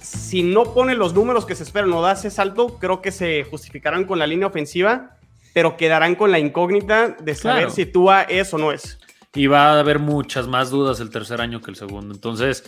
si 0.00 0.42
no 0.42 0.74
pone 0.74 0.94
los 0.94 1.14
números 1.14 1.46
que 1.46 1.54
se 1.54 1.62
esperan 1.62 1.92
o 1.92 2.02
da 2.02 2.12
ese 2.12 2.30
salto, 2.30 2.78
creo 2.78 3.00
que 3.00 3.10
se 3.10 3.44
justificarán 3.44 4.04
con 4.04 4.18
la 4.18 4.26
línea 4.26 4.46
ofensiva, 4.46 5.16
pero 5.54 5.76
quedarán 5.76 6.14
con 6.14 6.30
la 6.30 6.38
incógnita 6.38 7.08
de 7.08 7.34
saber 7.34 7.70
si 7.70 7.86
Tua 7.86 8.22
es 8.22 8.52
o 8.52 8.58
no 8.58 8.70
es. 8.70 8.98
Y 9.34 9.46
va 9.48 9.72
a 9.72 9.80
haber 9.80 9.98
muchas 9.98 10.46
más 10.46 10.70
dudas 10.70 11.00
el 11.00 11.10
tercer 11.10 11.40
año 11.40 11.60
que 11.60 11.70
el 11.70 11.76
segundo. 11.76 12.14
Entonces, 12.14 12.64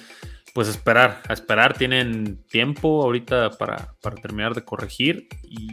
pues 0.58 0.66
esperar, 0.66 1.22
a 1.28 1.34
esperar. 1.34 1.78
Tienen 1.78 2.42
tiempo 2.48 3.04
ahorita 3.04 3.50
para, 3.50 3.94
terminar 4.20 4.56
de 4.56 4.64
corregir 4.64 5.28
y, 5.44 5.70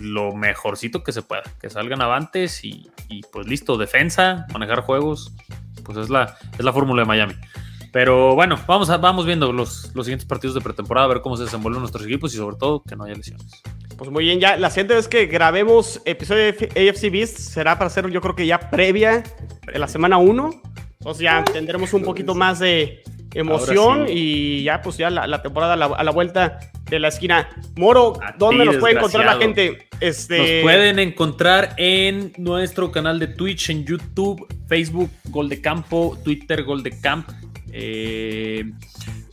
lo 0.00 0.34
mejorcito 0.34 1.04
que 1.04 1.12
se 1.12 1.22
pueda. 1.22 1.44
Que 1.60 1.70
salgan 1.70 2.02
avantes 2.02 2.64
y, 2.64 2.90
pues 3.30 3.46
listo, 3.46 3.76
defensa, 3.76 4.44
manejar 4.52 4.80
juegos. 4.80 5.32
Pues 5.84 5.98
es 5.98 6.10
la, 6.10 6.36
es 6.58 6.64
la 6.64 6.72
fórmula 6.72 7.02
de 7.02 7.06
Miami. 7.06 7.34
Pero 7.92 8.34
bueno, 8.34 8.58
vamos, 8.66 8.90
a, 8.90 8.96
vamos 8.96 9.24
viendo 9.24 9.52
los, 9.52 9.94
los 9.94 10.06
siguientes 10.06 10.26
partidos 10.26 10.56
de 10.56 10.62
pretemporada, 10.62 11.04
a 11.04 11.08
ver 11.10 11.20
cómo 11.20 11.36
se 11.36 11.44
desenvuelven 11.44 11.78
nuestros 11.78 12.04
equipos 12.04 12.34
y 12.34 12.38
sobre 12.38 12.56
todo 12.56 12.82
que 12.82 12.96
no 12.96 13.04
haya 13.04 13.14
lesiones. 13.14 13.62
Pues 13.96 14.10
muy 14.10 14.24
bien, 14.24 14.40
ya 14.40 14.56
la 14.56 14.70
siguiente 14.70 14.94
vez 14.94 15.06
que 15.06 15.26
grabemos 15.26 16.02
episodio 16.04 16.52
de 16.52 16.90
AFC 16.90 17.08
Beast 17.12 17.38
será 17.38 17.78
para 17.78 17.86
hacer 17.86 18.10
yo 18.10 18.20
creo 18.20 18.34
que 18.34 18.48
ya 18.48 18.68
previa 18.68 19.22
la 19.72 19.86
semana 19.86 20.18
1. 20.18 20.62
Entonces 20.98 21.22
ya 21.22 21.44
tendremos 21.44 21.92
un 21.92 22.02
poquito 22.02 22.34
más 22.34 22.58
de, 22.58 23.04
emoción 23.34 24.06
y 24.08 24.62
ya 24.62 24.82
pues 24.82 24.96
ya 24.96 25.10
la, 25.10 25.42
temporada 25.42 25.74
a 25.74 26.04
la, 26.04 26.10
vuelta 26.10 26.58
de 26.88 26.98
la 26.98 27.08
esquina. 27.08 27.48
Moro, 27.76 28.18
¿dónde 28.38 28.64
nos 28.64 28.76
puede 28.76 28.94
encontrar 28.96 29.26
la 29.26 29.36
gente? 29.36 29.88
Este... 30.00 30.38
Nos 30.38 30.62
pueden 30.62 30.98
encontrar 30.98 31.74
en 31.76 32.32
nuestro 32.38 32.90
canal 32.90 33.18
de 33.18 33.28
Twitch, 33.28 33.70
en 33.70 33.84
YouTube, 33.84 34.46
Facebook, 34.66 35.10
Gol 35.28 35.48
de 35.48 35.60
Campo, 35.60 36.16
Twitter, 36.24 36.64
Gol 36.64 36.82
de 36.82 36.98
Camp. 37.00 37.28
Eh, 37.70 38.64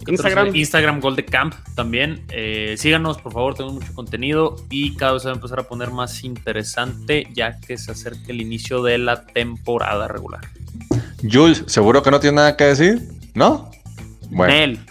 Instagram. 0.07 0.55
Instagram 0.55 0.99
Gol 0.99 1.15
de 1.15 1.25
Camp 1.25 1.53
también. 1.75 2.23
Eh, 2.29 2.75
síganos, 2.77 3.17
por 3.19 3.33
favor, 3.33 3.55
tenemos 3.55 3.75
mucho 3.75 3.93
contenido 3.93 4.55
y 4.69 4.95
cada 4.95 5.13
vez 5.13 5.25
va 5.25 5.31
a 5.31 5.35
empezar 5.35 5.59
a 5.59 5.63
poner 5.63 5.89
más 5.91 6.23
interesante 6.23 7.27
ya 7.33 7.59
que 7.59 7.77
se 7.77 7.91
acerca 7.91 8.25
el 8.27 8.41
inicio 8.41 8.83
de 8.83 8.97
la 8.97 9.25
temporada 9.25 10.07
regular. 10.07 10.41
Jules, 11.21 11.63
¿seguro 11.67 12.03
que 12.03 12.11
no 12.11 12.19
tiene 12.19 12.35
nada 12.35 12.57
que 12.57 12.65
decir? 12.65 13.01
¿No? 13.33 13.71
Bueno. 14.29 14.79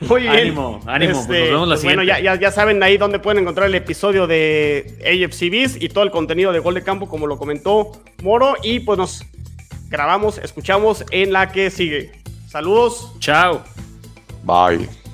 Muy 0.00 0.22
bien. 0.22 0.34
Ánimo, 0.34 0.80
ánimo. 0.86 1.12
Pues 1.12 1.22
este, 1.22 1.40
nos 1.40 1.50
vemos 1.50 1.68
la 1.68 1.74
pues 1.74 1.84
Bueno, 1.84 2.02
ya, 2.02 2.34
ya, 2.34 2.50
saben 2.50 2.82
ahí 2.82 2.98
dónde 2.98 3.18
pueden 3.18 3.42
encontrar 3.42 3.68
el 3.68 3.74
episodio 3.74 4.26
de 4.26 4.98
AFCBs 5.00 5.82
y 5.82 5.88
todo 5.88 6.04
el 6.04 6.10
contenido 6.10 6.52
de 6.52 6.58
Gol 6.58 6.74
de 6.74 6.82
Campo, 6.82 7.08
como 7.08 7.26
lo 7.26 7.38
comentó 7.38 7.92
Moro. 8.22 8.56
Y 8.62 8.80
pues 8.80 8.98
nos 8.98 9.24
grabamos, 9.88 10.38
escuchamos 10.38 11.04
en 11.10 11.32
la 11.32 11.50
que 11.50 11.70
sigue. 11.70 12.12
Saludos. 12.46 13.12
Chao. 13.20 13.62
Bye. 14.44 15.05